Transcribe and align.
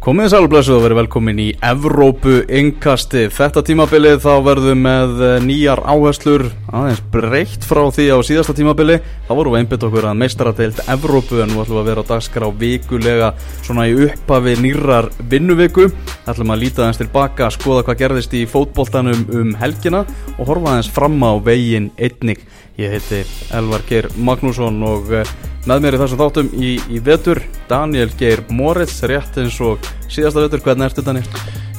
Komið 0.00 0.24
þið 0.24 0.32
sælblessu 0.32 0.72
og 0.72 0.78
verið 0.80 0.96
velkomin 0.96 1.40
í 1.42 1.46
Evrópu 1.68 2.38
yngkasti. 2.56 3.26
Þetta 3.36 3.62
tímabilið 3.68 4.22
þá 4.22 4.30
verðum 4.46 4.78
með 4.86 5.18
eh, 5.26 5.32
nýjar 5.44 5.82
áherslur, 5.92 6.46
aðeins 6.72 7.02
breytt 7.12 7.66
frá 7.68 7.82
því 7.92 8.06
á 8.08 8.16
síðasta 8.24 8.54
tímabili. 8.56 8.96
Þá 9.28 9.32
vorum 9.36 9.52
við 9.52 9.60
einbytt 9.60 9.84
okkur 9.90 10.08
að 10.08 10.16
meistaradeilt 10.22 10.80
Evrópu 10.88 11.42
en 11.44 11.52
nú 11.52 11.60
ætlum 11.60 11.76
við 11.76 11.82
að 11.82 11.90
vera 11.90 12.04
á 12.08 12.10
dagskrá 12.14 12.48
vikulega 12.62 13.28
svona 13.58 13.84
í 13.90 13.98
upphafi 14.06 14.56
nýrar 14.64 15.10
vinnuviku. 15.20 15.90
ætlum 16.24 16.54
að 16.56 16.62
líta 16.64 16.86
aðeins 16.86 17.02
tilbaka, 17.02 17.50
skoða 17.52 17.84
hvað 17.84 18.00
gerðist 18.00 18.38
í 18.40 18.46
fótboltanum 18.48 19.28
um 19.36 19.52
helgina 19.60 20.06
og 20.38 20.48
horfa 20.48 20.78
aðeins 20.78 20.92
fram 20.96 21.20
á 21.20 21.36
veginn 21.44 21.92
einnig. 22.00 22.40
Ég 22.80 22.94
heiti 22.94 23.24
Elvar 23.52 23.82
Geir 23.84 24.06
Magnússon 24.16 24.78
og 24.88 25.10
eh, 25.12 25.28
með 25.68 25.82
mér 25.84 25.96
í 25.96 25.98
þessum 26.00 26.20
þáttum 26.22 26.46
í, 26.56 26.70
í 26.88 27.00
vetur 27.04 27.42
Daniel 27.68 28.08
Geir 28.16 28.40
Moritz, 28.48 29.02
rétt 29.04 29.36
eins 29.42 29.58
og 29.60 29.84
síðasta 30.08 30.46
vetur, 30.46 30.62
hvernig 30.64 30.88
ertu 30.88 31.04
Daniel? 31.04 31.26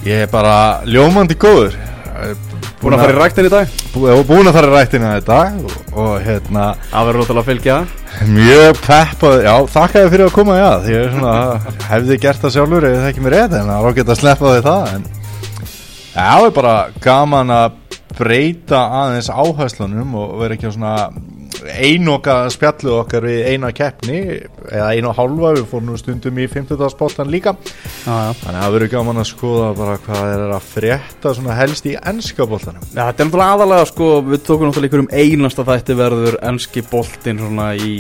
Ég 0.05 0.27
er 0.27 0.30
bara 0.30 0.53
ljómandi 0.85 1.38
góður. 1.41 1.80
Búin 2.81 2.94
að 2.94 3.02
fara 3.02 3.16
í 3.16 3.17
ræktin 3.17 3.49
í 3.49 3.53
dag? 3.53 3.73
Búin 3.95 4.49
að 4.52 4.53
fara 4.59 4.70
í 4.70 4.75
ræktina 4.75 5.16
í 5.17 5.25
dag 5.25 5.58
og, 5.66 5.75
og 6.03 6.13
hérna 6.22 6.67
Það 6.91 7.09
verður 7.09 7.22
náttúrulega 7.23 7.41
að 7.41 7.49
fylgja. 7.49 7.81
Mjög 8.38 8.81
peppað, 8.86 9.38
já 9.47 9.53
þakka 9.73 9.97
þér 9.97 10.13
fyrir 10.13 10.27
að 10.27 10.33
koma 10.38 10.61
að 10.67 10.86
því 10.86 10.95
ég 10.95 11.05
er 11.08 11.13
svona, 11.16 11.36
hefði 11.89 12.22
gert 12.27 12.45
það 12.45 12.58
sjálfur 12.59 12.89
eða 12.91 13.02
það 13.02 13.11
ekki 13.13 13.25
mér 13.25 13.38
rétt 13.39 13.58
en 13.58 13.72
það 13.72 13.77
er 13.80 13.89
ágætt 13.89 14.13
að 14.13 14.22
sleppa 14.22 14.53
því 14.53 14.66
það 14.70 14.95
en 14.95 15.05
já, 15.09 16.25
það 16.30 16.49
er 16.52 16.58
bara 16.61 16.75
gaman 17.02 17.55
að 17.58 17.80
breyta 18.17 18.81
aðeins 19.01 19.29
áherslunum 19.31 20.15
og 20.19 20.35
vera 20.41 20.57
ekki 20.57 20.69
á 20.69 20.75
svona 20.75 20.95
einoka 21.70 22.35
spjallu 22.53 22.93
okkar 23.01 23.25
við 23.27 23.51
eina 23.53 23.71
keppni 23.75 24.19
eða 24.71 24.89
einu 24.95 25.13
hálfa, 25.15 25.53
við 25.57 25.65
fórum 25.69 25.97
stundum 25.99 26.39
í 26.41 26.47
50. 26.52 26.81
spottan 26.93 27.31
líka 27.33 27.55
já. 27.61 28.33
þannig 28.41 28.52
að 28.52 28.61
það 28.61 28.75
verður 28.75 28.93
gaman 28.95 29.21
að 29.21 29.29
skoða 29.31 29.71
bara 29.77 29.97
hvað 30.05 30.35
er 30.35 30.45
að 30.57 30.69
frétta 30.73 31.36
helst 31.61 31.89
í 31.89 31.97
ennska 31.97 32.47
boltanum 32.49 32.86
Já, 32.91 33.03
þetta 33.08 33.23
er 33.23 33.30
náttúrulega 33.30 33.58
aðalega 33.58 33.89
sko, 33.91 34.13
við 34.27 34.45
tókum 34.47 34.69
náttúrulega 34.69 34.91
ykkur 34.91 35.03
um 35.05 35.11
einasta 35.11 35.67
þætti 35.67 35.99
verður 35.99 36.39
enski 36.52 36.86
boltinn 36.91 37.41
svona 37.41 37.73
í 37.75 37.97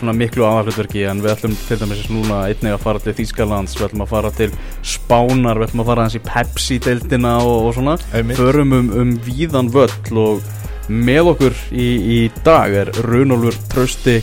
svona 0.00 0.14
miklu 0.16 0.46
aðalhlutverki 0.48 1.02
en 1.10 1.20
við 1.20 1.34
ætlum 1.34 1.56
til 1.66 1.76
dæmis 1.80 2.06
núna 2.12 2.44
einnig 2.48 2.72
að 2.72 2.84
fara 2.86 3.02
til 3.04 3.14
Þýskalands, 3.18 3.76
við 3.76 3.90
ætlum 3.90 4.04
að 4.06 4.14
fara 4.14 4.30
til 4.38 4.48
Spánar, 4.94 5.60
við 5.60 5.68
ætlum 5.68 5.84
að 5.84 5.90
fara 5.90 6.06
hans 6.06 6.16
í 6.16 6.22
Pepsi-deildina 6.24 7.34
og, 7.44 7.68
og 7.68 7.76
svona, 7.76 7.98
förum 8.38 8.72
um, 8.78 8.90
um 9.02 9.12
víðan 9.26 9.68
völl 9.74 10.22
og 10.24 10.59
með 10.90 11.32
okkur 11.34 11.58
í, 11.70 11.88
í 12.18 12.18
dag 12.44 12.74
er 12.82 12.90
Runolfur 13.06 13.56
Trausti 13.70 14.18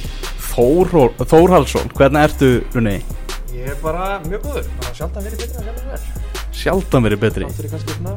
Þór, 0.51 1.13
Þórhalsson, 1.21 1.91
hvernig 1.95 2.27
ertu 2.27 2.51
Runni? 2.73 2.97
Ég 3.53 3.71
er 3.71 3.77
bara 3.83 4.17
mjög 4.25 4.47
góður, 4.47 4.71
bara 4.81 4.95
sjálf 4.97 5.19
að 5.19 5.29
verið 5.29 5.43
betri 5.45 5.59
en 5.59 5.67
sjálf 5.67 5.77
að 5.77 5.91
verið 5.91 6.25
Sjaldan 6.57 7.05
verið 7.05 7.21
betri. 7.21 7.45
Þáttur 7.45 7.67
er 7.67 7.73
kannski 7.75 7.97
svona 7.99 8.15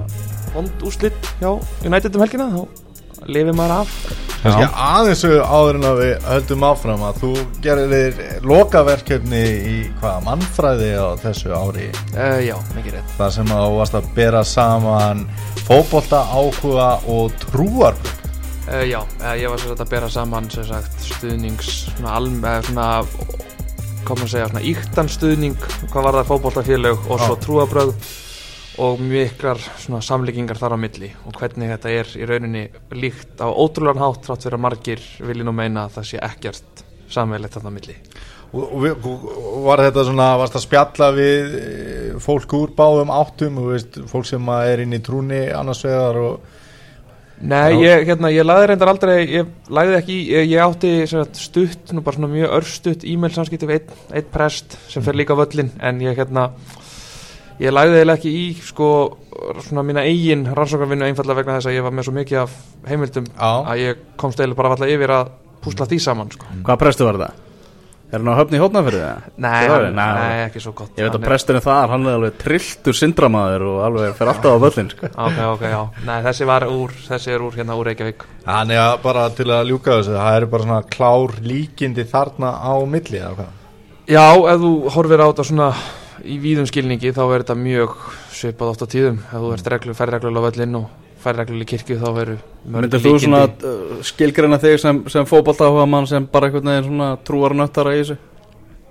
vond 0.54 0.84
úrslit 0.88 1.32
hjá 1.42 1.50
United 1.84 2.16
um 2.16 2.24
helgina 2.24 2.46
þá 2.54 2.86
lifir 3.28 3.56
maður 3.56 3.74
af. 3.82 3.96
Kannski 4.40 4.68
aðeins 4.80 5.24
áður 5.28 5.76
en 5.76 5.86
að 5.90 5.98
við 6.00 6.28
höldum 6.30 6.64
áfram 6.70 7.02
að 7.04 7.18
þú 7.20 7.32
gerir 7.66 8.22
lokaverkefni 8.48 9.42
í 9.44 9.74
hvaða 10.00 10.22
mannfræði 10.24 10.88
á 10.96 11.08
þessu 11.20 11.52
ári? 11.52 11.90
Uh, 12.14 12.38
Já, 12.46 12.56
mikið 12.78 12.96
rétt. 12.96 13.12
Þar 13.18 13.34
sem 13.36 13.52
að 13.52 13.66
þú 13.66 13.76
varst 13.82 13.98
að 14.00 14.08
bera 14.16 14.40
saman 14.48 15.26
fótbolta 15.66 16.22
áhuga 16.32 16.88
og 17.12 17.36
trúarbröð 17.44 18.19
uh, 18.70 18.86
Já, 18.86 19.00
uh, 19.02 19.34
ég 19.38 19.50
var 19.50 19.60
svo 19.60 19.76
að 19.76 19.90
bera 19.90 20.08
saman 20.12 20.48
sagt 20.50 21.06
stuðnings 21.10 21.70
svona, 21.90 22.16
alm, 22.20 22.40
uh, 22.44 22.58
svona 22.66 22.88
hvað 23.04 24.16
maður 24.16 24.26
að 24.26 24.32
segja, 24.32 24.48
svona 24.50 24.66
íktan 24.70 25.12
stuðning 25.12 25.70
hvað 25.90 26.06
var 26.06 26.18
það 26.20 26.28
fótboltafélög 26.32 27.06
og 27.10 27.24
svo 27.24 27.38
trúabröð 27.44 27.94
og 28.80 29.00
miklar 29.04 29.60
svona 29.82 30.00
samlíkingar 30.04 30.58
þar 30.58 30.76
á 30.76 30.78
milli 30.80 31.10
og 31.28 31.36
hvernig 31.36 31.72
þetta 31.74 31.92
er 31.92 32.12
í 32.16 32.28
rauninni 32.28 32.62
líkt 32.96 33.42
á 33.42 33.48
ótrúlegan 33.50 34.00
hátt 34.00 34.22
trátt 34.24 34.46
fyrir 34.46 34.56
að 34.56 34.64
margir 34.64 35.02
vilja 35.20 35.46
nú 35.46 35.54
meina 35.56 35.84
að 35.84 35.98
það 35.98 36.08
sé 36.10 36.22
ekkert 36.24 36.84
samveilegt 37.10 37.58
þarna 37.58 37.74
á 37.74 37.76
milli. 37.76 37.96
Og, 38.50 38.72
og, 38.82 39.04
og 39.06 39.58
var 39.68 39.82
þetta 39.84 40.04
svona 40.08 40.30
varst 40.40 40.56
að 40.58 40.64
spjalla 40.64 41.10
við 41.14 41.52
eh, 41.60 42.14
fólk 42.22 42.54
úr 42.58 42.72
báðum 42.74 43.12
áttum 43.14 43.60
og 43.62 43.68
veist, 43.74 44.00
fólk 44.10 44.26
sem 44.26 44.48
að 44.50 44.70
er 44.72 44.82
inn 44.84 44.96
í 44.96 45.02
trúni 45.06 45.44
annars 45.54 45.84
vegar 45.86 46.18
og 46.18 46.56
Nei, 47.40 47.80
ég, 47.80 48.04
hérna, 48.04 48.28
ég 48.34 48.44
lagði 48.44 48.66
reyndar 48.68 48.90
aldrei, 48.92 49.14
ég 49.32 49.70
lagði 49.72 49.96
ekki, 49.96 50.16
ég, 50.28 50.50
ég 50.50 50.60
átti 50.60 50.90
sagt, 51.08 51.40
stutt, 51.40 51.94
nú 51.96 52.02
bara 52.04 52.18
svona 52.18 52.28
mjög 52.34 52.52
örstutt 52.58 53.06
e-mail 53.08 53.32
samskipti 53.32 53.68
við 53.70 53.78
einn, 53.78 54.02
einn 54.18 54.28
prest 54.34 54.76
sem 54.92 55.04
fer 55.06 55.16
líka 55.16 55.32
á 55.32 55.40
völlin, 55.40 55.72
en 55.80 56.02
ég 56.04 56.20
hérna, 56.20 56.50
ég 57.62 57.72
lagði 57.72 57.96
eiginlega 58.02 58.20
ekki 58.20 58.34
í, 58.36 58.46
sko, 58.68 58.90
svona 59.64 59.86
mína 59.88 60.04
eigin 60.04 60.44
rannsóknarvinnu 60.52 61.08
einfallega 61.08 61.40
vegna 61.40 61.56
þess 61.56 61.70
að 61.72 61.78
ég 61.78 61.86
var 61.88 61.96
með 61.96 62.10
svo 62.10 62.16
mikið 62.18 62.42
af 62.42 62.58
heimildum 62.90 63.30
Já. 63.32 63.52
að 63.72 63.84
ég 63.86 64.08
komst 64.20 64.42
eiginlega 64.42 64.60
bara 64.60 64.74
alltaf 64.76 64.92
yfir 64.92 65.16
að 65.16 65.32
púsla 65.64 65.88
því 65.88 66.02
saman, 66.04 66.34
sko. 66.36 66.58
Hvað 66.68 66.82
prestu 66.84 67.08
var 67.08 67.24
það? 67.24 67.46
Er 68.10 68.18
hann 68.18 68.30
á 68.34 68.40
höfni 68.40 68.58
í 68.58 68.62
hótnafyrði? 68.62 69.10
Nei, 69.38 69.68
nei, 69.70 69.90
nei, 69.94 70.38
ekki 70.48 70.62
svo 70.64 70.72
gott. 70.74 70.96
Ég 70.98 71.06
veit 71.06 71.14
að 71.14 71.26
presturinn 71.28 71.62
þar, 71.62 71.92
hann 71.92 72.08
er 72.10 72.16
alveg 72.18 72.40
trilltur 72.42 72.96
syndramæður 72.98 73.66
og 73.70 73.78
alveg 73.86 74.16
fer 74.18 74.32
alltaf 74.32 74.56
á 74.58 74.62
völlin 74.64 74.90
sko. 74.90 75.10
Ok, 75.14 75.38
ok, 75.52 75.62
já. 75.70 75.80
Nei, 76.08 76.16
þessi 76.26 76.48
var 76.50 76.66
úr, 76.66 76.96
þessi 77.06 77.36
er 77.36 77.46
úr 77.46 77.54
hérna 77.60 77.78
úr 77.78 77.90
Reykjavík. 77.92 78.26
Þannig 78.48 78.82
að 78.82 78.96
bara 79.04 79.28
til 79.38 79.46
að 79.54 79.70
ljúka 79.70 80.00
þessu 80.00 80.18
það 80.18 80.36
eru 80.40 80.50
bara 80.56 80.66
svona 80.66 80.82
klár 80.96 81.38
líkindi 81.44 82.06
þarna 82.10 82.52
á 82.58 82.74
milli 82.88 83.20
eða 83.20 83.32
hvað 83.38 83.56
Já, 84.10 84.24
ef 84.34 84.58
þú 84.58 84.70
horfir 84.90 85.22
á 85.22 85.26
þetta 85.30 85.44
svona 85.46 85.66
í 86.26 86.38
víðum 86.42 86.66
skilningi 86.66 87.12
þá 87.14 87.20
er 87.28 87.44
þetta 87.44 87.56
mjög 87.60 87.92
svipað 88.34 88.72
oft 88.72 88.82
á 88.82 88.86
tíðum 88.90 89.20
ef 89.22 89.36
þú 89.36 89.52
ert 89.54 89.70
reglu, 89.74 89.94
færri 89.94 90.16
reglulega 90.16 90.42
á 90.42 90.46
völlinn 90.48 90.78
og 90.80 90.88
færri 91.22 91.42
reglulega 91.42 91.66
í 91.68 91.70
kirkju 91.74 91.98
þá 92.00 92.08
veru 92.16 92.38
Myndir 92.70 93.00
þú 93.04 93.12
svona 93.22 93.44
uh, 93.48 94.00
skilgreina 94.04 94.58
þig 94.60 94.78
sem, 94.82 94.98
sem 95.12 95.24
fótballtáhuga 95.28 95.86
mann 95.88 96.06
sem 96.10 96.26
bara 96.32 96.48
einhvern 96.50 96.68
veginn 96.72 96.88
svona 96.90 97.10
trúar 97.24 97.54
nöttara 97.56 97.94
í 97.96 98.02
þessu? 98.02 98.18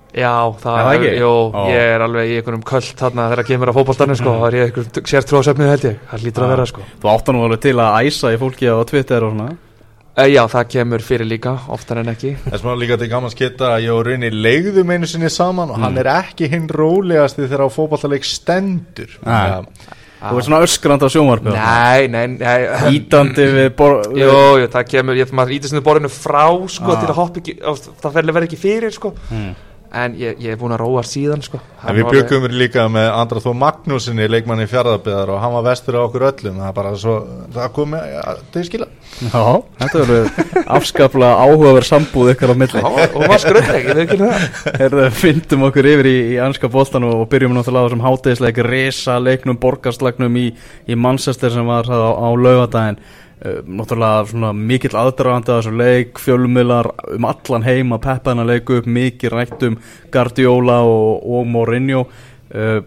Já, 0.10 0.32
það 0.58 0.76
Er 0.80 0.86
það 0.88 0.96
ekki? 0.98 1.10
Jú, 1.22 1.32
ég 1.70 1.88
er 1.94 2.02
alveg 2.02 2.32
í 2.32 2.38
einhverjum 2.40 2.64
köld 2.66 2.88
þarna 2.98 3.28
þegar 3.30 3.46
kemur 3.52 3.70
á 3.70 3.78
fótballtarni 3.78 4.16
sko, 4.18 4.32
það 4.42 4.48
er 4.48 4.56
ég 4.58 4.70
einhverjum 4.72 5.10
sértrúasöfnið 5.12 5.70
held 5.70 5.86
ég, 5.92 6.00
það 6.10 6.24
lítur 6.26 6.46
að 6.48 6.54
vera 6.56 6.66
sko 6.72 6.86
Þú 7.04 7.12
áttan 7.14 7.38
nú 7.38 7.44
alveg 7.46 7.62
til 7.68 7.76
að 7.84 7.98
æsa 8.10 8.32
í 8.34 8.40
fólki 8.42 8.72
á 8.74 8.78
Twitter 8.90 9.28
og 9.28 9.36
svona 9.36 9.52
e, 9.54 10.26
Já, 10.34 10.42
það 10.50 10.66
kemur 10.74 11.06
fyrir 11.06 11.30
líka, 11.30 11.54
oftar 11.78 12.02
en 12.02 12.10
ekki 12.16 12.34
Þess 12.48 12.66
maður 12.66 12.82
líka 12.82 12.98
til 13.04 13.12
gaman 13.14 13.36
skita 13.36 13.70
að 13.76 13.86
ég 13.86 13.94
og 14.00 14.02
Runi 14.10 14.32
leigðum 14.34 14.96
einu 14.98 15.12
sinni 15.14 15.30
saman 15.30 15.76
og 15.76 15.78
hann 15.84 15.94
Mm. 15.94 16.02
er 16.02 16.10
ekki 16.18 16.50
hinn 16.56 16.66
rólegasti 16.74 17.46
þegar 17.46 17.68
á 17.70 17.76
fótballaleik 17.78 18.26
stendur. 18.26 19.14
Þannig 19.22 19.60
að- 19.60 19.96
Þú 20.20 20.36
ert 20.40 20.48
svona 20.50 20.60
öskrand 20.66 21.04
á 21.04 21.08
sjónvarpi 21.14 21.54
Nei, 21.56 22.08
nei, 22.12 22.26
nei 22.36 22.92
Ítandi 22.98 23.46
við 23.56 23.70
bor... 23.80 24.02
Jú, 24.12 24.34
jú, 24.60 24.68
það 24.74 24.88
kemur, 24.92 25.16
ég, 25.22 25.32
maður 25.32 25.54
ítist 25.56 25.74
niður 25.76 25.86
borðinu 25.88 26.12
frá 26.12 26.44
sko, 26.68 26.92
Ah. 26.92 27.00
til 27.00 27.08
að 27.14 27.20
hoppa 27.22 27.40
ekki, 27.40 27.56
það 28.04 28.18
verður 28.20 28.48
ekki 28.50 28.60
fyrir 28.60 28.92
sko 28.96 29.14
Mm. 29.32 29.54
En 29.90 30.14
ég, 30.14 30.36
ég 30.38 30.54
er 30.54 30.58
búin 30.60 30.74
að 30.76 30.84
róa 30.84 31.02
síðan 31.02 31.42
sko. 31.42 31.58
En 31.82 31.96
við 31.98 32.12
byggum 32.14 32.44
líka 32.54 32.84
með 32.94 33.08
Andra 33.10 33.42
Þó 33.42 33.48
Magnúsinni 33.58 34.28
leikmanni 34.30 34.68
fjárðarbyðar 34.70 35.32
og 35.34 35.40
hann 35.42 35.54
var 35.56 35.64
vestur 35.66 35.98
á 35.98 36.02
okkur 36.04 36.26
öllum. 36.28 36.60
Það 36.62 36.68
er 36.68 36.76
bara 36.78 36.92
svo, 37.02 37.16
það 37.56 37.72
kom 37.74 37.90
með 37.96 38.04
ja, 38.12 38.26
til 38.54 38.64
skila. 38.68 38.88
Já, 39.20 39.46
þetta 39.80 40.04
verður 40.04 40.68
afskaplega 40.78 41.40
áhugaverð 41.42 41.88
sambúð 41.90 42.30
ykkar 42.36 42.54
á 42.54 42.56
milli. 42.62 42.84
Já, 42.84 43.08
og 43.08 43.26
maður 43.26 43.60
veit 43.72 44.02
ekki 44.04 44.20
það. 44.22 44.46
Herðu, 44.84 45.08
fyndum 45.24 45.66
okkur 45.70 45.90
yfir 45.94 46.12
í, 46.12 46.18
í 46.36 46.38
anska 46.46 46.70
boltan 46.70 47.08
og, 47.10 47.24
byrjum 47.32 47.58
náttúrulega 47.58 47.82
á 47.82 47.88
þessum 47.90 48.06
hátegisleik 48.06 48.62
risa 48.70 49.18
leiknum, 49.18 49.58
borgarslagnum 49.58 50.38
í, 50.38 50.46
í 50.86 51.00
Manchester 51.00 51.56
sem 51.56 51.66
var 51.66 51.90
það 51.90 52.06
á, 52.06 52.12
á 52.14 52.30
laugadaginn 52.38 53.02
náttúrulega 53.40 54.28
svona 54.28 54.52
mikill 54.52 54.96
aðdragandi 55.00 55.54
að 55.54 55.60
þessu 55.62 55.76
leik, 55.80 56.20
fjölumillar 56.20 56.92
um 57.16 57.28
allan 57.30 57.64
heim 57.64 57.96
að 57.96 58.04
peppa 58.04 58.34
hennar 58.34 58.50
leiku 58.50 58.80
upp 58.82 58.90
mikið 59.00 59.36
rætt 59.36 59.68
um 59.68 59.78
Guardiola 60.12 60.82
og, 60.84 61.24
og 61.24 61.48
Mourinho. 61.48 62.06
Uh, 62.50 62.80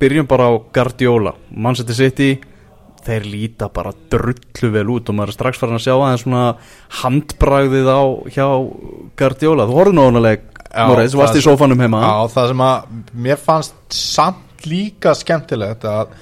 byrjum 0.00 0.26
bara 0.26 0.50
á 0.50 0.52
Guardiola. 0.74 1.34
Manchester 1.54 1.94
City 1.94 2.30
þeir 3.04 3.26
líta 3.28 3.70
bara 3.72 3.92
drullu 4.12 4.70
vel 4.74 4.88
út 4.92 5.08
og 5.08 5.16
maður 5.16 5.32
er 5.32 5.36
strax 5.38 5.60
farin 5.60 5.78
að 5.78 5.84
sjá 5.86 5.94
aðeins 5.94 6.24
svona 6.26 6.44
handbragðið 7.00 7.88
á 7.88 8.02
hjá 8.34 8.46
Guardiola, 9.18 9.66
þú 9.68 9.78
horfðu 9.78 9.96
nú 9.96 10.04
á 10.04 10.08
hana 10.10 10.24
leik 10.24 10.48
Moritz, 10.70 11.14
þú 11.14 11.22
varst 11.22 11.38
í 11.40 11.42
sófanum 11.42 11.80
heima? 11.82 12.02
Já, 12.04 12.34
það 12.34 12.50
sem 12.52 12.64
að 12.66 12.90
mér 13.24 13.40
fannst 13.42 13.96
samt 13.96 14.68
líka 14.68 15.14
skemmtilegt 15.18 15.86
að 15.88 16.12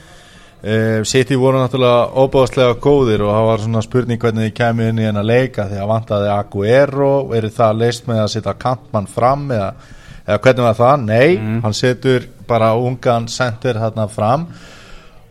uh, 0.63 1.05
City 1.09 1.37
voru 1.39 1.61
náttúrulega 1.61 2.09
óbáðslega 2.19 2.79
góðir 2.83 3.27
og 3.27 3.35
það 3.35 3.47
var 3.51 3.63
svona 3.65 3.85
spurning 3.85 4.23
hvernig 4.23 4.49
þið 4.49 4.57
kemur 4.59 4.91
inn 4.91 5.03
í 5.03 5.07
hennar 5.09 5.29
leika 5.29 5.69
því 5.69 5.83
að 5.83 5.93
vantaði 5.93 6.33
Aguero 6.35 7.13
er 7.37 7.49
það 7.55 7.79
leist 7.83 8.11
með 8.11 8.25
að 8.25 8.33
setja 8.37 8.57
kantmann 8.65 9.11
fram 9.11 9.47
eða, 9.55 9.71
eða 10.25 10.41
hvernig 10.47 10.69
var 10.69 10.81
það? 10.83 11.07
Nei, 11.09 11.61
hann 11.65 11.77
setur 11.77 12.29
bara 12.49 12.75
ungan 12.79 13.29
center 13.29 13.79
hérna 13.79 14.09
fram 14.11 14.49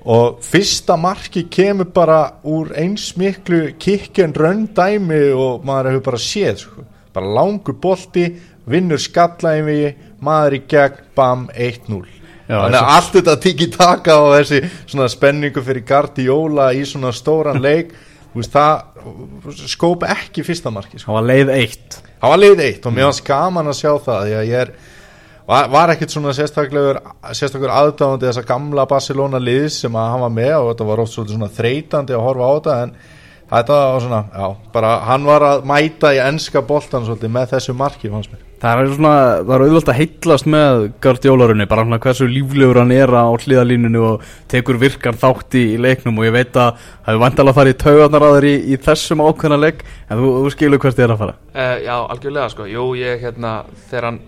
og 0.07 0.37
fyrsta 0.45 0.95
marki 0.95 1.43
kemur 1.51 1.89
bara 1.91 2.19
úr 2.47 2.71
eins 2.79 3.09
miklu 3.19 3.73
kikken 3.79 4.35
röndæmi 4.35 5.33
og 5.35 5.65
maður 5.67 5.91
hefur 5.91 6.05
bara 6.11 6.21
séð 6.21 6.61
sko. 6.61 6.85
bara 7.13 7.33
langur 7.35 7.75
bolti 7.81 8.29
vinnur 8.65 8.99
mig 9.65 9.97
maður 10.21 10.53
í 10.53 10.61
gegn, 10.67 11.03
bam, 11.15 11.49
1-0 11.55 12.05
Já, 12.05 12.26
þannig 12.47 12.79
að 12.79 12.91
allt 12.95 13.15
þetta 13.17 13.37
tiki 13.43 13.69
taka 13.73 14.19
og 14.23 14.35
þessi 14.37 14.61
svona 14.85 15.07
spenningu 15.11 15.63
fyrir 15.65 15.85
Guardiola 15.87 16.69
í 16.75 16.83
svona 16.87 17.11
stóran 17.15 17.61
leik 17.63 17.93
veist, 18.37 18.53
það 18.53 19.65
skóp 19.67 20.05
ekki 20.07 20.43
fyrsta 20.45 20.71
marki 20.73 20.99
sko. 20.99 21.11
Það 21.11 21.17
var 21.17 21.27
leið 21.31 21.51
eitt. 21.55 21.97
Það 22.21 22.33
var 22.33 22.41
leið 22.43 22.63
eitt 22.67 22.87
og 22.87 22.95
mér 22.95 23.09
var 23.09 23.17
skaman 23.17 23.71
að 23.71 23.79
sjá 23.81 23.91
það 24.05 24.23
því 24.23 24.37
að 24.37 24.47
ég 24.51 24.63
er 24.63 24.73
var, 25.47 25.69
var 25.73 25.93
ekkert 25.93 26.15
svona 26.15 26.33
sérstaklegur 26.35 27.01
sérstakur 27.37 27.73
aðdáðandi 27.73 28.29
þessa 28.29 28.47
gamla 28.47 28.87
Barcelona 28.89 29.41
liðs 29.41 29.81
sem 29.83 29.95
að 29.95 30.11
hann 30.13 30.25
var 30.25 30.35
með 30.39 30.55
og 30.57 30.71
þetta 30.71 30.89
var 30.91 31.03
oft 31.03 31.15
svona 31.17 31.53
þreytandi 31.59 32.17
að 32.17 32.25
horfa 32.25 32.49
á 32.49 32.51
þetta 32.57 32.77
en 32.83 32.97
þetta 33.47 33.79
var 33.79 34.03
svona, 34.03 34.21
já, 34.33 34.47
bara 34.73 34.97
hann 35.07 35.29
var 35.29 35.47
að 35.53 35.65
mæta 35.71 36.13
í 36.15 36.21
enska 36.25 36.63
boltan 36.67 37.07
svolítið 37.07 37.33
með 37.37 37.55
þessu 37.55 37.77
marki, 37.79 38.11
fannst 38.11 38.33
mér 38.33 38.46
Það 38.57 38.79
er 38.81 38.91
svona, 38.95 39.13
það 39.45 39.51
er 39.53 39.63
auðvöld 39.67 39.89
að 39.91 39.97
heitlast 39.99 40.47
með 40.49 40.83
Guardiolarunni, 41.05 41.67
bara 41.69 41.83
svona 41.85 41.99
hversu 42.01 42.27
líflegur 42.31 42.79
hann 42.81 42.93
er 42.95 43.11
á 43.13 43.29
hliðalínunu 43.29 44.01
og 44.07 44.23
tekur 44.49 44.79
virkan 44.81 45.19
þátt 45.21 45.57
í, 45.59 45.65
leiknum 45.77 46.17
og 46.17 46.25
ég 46.25 46.33
veit 46.33 46.57
að 46.57 46.79
það 46.81 47.11
er 47.13 47.21
vantalega 47.21 47.53
að 47.53 47.59
fara 47.59 47.73
í 47.73 47.77
taugarnar 47.83 48.25
að 48.25 48.37
þeir 48.37 48.47
í, 48.49 48.79
þessum 48.87 49.21
ákveðna 49.27 49.59
leik 49.61 49.83
en 50.07 50.23
þú, 50.23 50.31
þú 50.39 50.53
skilur 50.55 50.81
hvert 50.81 50.97
þið 50.97 51.05
er 51.05 51.13
að 51.13 51.21
fara. 51.21 51.37
Uh, 51.53 51.75
já, 51.85 51.93
algjörlega 51.99 52.49
sko, 52.55 52.67
jú 52.71 52.87
ég 52.97 53.21
hérna 53.27 53.53
þegar 53.91 54.09
hann 54.09 54.19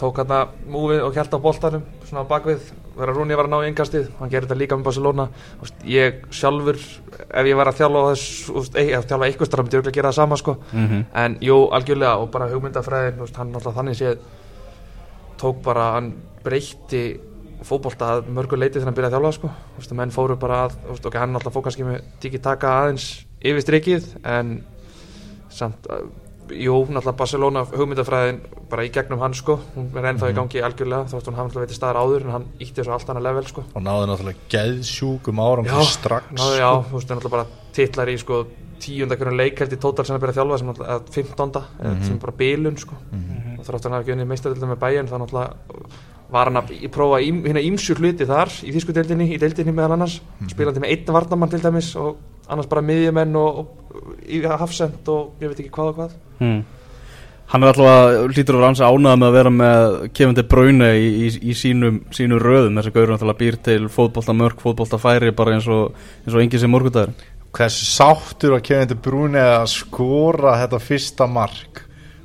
tók 0.00 0.18
hérna 0.22 0.42
múfið 0.66 1.06
og 1.06 1.14
hjælt 1.14 1.38
á 1.38 1.44
boltanum 1.46 1.86
svona 2.08 2.26
bakvið 2.26 2.72
þegar 2.96 3.12
Rúni 3.14 3.36
var 3.38 3.48
að 3.48 3.52
ná 3.52 3.58
í 3.60 3.68
engastið, 3.70 4.08
hann 4.18 4.32
gerir 4.32 4.48
þetta 4.48 4.58
líka 4.58 4.78
með 4.78 4.88
Barcelona. 4.88 5.28
Ég 5.84 6.24
sjálfur 6.34 6.80
ef 6.80 7.50
ég 7.50 7.58
var 7.58 7.70
að 7.70 7.78
þjálfa 7.82 8.02
að 8.08 9.26
eitthvað 9.28 9.50
starf 9.50 9.66
myndi 9.66 9.76
ég 9.76 9.82
örugglega 9.82 9.98
gera 10.00 10.12
það 10.12 10.18
sama 10.20 10.40
sko. 10.40 10.56
Mm 10.72 11.04
en 11.26 11.38
jú, 11.40 11.56
algjörlega 11.72 12.16
og 12.20 12.30
bara 12.30 12.48
hugmyndafræðin, 12.50 13.22
hann 13.36 13.52
náttúrulega 13.52 13.78
þannig 13.78 13.96
séð 13.96 14.18
tók 15.40 15.62
bara, 15.62 15.92
hann 15.96 16.12
breytti 16.44 17.20
fótbolta 17.66 18.16
að 18.16 18.28
mörgu 18.36 18.58
leiti 18.58 18.78
þegar 18.78 18.90
hann 18.90 18.96
byrjaði 18.98 19.16
að 19.16 19.18
þjálfa 19.18 19.36
sko, 19.36 19.50
að 19.78 19.96
menn 20.00 20.14
fóru 20.14 20.36
bara 20.40 20.60
að, 20.66 20.76
þú 20.84 20.94
veist, 20.94 21.08
ok, 21.08 21.18
hann 21.20 21.32
náttúrulega 21.34 21.56
fór 21.56 21.66
kannski 21.66 21.86
með 21.86 22.04
tiki 22.22 22.40
taka 22.42 22.72
aðeins 22.82 23.08
yfir 23.40 23.64
strikið 23.64 24.08
en 24.24 24.52
samt, 25.52 25.88
jú, 26.50 26.76
náttúrulega 26.86 27.16
Barcelona 27.18 27.64
hugmyndafræðin 27.70 28.38
bara 28.70 28.84
í 28.86 28.90
gegnum 28.94 29.22
hann 29.22 29.34
sko, 29.36 29.58
hún 29.74 29.88
er 29.96 30.10
ennþá 30.12 30.30
í 30.30 30.36
gangi 30.36 30.62
algjörlega, 30.66 31.08
veist, 31.12 31.30
hún 31.30 31.38
hafði 31.38 31.62
veitið 31.62 31.78
staðar 31.78 32.00
áður 32.02 32.26
en 32.26 32.34
hann 32.36 32.46
ítti 32.58 32.80
þessu 32.80 32.94
allt 32.96 33.10
annað 33.12 33.26
level 33.28 33.46
sko. 33.50 33.64
Og 33.74 33.84
náði 33.86 34.10
náttúrulega 34.10 34.50
geðsjúkum 34.54 35.42
áram 35.42 35.68
Já, 35.70 35.76
strax 35.90 36.30
náðu, 36.36 36.56
já, 36.60 36.70
sko. 36.70 36.86
þú 36.90 37.00
veist, 37.00 37.10
er 37.10 37.20
náttúrulega 37.20 37.36
bara 37.36 37.72
titlar 37.76 38.12
í 38.12 38.16
sko 38.22 38.40
tíunda 38.82 39.16
hvernig 39.16 39.40
leik 39.40 39.62
held 39.62 39.72
í 39.72 39.80
tótal 39.80 40.04
sem 40.06 40.16
að 40.16 40.24
byrja 40.24 40.34
að 40.34 40.40
þjálfa 40.40 40.58
sem 40.60 40.70
náttúrulega, 40.70 40.96
eða 40.96 41.14
15. 41.16 41.62
mm 41.80 42.02
sem 42.04 42.16
er 42.16 42.22
bara 42.26 42.36
bilun 42.42 42.76
sko. 42.76 42.98
Og 43.56 43.64
þrátt 43.64 43.80
að 43.80 43.88
hann 43.88 43.96
hafi 43.96 44.04
ekki 44.04 44.16
unnið 44.16 44.30
meistardildin 44.32 44.72
með 44.74 44.82
bæjan 44.84 45.10
þá 45.10 45.16
náttúrulega 45.22 45.50
var 46.30 46.50
hann 46.50 46.58
að 46.58 46.72
prófa 46.92 47.20
hérna 47.22 47.62
ímsu 47.62 47.94
hluti 47.96 48.26
þar 48.26 48.50
í 48.66 48.72
þýsku 48.74 48.94
deildinni, 48.96 49.28
í 49.30 49.38
deildinni 49.38 49.72
meðal 49.74 49.94
annars 49.96 50.18
spilandi 50.50 50.82
með 50.82 50.96
einn 50.96 51.14
varnamann 51.14 51.52
til 51.52 51.62
dæmis 51.62 51.92
og 52.00 52.16
annars 52.48 52.70
bara 52.70 52.84
miðjumenn 52.86 53.36
og, 53.40 53.60
og 53.60 54.24
í 54.28 54.40
hafsend 54.46 55.12
og 55.12 55.42
ég 55.42 55.52
veit 55.52 55.62
ekki 55.62 55.74
hvað 55.74 55.92
og 55.92 56.00
hvað. 56.00 56.16
Hmm. 56.40 56.64
Hann 57.46 57.62
er 57.62 57.70
alltaf 57.70 57.86
að 57.86 58.16
hlýtur 58.34 58.56
að 58.56 58.58
vera 58.58 58.68
ansi 58.72 58.82
ánægða 58.82 59.18
með 59.20 59.28
að 59.28 59.36
vera 59.36 59.52
með 59.54 59.84
Kevin 60.18 60.34
De 60.34 60.44
Bruyne 60.50 60.88
í, 60.98 61.06
í, 61.28 61.28
í 61.46 61.54
sínum, 61.54 62.00
sínum 62.14 62.42
röðum. 62.42 62.80
Þessi 62.80 62.94
gaur 62.96 63.12
náttúrulega 63.12 63.42
býr 63.44 63.58
til 63.68 63.86
fótbolta 63.92 64.34
mörg, 64.34 64.58
fótbolta 64.64 64.98
færi 64.98 65.30
bara 65.36 65.54
eins 65.54 65.68
og, 65.70 65.94
eins 66.24 66.34
og 66.34 66.42
enginn 66.42 66.64
sem 66.64 66.74
morgundagur 66.74 67.14
hversu 67.56 67.86
sáttur 67.88 68.56
að 68.56 68.64
Kevin 68.68 68.90
De 68.90 68.96
Bruyne 69.00 69.42
að 69.42 69.68
skora 69.72 70.56
þetta 70.62 70.80
fyrsta 70.82 71.28
mark? 71.30 71.82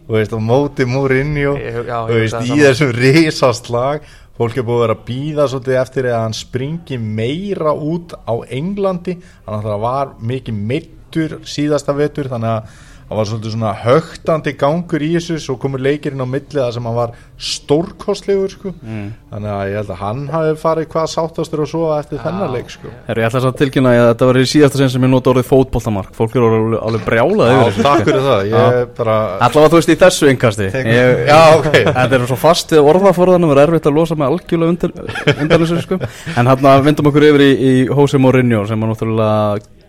Og 0.10 0.18
veist, 0.18 0.34
á 0.36 0.40
móti 0.44 0.84
Mourinho 0.90 1.54
Ég- 1.56 1.86
já, 1.88 1.98
og 2.02 2.10
veist, 2.12 2.36
í 2.52 2.58
þessum 2.60 2.92
risaslag 2.98 4.02
fólk 4.42 4.58
er 4.58 4.66
búið 4.66 4.80
að 4.80 4.82
vera 4.82 4.94
að 4.98 5.02
býða 5.06 5.44
svolítið 5.52 5.76
eftir 5.78 6.06
að 6.10 6.22
hann 6.24 6.34
springi 6.34 6.98
meira 6.98 7.74
út 7.78 8.16
á 8.26 8.34
Englandi. 8.50 9.14
Hann 9.46 9.68
var 9.84 10.16
mikið 10.18 10.64
meittur 10.72 11.36
síðasta 11.46 11.94
vetur 11.94 12.32
þannig 12.32 12.56
að 12.56 12.80
það 13.12 13.20
var 13.20 13.28
svolítið 13.28 13.54
svona 13.56 13.72
högtandi 13.82 14.52
gangur 14.56 15.04
í 15.04 15.10
þessu 15.18 15.38
svo 15.44 15.58
komur 15.60 15.82
leikirinn 15.84 16.24
á 16.24 16.28
milli 16.32 16.56
það 16.56 16.70
sem 16.78 16.86
hann 16.88 16.96
var 16.96 17.12
stórkostlegur 17.42 18.54
sko. 18.54 18.72
mm. 18.80 19.08
þannig 19.34 19.52
að 19.52 19.64
ég 19.68 19.76
held 19.82 19.92
að 19.92 20.00
hann 20.00 20.22
hafi 20.32 20.54
farið 20.62 20.88
hvað 20.94 21.10
sáttastur 21.12 21.64
og 21.66 21.70
svo 21.72 21.82
eftir 21.98 22.22
þennan 22.24 22.54
leik 22.56 22.70
sko. 22.72 22.88
Herru, 23.10 23.24
ég 23.24 23.28
ætla 23.28 23.42
að 23.50 23.58
tilkynna 23.60 23.90
að 23.98 24.08
þetta 24.14 24.30
var 24.30 24.40
í 24.40 24.46
síðasta 24.54 24.80
sinn 24.80 24.94
sem 24.94 25.08
ég 25.08 25.12
nota 25.12 25.34
orðið 25.34 25.50
fótboltamark 25.50 26.16
Fólk 26.16 26.38
eru 26.40 26.48
alveg, 26.52 26.78
alveg 26.88 27.02
brjálað 27.10 27.52
Já, 27.52 27.56
yfir 27.58 27.68
þessu 27.68 27.86
takk 27.88 28.06
fyrir 28.08 28.24
það 28.30 28.42
ég 28.48 28.56
er 28.62 28.88
bara 29.02 29.18
Allavega 29.50 29.72
þú 29.74 29.82
veist 29.82 29.92
í 29.92 30.00
þessu 30.06 30.32
yngkasti 30.32 30.70
Tek- 30.72 30.92
ég, 30.92 31.08
Já, 31.32 31.42
ok. 31.58 31.70
Þetta 31.92 32.14
er 32.20 32.26
svo 32.32 32.40
fast 32.40 32.68
orðaforðanum 32.80 33.52
er 33.56 33.64
erfitt 33.66 33.92
að 33.92 33.98
losa 34.00 34.16
með 34.20 34.28
algjörlega 34.38 34.72
undan 34.72 35.62
þessu 35.66 35.84
sko. 35.84 36.00
En 36.38 36.46
hann 36.48 36.72
að 36.72 36.86
vindum 36.88 37.12
okkur 37.12 37.28
yfir 37.32 37.44
í, 37.44 37.52
í 37.60 37.74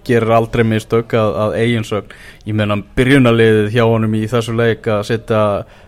Gerir 0.06 0.32
aldrei 0.34 0.64
mistök 0.66 1.12
að, 1.14 1.36
að 1.44 1.56
eiginsögn 1.62 2.14
ég 2.48 2.54
meina 2.58 2.76
byrjunarliðið 2.96 3.68
hjá 3.74 3.84
honum 3.86 4.14
í 4.18 4.22
þessu 4.30 4.54
leik 4.58 4.86
að 4.90 5.02
setja 5.10 5.42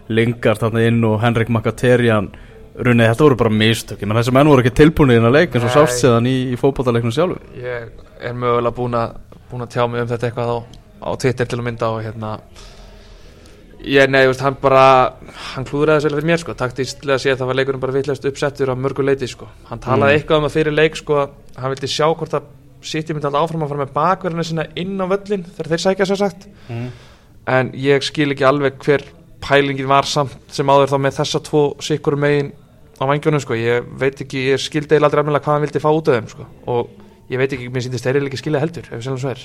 Lingard 0.08 0.60
þarna 0.62 0.84
inn 0.86 1.00
og 1.08 1.16
Henrik 1.24 1.48
Mkhitaryan 1.50 2.28
runnið 2.74 3.10
þetta 3.12 3.24
voru 3.24 3.36
bara 3.38 3.50
mistök. 3.54 4.00
Ég 4.02 4.08
meina 4.10 4.20
þessi 4.20 4.34
menn 4.34 4.48
voru 4.50 4.62
ekki 4.64 4.74
tilbúinir 4.80 5.20
inn 5.20 5.28
að 5.30 5.36
leik 5.38 5.54
eins 5.54 5.66
og 5.68 5.74
sást 5.74 6.00
séðan 6.02 6.26
í, 6.30 6.36
í 6.54 6.58
fótballaleiknum 6.58 7.14
sjálfur 7.14 7.42
ég 7.58 7.90
er 8.20 8.34
mögulega 8.38 8.74
búin 8.78 8.96
að 8.98 9.18
búin 9.50 9.66
að 9.66 9.74
tjá 9.76 9.84
mig 9.90 10.02
um 10.02 10.08
þetta 10.10 10.30
eitthvað 10.30 10.50
á, 10.50 10.58
á 11.06 11.10
Twitter 11.22 11.46
til 11.50 11.58
að 11.60 11.66
mynda 11.68 11.90
og 11.94 12.00
hérna 12.02 12.32
ég, 13.84 14.08
nei, 14.08 14.24
veist, 14.26 14.40
hann 14.44 14.56
bara 14.62 14.84
hann 15.52 15.66
klúðraði 15.68 16.06
þessu 16.06 16.16
fyrir 16.16 16.28
mér, 16.30 16.40
sko, 16.40 16.54
taktíslega 16.58 17.18
sé 17.20 17.34
það 17.36 17.50
var 17.50 17.58
leikurinn 17.58 17.82
bara 17.82 17.94
vitlaust 17.94 18.24
uppsettur 18.30 18.72
á 18.72 18.74
mörgu 18.80 19.04
leiti, 19.04 19.28
sko. 19.28 19.48
Hann 19.68 19.82
talaði 19.84 20.14
Mm. 20.14 20.20
eitthvað 20.22 20.40
um 20.40 20.48
að 20.48 20.54
fyrir 20.56 20.74
leik, 20.74 20.96
sko 20.96 21.18
hann 21.58 21.74
vildi 21.74 21.90
sjá 21.92 22.06
hvort 22.16 22.34
að 22.38 22.48
City 22.88 23.14
myndi 23.14 23.28
alltaf 23.28 23.46
áfram 23.48 23.64
að 23.64 23.72
fara 23.72 23.82
með 23.84 23.92
bakverðina 23.96 24.46
sinna 24.46 24.66
inn 24.80 24.96
á 25.00 25.06
völlin 25.10 25.44
þegar 25.48 25.70
þeir 25.72 25.84
sækja 25.84 26.08
svo 26.10 26.18
sagt. 26.20 26.48
En 27.54 27.72
ég 27.76 28.04
skil 28.06 28.30
ekki 28.32 28.46
alveg 28.48 28.78
hver 28.84 29.04
pælingin 29.44 29.88
var 29.90 30.08
samt 30.08 30.36
sem 30.54 30.70
áður 30.72 30.94
þá 30.94 30.98
með 31.04 31.18
þessa 31.18 31.40
tvo 31.44 31.64
sikkur 31.84 32.16
megin 32.16 32.52
á 32.96 33.04
vangjónum 33.10 33.42
sko, 33.42 33.56
ég 33.58 33.84
veit 34.00 34.20
ekki, 34.22 34.46
ég 34.54 34.62
skildi 34.62 34.94
eiginlega 34.94 35.10
aldrei 35.10 35.22
almennilega 35.24 35.44
hvað 35.44 35.56
hann 35.58 35.66
vildi 35.66 35.82
fá 35.82 35.90
út 35.90 36.08
af 36.08 36.18
þeim 36.18 36.28
sko. 36.30 36.46
Og 36.70 37.32
ég 37.32 37.40
veit 37.40 37.52
ekki, 37.56 37.70
mér 37.72 37.84
síndist 37.84 38.06
þeir 38.06 38.20
eru 38.20 38.30
ekki 38.30 38.40
skilja 38.40 38.62
heldur 38.62 38.86
ef 38.88 38.94
við 38.94 39.06
segjum 39.08 39.20
svo 39.20 39.32
er. 39.34 39.44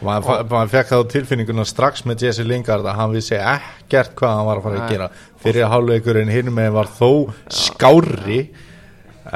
Maður 0.00 0.70
fekk 0.72 0.88
það 0.90 1.02
á 1.04 1.12
tilfinninguna 1.12 1.64
strax 1.68 2.06
með 2.08 2.24
Jesse 2.24 2.44
Lingard 2.46 2.86
að 2.88 2.96
hann 2.96 3.12
vissi 3.12 3.36
ekkert 3.36 4.14
hvað 4.16 4.36
hann 4.38 4.46
var 4.48 4.60
að 4.60 4.66
fara 4.66 4.78
að 4.78 4.84
Nei. 4.86 4.92
gera. 4.94 5.08
Fyrir 5.42 5.66
að 5.66 5.72
hálfleikurinn 5.74 6.32
hinn 6.32 6.52
með 6.56 6.70
var 6.78 6.88
þó 6.96 7.10
skári 7.52 8.40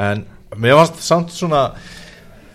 en 0.00 0.24
mér 0.56 0.78
varst 0.80 1.02
samt 1.04 1.34
svona 1.34 1.66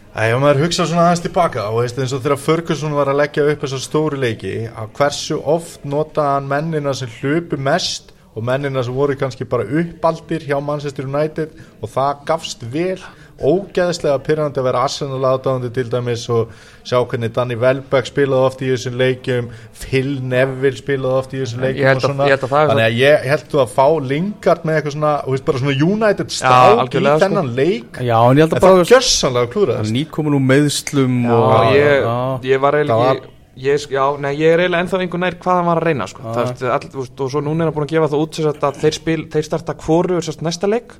að 0.09 0.31
ef 0.33 0.39
maður 0.41 0.63
hugsa 0.63 0.85
svona 0.89 1.03
aðeins 1.05 1.21
tilbaka 1.21 1.67
og 1.69 1.83
veist 1.83 1.99
eins 2.01 2.13
og 2.17 2.23
þegar 2.23 2.41
Ferguson 2.41 2.95
var 2.97 3.11
að 3.11 3.19
leggja 3.19 3.43
upp 3.51 3.65
þessar 3.65 3.83
stóru 3.83 4.17
leiki 4.17 4.53
að 4.67 4.93
hversu 4.97 5.37
oft 5.37 5.85
nota 5.85 6.31
hann 6.33 6.47
mennina 6.49 6.95
sem 6.97 7.11
hlupu 7.19 7.59
mest 7.61 8.09
og 8.33 8.45
mennina 8.47 8.81
sem 8.85 8.95
voru 8.95 9.17
kannski 9.19 9.45
bara 9.49 9.67
uppaldir 9.69 10.47
hjá 10.49 10.57
Manchester 10.65 11.05
United 11.05 11.53
og 11.81 11.93
það 11.93 12.23
gafst 12.31 12.65
vel 12.73 12.97
ógeðslega 13.41 14.19
pyrrandi 14.25 14.59
að 14.61 14.67
vera 14.69 14.81
Arsenal 14.87 15.19
aðdáðandi 15.29 15.69
til 15.75 15.85
dæmis 15.91 16.25
og 16.33 16.51
sjá 16.87 16.97
hvernig 17.05 17.33
Danny 17.35 17.55
Welbeck 17.59 18.09
spilaði 18.09 18.47
oft 18.49 18.61
í 18.65 18.69
þessum 18.73 18.97
leikjum 18.99 19.49
Phil 19.81 20.11
Neville 20.31 20.79
spilaði 20.79 21.19
oft 21.21 21.33
í 21.37 21.41
þessum 21.43 21.63
Ég 21.63 21.65
leikjum 21.69 21.89
held 21.89 21.97
og 21.97 22.03
að- 22.03 22.07
svona 22.09 22.27
ég 22.29 22.35
held 22.35 22.43
að 22.43 22.53
það 22.53 22.61
er 22.63 22.69
þannig 22.73 22.85
að 22.89 22.99
ég 22.99 23.25
held 23.31 23.57
að 23.63 23.73
fá 23.77 23.87
Lingard 24.11 24.63
með 24.69 24.77
eitthvað 24.79 24.95
svona, 24.97 25.15
þú 25.25 25.35
veist 25.35 25.45
bara 25.49 25.63
svona 25.63 25.77
United 25.89 26.29
strák 26.37 26.85
í 26.89 27.01
sko. 27.03 27.17
þennan 27.25 27.51
leik 27.55 27.99
Já, 27.99 28.17
en 28.29 28.37
ég 28.37 28.45
held 28.45 28.53
en 28.53 28.63
það 28.67 28.85
gjörsanlega 28.93 29.51
klúraðist 29.55 29.95
nýkomin 29.97 30.37
úr 30.39 30.45
meðslum 30.53 31.19
Já, 31.25 31.35
og, 31.35 31.75
ég, 31.75 31.99
já. 32.03 32.39
ég 32.53 32.59
var 32.61 32.73
eiginlega 32.79 33.11
ekki 33.17 33.35
Ég, 33.59 33.89
já, 33.91 34.05
nei, 34.23 34.37
ég 34.39 34.53
er 34.55 34.61
eiginlega 34.63 34.85
ennþá 34.85 34.99
einhvern 35.03 35.19
nær 35.25 35.35
hvað 35.35 35.57
hann 35.57 35.65
var 35.67 35.79
að 35.81 35.87
reyna 35.89 36.05
sko. 36.07 36.21
Já. 36.23 36.31
það, 36.31 36.61
all, 36.71 37.07
og 37.25 37.31
svo 37.33 37.41
núna 37.43 37.65
er 37.65 37.67
hann 37.67 37.75
búin 37.75 37.87
að 37.89 37.91
gefa 37.91 38.07
það 38.13 38.21
út 38.23 38.37
sem 38.37 38.45
sagt, 38.45 38.63
að 38.63 38.77
þeir, 38.79 38.95
spil, 38.95 39.23
þeir 39.33 39.43
starta 39.49 39.75
sérst, 40.23 40.41
næsta 40.47 40.69
leik 40.71 40.93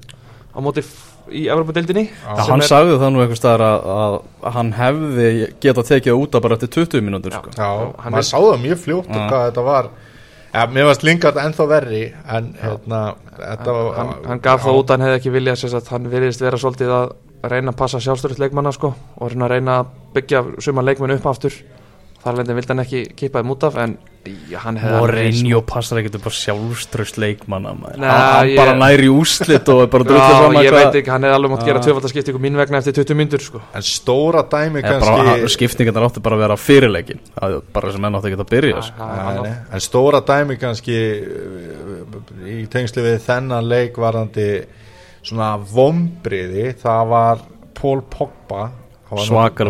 á 0.52 0.60
móti 0.60 0.84
í 1.32 1.46
Evropadeildinni 1.52 2.04
hann 2.26 2.64
sagði 2.66 2.98
það 3.02 3.14
nú 3.16 3.22
einhvers 3.24 3.42
staðar 3.42 3.64
að, 3.66 3.88
að, 3.96 4.18
að 4.44 4.54
hann 4.58 4.70
hefði 4.78 5.30
getað 5.64 5.90
tekið 5.94 6.20
út 6.24 6.36
af 6.40 6.46
bara 6.46 6.58
eftir 6.60 6.72
20 6.78 7.06
mínútur 7.06 7.36
Já. 7.36 7.40
sko. 7.42 7.56
Já, 7.58 7.70
hann 8.04 8.14
maður 8.16 8.24
er- 8.24 8.30
sá 8.30 8.38
það 8.40 8.62
mjög 8.66 8.84
fljótt 8.86 9.10
og 9.10 9.24
hvað 9.30 9.46
þetta 9.50 9.66
var. 9.70 9.90
Ja, 10.50 10.64
Mér 10.66 10.88
varst 10.90 11.04
Lingard 11.06 11.36
ennþá 11.38 11.66
verri 11.70 12.04
en 12.26 12.54
hérna 12.58 13.02
þetta 13.38 13.74
var, 13.76 13.90
hann, 14.00 14.14
hann 14.32 14.40
gaf 14.42 14.64
það 14.66 14.80
út 14.80 14.90
að 14.90 14.96
hann 14.98 15.06
hefði 15.06 15.20
ekki 15.20 15.34
viljað 15.36 15.60
sem 15.62 15.70
sagt, 15.76 15.92
hann 15.94 16.08
virðist 16.10 16.42
vera 16.42 16.58
svolítið 16.58 16.94
að 16.96 17.12
reyna 17.54 17.72
að 17.72 17.78
passa 17.78 18.00
sjálfstörðist 18.02 18.42
leikmanna 18.42 18.72
sko, 18.74 18.90
og 19.22 19.30
reyna 19.30 19.46
að 19.46 19.54
reyna 19.54 19.76
að 19.84 19.92
byggja 20.18 20.42
suma 20.66 20.82
leikmenn 20.82 21.14
upp 21.20 21.28
aftur 21.30 21.54
þar 22.24 22.36
lendi 22.42 22.56
vildi 22.58 22.74
hann 22.74 22.84
ekki 22.84 23.02
kipa 23.16 23.40
þeim 23.42 23.52
út 23.56 23.64
af 23.70 23.76
en 23.80 23.98
hann 24.60 24.76
hefði 24.78 24.98
Mourinho 25.00 25.60
passar 25.66 26.02
ekkert 26.02 26.18
upp 26.20 26.26
á 26.28 26.32
sjálfströst. 26.36 27.16
Nei, 27.18 27.32
hann, 27.40 27.78
hann 27.96 28.50
ég- 28.52 28.58
bara 28.60 28.74
næri 28.78 29.08
úslit 29.10 29.70
og 29.72 29.80
er 29.86 29.88
bara 29.94 30.04
drullið 30.10 30.26
Já, 30.26 30.34
saman 30.36 30.58
ég 30.66 30.74
hvað- 30.74 30.84
veit 30.86 30.98
ekki, 31.00 31.12
hann 31.16 31.24
hefði 31.26 31.38
alveg 31.38 31.54
mátt 31.54 31.64
gera 31.70 31.80
tvöfaldarskiptingu 31.86 32.42
mín 32.44 32.58
vegna 32.60 32.82
eftir 32.84 32.94
20 33.00 33.16
myndur 33.18 33.40
sko. 33.46 33.62
En 33.74 33.82
stóra 33.88 34.44
dæmi 34.52 34.84
Eða 34.84 34.92
kannski 35.00 35.16
bara, 35.16 35.50
skiptingarnar 35.56 36.08
áttu 36.10 36.22
bara 36.28 36.36
að 36.36 36.44
vera 36.44 36.58
fyrirleikin 36.60 37.20
bara 37.74 37.92
sem 37.96 38.06
enn 38.10 38.20
áttu 38.20 38.30
ekki 38.34 38.42
að 38.44 38.52
byrja 38.52 38.84
sko. 38.90 39.00
Já, 39.00 39.08
Nei, 39.16 39.24
hann- 39.30 39.44
nei, 39.48 39.56
En 39.80 39.80
stóra 39.88 40.22
dæmi 40.28 40.60
kannski 40.60 41.00
uh, 41.24 42.50
í 42.60 42.68
tengslu 42.72 43.06
við 43.08 43.18
þennan 43.26 43.66
leik 43.72 43.96
varðandi 44.04 44.50
svona 45.24 45.54
vombriði 45.58 46.74
það 46.84 47.08
var 47.16 47.42
Paul 47.80 48.02
Pogba 48.12 48.66
nú- 49.10 49.24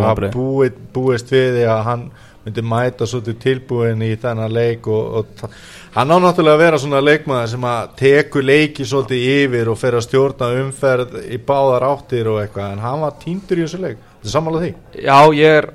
vonbrigði. 0.10 0.34
það 0.34 0.36
búið, 0.36 0.82
búist 0.94 1.32
við 1.32 1.48
því 1.60 1.68
að 1.70 1.84
hann 1.88 2.03
myndi 2.50 2.63
mæta 2.65 3.08
svo 3.08 3.22
til 3.24 3.38
tilbúin 3.39 4.01
í 4.03 4.15
þennan 4.20 4.51
leik 4.53 4.88
og, 4.89 5.22
og 5.22 5.50
hann 5.96 6.12
á 6.13 6.18
náttúrulega 6.22 6.58
að 6.58 6.63
vera 6.63 6.79
svona 6.82 7.01
leikmaður 7.03 7.51
sem 7.53 7.65
að 7.70 7.89
tekur 8.00 8.46
leiki 8.46 8.86
svolítið 8.86 9.25
yfir 9.36 9.72
og 9.72 9.79
fer 9.79 9.98
að 9.98 10.06
stjórna 10.06 10.50
umferð 10.63 11.18
í 11.29 11.39
báðar 11.46 11.86
áttir 11.89 12.29
og 12.32 12.39
eitthvað 12.44 12.75
en 12.75 12.84
hann 12.84 13.03
var 13.06 13.18
týndur 13.22 13.62
í 13.62 13.65
þessu 13.65 13.82
leik. 13.84 13.98
Þetta 14.20 14.29
er 14.29 14.36
sammála 14.36 14.62
því? 14.63 14.72
Já, 15.06 15.18
ég 15.39 15.58
er, 15.62 15.70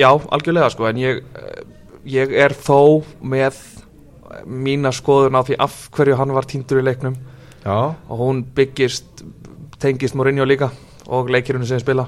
já, 0.00 0.10
algjörlega 0.38 0.70
sko, 0.72 0.88
en 0.90 1.00
ég, 1.02 1.22
ég 2.16 2.36
er 2.46 2.54
þó 2.56 2.80
með 3.20 3.58
mína 4.46 4.92
skoðun 4.94 5.38
á 5.38 5.42
því 5.46 5.58
af 5.66 5.80
hverju 5.94 6.18
hann 6.20 6.34
var 6.36 6.48
týndur 6.48 6.82
í 6.82 6.86
leiknum. 6.86 7.18
Já, 7.66 7.78
og 8.08 8.22
hún 8.22 8.44
byggist, 8.56 9.24
tengist 9.82 10.14
Mourinho 10.18 10.46
líka 10.46 10.70
og 11.06 11.30
leikirinu 11.30 11.66
sem 11.66 11.82
spila. 11.82 12.06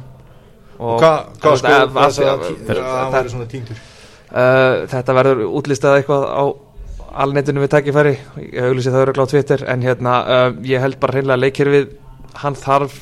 Og 0.78 1.00
hvað 1.02 1.16
hva 1.42 1.54
sko 1.58 1.68
það- 1.68 3.12
væri 3.12 3.30
svona 3.32 3.48
týndur 3.50 3.78
Uh, 4.28 4.84
þetta 4.90 5.14
verður 5.16 5.44
útlistað 5.48 6.00
eitthvað 6.00 6.26
á 6.28 6.44
alnetinu 7.24 7.62
við 7.64 7.72
tækifæri. 7.74 8.16
Ég 8.52 8.66
auglýsi 8.68 8.92
það 8.92 9.04
öruglega 9.06 9.28
á 9.28 9.32
Twitter 9.32 9.64
en 9.72 9.86
hérna 9.86 10.16
uh, 10.24 10.50
ég 10.68 10.84
held 10.84 10.98
bara 11.00 11.16
hreinlega 11.16 11.44
leikir 11.46 11.72
við 11.72 11.94
hann 12.42 12.58
þarf 12.58 12.98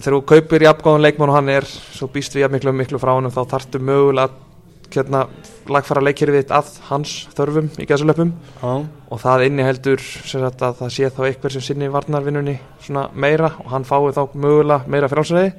þegar 0.00 0.16
þú 0.16 0.20
kaupir 0.28 0.64
jafngóðan 0.64 1.04
leikmann 1.04 1.32
og 1.32 1.36
hann 1.36 1.50
er 1.52 1.66
svo 1.68 2.08
býst 2.12 2.36
við 2.36 2.46
jafn 2.46 2.56
miklu, 2.56 2.72
miklu 2.76 3.00
frá 3.02 3.12
hann 3.16 3.32
þá 3.32 3.42
þarftu 3.50 3.80
mögulega 3.84 4.30
að 4.30 4.38
hérna, 4.90 5.24
lagfara 5.70 6.02
leikir 6.02 6.32
við 6.34 6.54
að 6.54 6.72
hans 6.88 7.12
þörfum 7.36 7.68
í 7.78 7.86
gæðsulöpum 7.86 8.32
já, 8.32 8.72
og 9.10 9.22
það 9.22 9.44
inniheldur 9.46 10.02
sem 10.02 10.42
sagt, 10.42 10.64
að 10.64 10.80
það 10.80 10.94
sé 10.96 11.10
þá 11.14 11.20
eitthvað 11.28 11.54
sem 11.56 11.66
sinni 11.68 11.90
varnarvinnunni 11.92 12.56
meira 13.14 13.52
og 13.62 13.70
hann 13.74 13.86
fái 13.86 14.10
þá 14.16 14.22
mögulega 14.34 14.90
meira 14.90 15.10
frjálsræði 15.12 15.52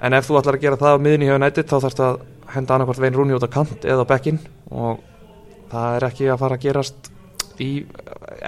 en 0.00 0.16
ef 0.16 0.28
þú 0.28 0.40
ætlar 0.40 0.58
að 0.58 0.66
gera 0.66 0.80
það 0.80 0.96
á 0.96 1.02
miðinni 1.04 1.28
hjá 1.28 1.36
United 1.36 1.70
þá 1.70 1.76
þarfst 1.76 2.02
að 2.06 2.20
henda 2.54 2.76
annarkvort 2.76 3.02
veginn 3.02 3.18
rúni 3.20 3.36
út 3.36 3.46
á 3.46 3.54
kant 3.54 3.86
eða 3.86 4.04
á 4.06 4.10
bekkin 4.10 4.42
og 4.70 5.00
það 5.70 5.96
er 5.96 6.06
ekki 6.10 6.30
að 6.30 6.40
fara 6.42 6.58
að 6.58 6.64
gerast 6.66 7.10
í, 7.60 7.70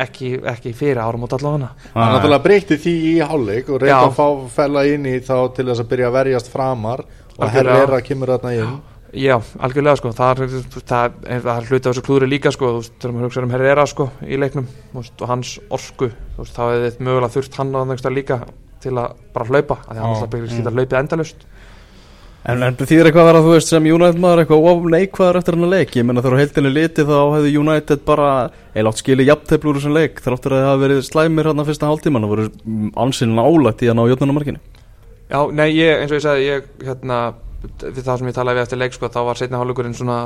ekki, 0.05 0.33
ekki 0.53 0.73
fyrir 0.77 1.03
árum 1.03 1.27
út 1.27 1.35
allavega 1.37 1.73
hann 1.95 2.15
náttúrulega 2.17 2.47
breyti 2.47 2.79
því 2.81 2.95
í 3.11 3.13
hálfleik 3.21 3.69
og 3.69 3.83
reynda 3.83 4.07
að 4.09 4.17
fá 4.17 4.27
fella 4.57 4.87
inn 4.91 5.11
í 5.11 5.19
þá 5.21 5.37
til 5.57 5.69
þess 5.69 5.85
að 5.85 5.93
byrja 5.93 6.09
að 6.09 6.17
verjast 6.19 6.51
framar 6.53 7.05
og 7.37 7.53
herra 7.53 8.01
kemur 8.05 8.35
þarna 8.35 8.57
inn. 8.57 8.81
Já, 9.13 9.35
algjörlega 9.61 9.99
sko, 10.01 10.11
það 10.17 10.39
er, 10.41 10.53
það 10.89 11.03
er, 11.05 11.41
það 11.45 11.51
er 11.53 11.67
hluti 11.69 11.81
af 11.83 11.93
þessu 11.93 12.03
klúðri 12.07 12.29
líka 12.31 12.53
sko, 12.55 12.71
þú 12.71 12.79
veist, 12.79 12.95
þegar 12.97 13.13
maður 13.13 13.27
hugsa 13.29 13.43
um 13.45 13.51
Herrera 13.53 13.85
sko 13.91 14.07
í 14.25 14.39
leiknum 14.41 14.69
veist, 14.95 15.13
og 15.19 15.29
hans 15.29 15.51
orku, 15.69 16.09
þú 16.33 16.47
veist, 16.47 16.55
þá 16.57 16.63
hefði 16.63 16.87
þið 16.95 17.03
mögulega 17.09 17.35
þurft 17.35 17.59
hann 17.61 17.75
á 17.77 17.81
þannig 17.83 18.17
líka 18.17 18.39
til 18.83 18.95
að 18.97 19.17
bara 19.35 19.49
hlaupa, 19.49 19.79
af 19.79 19.89
því 19.89 19.97
að 19.97 20.03
hann 20.03 20.11
Já. 20.11 20.15
alltaf 20.17 20.33
byggir 20.35 20.53
skýta 20.53 20.75
hlaupið 20.75 21.01
endalaust. 21.01 21.47
En, 22.43 22.59
en 22.67 22.75
þýðir 22.75 23.07
eitthvað 23.07 23.29
að 23.31 23.45
þú 23.45 23.51
veist, 23.55 23.69
sem 23.71 23.85
United 23.87 24.19
maður 24.19 24.41
eitthvað 24.43 24.65
of 24.67 24.87
neikvæður 24.91 25.37
eftir 25.39 25.57
hennar 25.57 25.71
leik? 25.71 25.93
Ég 25.95 26.07
meina 26.09 26.25
þegar 26.25 26.35
á 26.35 26.43
heildinni 26.43 26.73
liti 26.75 27.05
þá 27.07 27.19
hefði 27.37 27.53
United 27.61 28.03
bara 28.09 28.31
eða 28.75 28.91
átt 28.91 28.99
skilið 28.99 29.31
jafnteflur 29.31 29.77
úr 29.77 29.79
þessum 29.79 29.95
leik 29.95 30.19
þráttur 30.25 30.57
að 30.57 30.65
það 30.65 30.71
hafi 30.73 30.83
verið 30.83 31.05
slæmir 31.07 31.49
hérna 31.53 31.67
fyrsta 31.69 31.87
hálftíman 31.87 32.27
og 32.27 32.33
voru 32.33 32.49
ansinn 33.05 33.37
nálægt 33.39 33.85
í 33.87 33.93
að 33.93 33.99
ná 34.01 34.03
jötnumarkinu 34.11 34.59
Já, 35.33 35.39
nei, 35.55 35.69
ég, 35.79 36.03
eins 36.03 36.11
og 36.11 36.19
ég 36.19 36.25
sagði, 36.27 36.49
ég, 36.51 36.67
hérna, 36.85 37.19
við 37.81 38.03
það 38.03 38.19
sem 38.21 38.29
ég 38.29 38.37
talaði 38.37 38.59
við 38.59 38.67
eftir 38.67 38.81
leik, 38.83 38.97
sko, 38.97 39.09
þá 39.13 39.21
var 39.31 39.39
setna 39.39 39.61
hálfleikurinn 39.63 39.95
svona, 39.97 40.19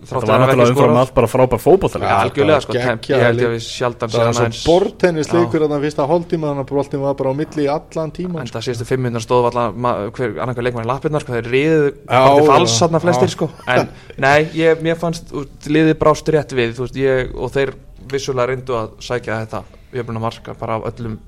Það 0.00 0.08
þrátt 0.10 0.30
var 0.30 0.34
að 0.34 0.40
náttúrulega 0.40 0.72
umfram 0.72 0.98
allt 1.00 1.10
bara 1.16 1.28
frábær 1.28 1.60
fótballtæli 1.60 2.06
Já, 2.06 2.14
algjörlega, 2.24 2.60
sko, 2.64 2.76
ég 2.76 2.84
held 2.86 3.08
ég 3.10 3.48
að 3.48 3.52
við 3.52 3.64
sjaldan 3.66 4.12
það 4.14 4.28
var 4.30 4.54
svo 4.56 4.70
bortennisleikur 4.70 5.64
þarna 5.66 5.80
fyrsta 5.82 6.06
hálftíma 6.08 6.48
þannig 6.48 6.64
að 6.64 6.70
boltin 6.70 7.02
var 7.02 7.18
bara 7.18 7.32
á 7.32 7.34
milli 7.36 7.66
í 7.66 7.68
allan 7.74 8.14
tíma 8.16 8.40
en 8.40 8.48
það 8.54 8.64
síðustu 8.64 8.86
fimm 8.88 9.04
minnur 9.04 9.24
stóð 9.24 9.50
allan, 9.50 9.88
hver, 10.16 10.32
annar 10.40 10.56
hver 10.56 10.66
leikmann 10.66 10.86
í 10.86 10.90
lappirnar, 10.90 11.24
sko, 11.24 11.36
þeir 11.36 11.50
riðu 11.52 11.90
Já, 11.90 12.22
til 12.24 12.40
já, 12.40 12.48
fals 12.48 12.76
þarna 12.80 13.02
flestir, 13.04 13.34
sko, 13.34 13.50
en, 13.74 13.90
nei, 14.24 14.38
ég, 14.56 14.80
mér 14.84 14.96
fannst, 15.00 15.34
liðið 15.68 15.98
brást 16.00 16.32
rétt 16.32 16.54
við, 16.56 16.72
þú 16.78 16.86
veist, 16.86 17.00
ég, 17.00 17.34
og 17.36 17.52
þeir 17.54 17.74
vissulega 18.10 18.50
reyndu 18.50 18.78
að 18.78 18.94
sækja 19.04 19.42
þetta. 19.44 19.64
Jöfnuna 19.94 20.22
marka, 20.22 20.54
bara 20.58 20.78
af 20.78 20.88
öllum, 20.92 21.18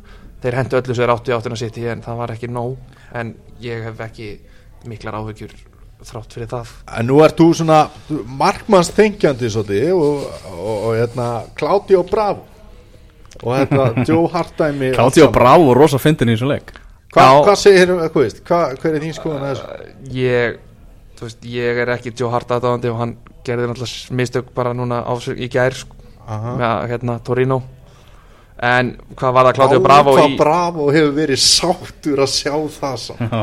þeir 0.43 0.59
hendu 0.61 0.79
öllu 0.79 0.95
sem 0.95 1.03
þeir 1.03 1.15
áttu 1.17 1.33
í 1.33 1.37
áttina 1.37 1.59
sitt 1.59 1.83
í, 1.83 1.87
en 1.93 2.05
það 2.05 2.23
var 2.23 2.35
ekki 2.37 2.51
nóg, 2.51 2.97
en 3.19 3.35
ég 3.63 3.85
hef 3.89 4.01
ekki 4.07 4.33
miklar 4.89 5.21
áhyggjur 5.21 5.72
þrátt 6.09 6.37
fyrir 6.37 6.49
það. 6.51 6.71
en 6.99 7.07
nú 7.11 7.19
ert 7.25 7.39
þú 7.39 7.49
svona 7.59 7.81
markmanns 8.41 8.91
þengjandi 8.97 9.51
svolítið 9.53 9.93
og, 9.97 10.25
og, 10.53 10.73
og 10.73 10.97
hérna 10.99 11.29
Claudio 11.59 12.03
Bravo 12.09 12.47
og 13.43 13.57
hérna 13.57 13.91
Joe 14.09 14.29
á 15.27 15.31
brá 15.35 15.55
og 15.59 15.75
rosa 15.79 16.01
fyndin 16.03 16.33
í 16.33 16.37
þessum 16.37 16.53
leik 16.53 16.73
Hva, 17.13 17.25
Já. 17.27 17.33
hvað 17.45 17.59
segir, 17.61 17.91
hvað 17.93 18.23
veist, 18.23 18.39
hva, 18.49 18.61
hver 18.81 18.95
er 18.97 19.03
þín 19.05 19.17
skoðan 19.19 19.43
að 19.45 19.51
þessu? 19.53 19.91
ég 20.17 20.55
þú 21.19 21.27
veist, 21.27 21.43
ég 21.53 21.81
er 21.83 21.93
ekki 21.93 22.13
Joe 22.17 22.31
Hart 22.33 22.55
aðdáðandi 22.57 22.89
og 22.93 22.99
hann 23.03 23.13
gerði 23.45 23.69
náttúrulega 23.69 24.17
mistök 24.17 24.49
bara 24.57 24.73
núna 24.77 25.03
í 25.37 25.49
gær 25.53 25.77
sko, 25.77 25.99
Aha. 26.25 26.55
með 26.57 26.89
hérna 26.95 27.19
Torino 27.27 27.61
en 28.63 28.95
hvað 29.19 29.37
var 29.37 29.49
það 29.51 29.59
Claudio 29.59 29.83
Bravo 29.85 30.17
hvað 30.17 30.33
í, 30.33 30.39
Bravo 30.41 30.89
hefur 30.95 31.15
verið 31.17 31.43
sáttur 31.43 32.23
að 32.23 32.33
sjá 32.33 32.55
það 32.79 32.99
samt 33.05 33.37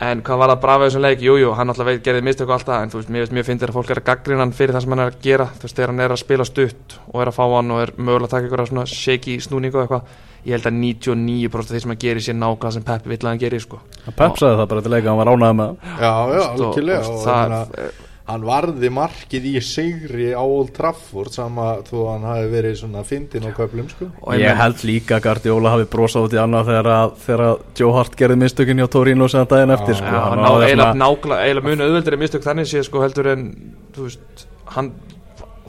en 0.00 0.20
hvað 0.22 0.38
var 0.42 0.50
það 0.52 0.60
Bravo 0.60 0.84
í 0.84 0.88
þessum 0.90 1.02
leik, 1.06 1.20
jújú, 1.24 1.38
jú, 1.40 1.52
hann 1.56 1.66
náttúrulega 1.70 1.94
veit 1.96 2.04
gerði 2.04 2.22
mistök 2.26 2.48
og 2.50 2.54
allt 2.58 2.66
það, 2.68 2.82
en 2.82 2.90
þú 2.92 2.98
veist, 3.00 3.10
mér, 3.14 3.30
mér 3.32 3.46
finnir 3.48 3.70
að 3.72 3.76
fólk 3.78 3.90
er 3.94 4.00
að 4.02 4.06
gaggrina 4.10 4.42
hann 4.44 4.52
fyrir 4.52 4.74
það 4.76 4.84
sem 4.86 4.90
hann 4.96 5.02
er 5.06 5.10
að 5.12 5.20
gera 5.24 5.46
þú 5.56 5.62
veist, 5.66 5.76
þegar 5.78 5.92
hann 5.94 6.00
er 6.06 6.14
að 6.16 6.20
spila 6.22 6.44
stutt 6.48 6.96
og 7.12 7.20
er 7.22 7.30
að 7.32 7.36
fá 7.38 7.44
hann 7.56 7.70
og 7.76 7.80
er 7.86 7.92
mögulega 7.96 8.26
að 8.28 8.34
taka 8.36 8.46
ykkur 8.50 8.66
svona 8.70 8.86
shaky 8.92 9.36
snúningu 9.40 9.78
og 9.80 9.84
eitthvað, 9.86 10.16
ég 10.46 10.56
held 10.56 10.68
að 10.70 10.76
99% 10.82 11.56
af 11.64 11.70
því 11.72 11.80
sem 11.86 11.94
hann 11.94 12.02
gerir 12.04 12.22
sér 12.26 12.36
nákvæmlega 12.38 12.74
sem 12.76 12.84
Pep 12.86 13.06
vill 13.10 13.18
að 13.24 13.30
hann 13.32 13.40
gerir 13.42 13.64
sko. 13.64 13.80
Pep 14.06 14.36
sagði 14.38 14.60
það 14.60 14.68
bara 14.74 14.84
til 14.86 14.92
leika, 14.96 15.08
hann 15.10 15.22
var 15.22 15.32
ánægð 15.32 15.56
með 15.56 15.72
það 15.72 16.04
já, 16.04 16.12
já, 16.36 16.44
og- 16.46 16.60
og 16.60 16.76
og, 16.76 17.24
það- 17.24 17.56
það, 17.56 18.05
hann 18.26 18.42
varði 18.46 18.90
markið 18.90 19.44
í 19.52 19.54
sigri 19.62 20.32
á 20.34 20.42
Old 20.42 20.72
Trafford 20.74 21.34
sama 21.34 21.76
þó 21.86 21.94
að 22.00 22.08
hann 22.10 22.26
hafi 22.26 22.48
verið 22.50 22.76
svona 22.80 23.04
fyndin 23.06 23.46
á 23.46 23.50
köflum 23.54 23.88
sko 23.92 24.08
og 24.18 24.40
ég 24.40 24.58
held 24.58 24.82
líka 24.88 25.18
að 25.20 25.26
Guardiola 25.28 25.74
hafi 25.76 25.88
brosað 25.92 26.26
út 26.26 26.34
í 26.34 26.40
annað 26.42 26.72
þegar, 26.72 26.90
að, 26.96 27.16
þegar 27.26 27.44
að 27.46 27.64
Joe 27.78 27.92
Hart 27.94 28.18
gerði 28.18 28.38
mistökin 28.42 28.82
hjá 28.82 28.88
Torino 28.96 29.30
sem 29.30 29.46
daginn 29.50 29.74
eftir 29.76 29.98
sko. 30.00 30.10
Hann 30.26 30.42
ná, 30.42 30.50
eiginlega, 30.66 31.66
munu 31.68 31.86
auðveldri 31.86 32.20
mistök 32.24 32.46
þannig 32.46 32.70
sé 32.70 32.82
sko 32.86 33.04
heldur 33.04 33.30
en 33.36 33.46
þú 33.94 34.08
veist, 34.08 34.46
hann 34.74 34.90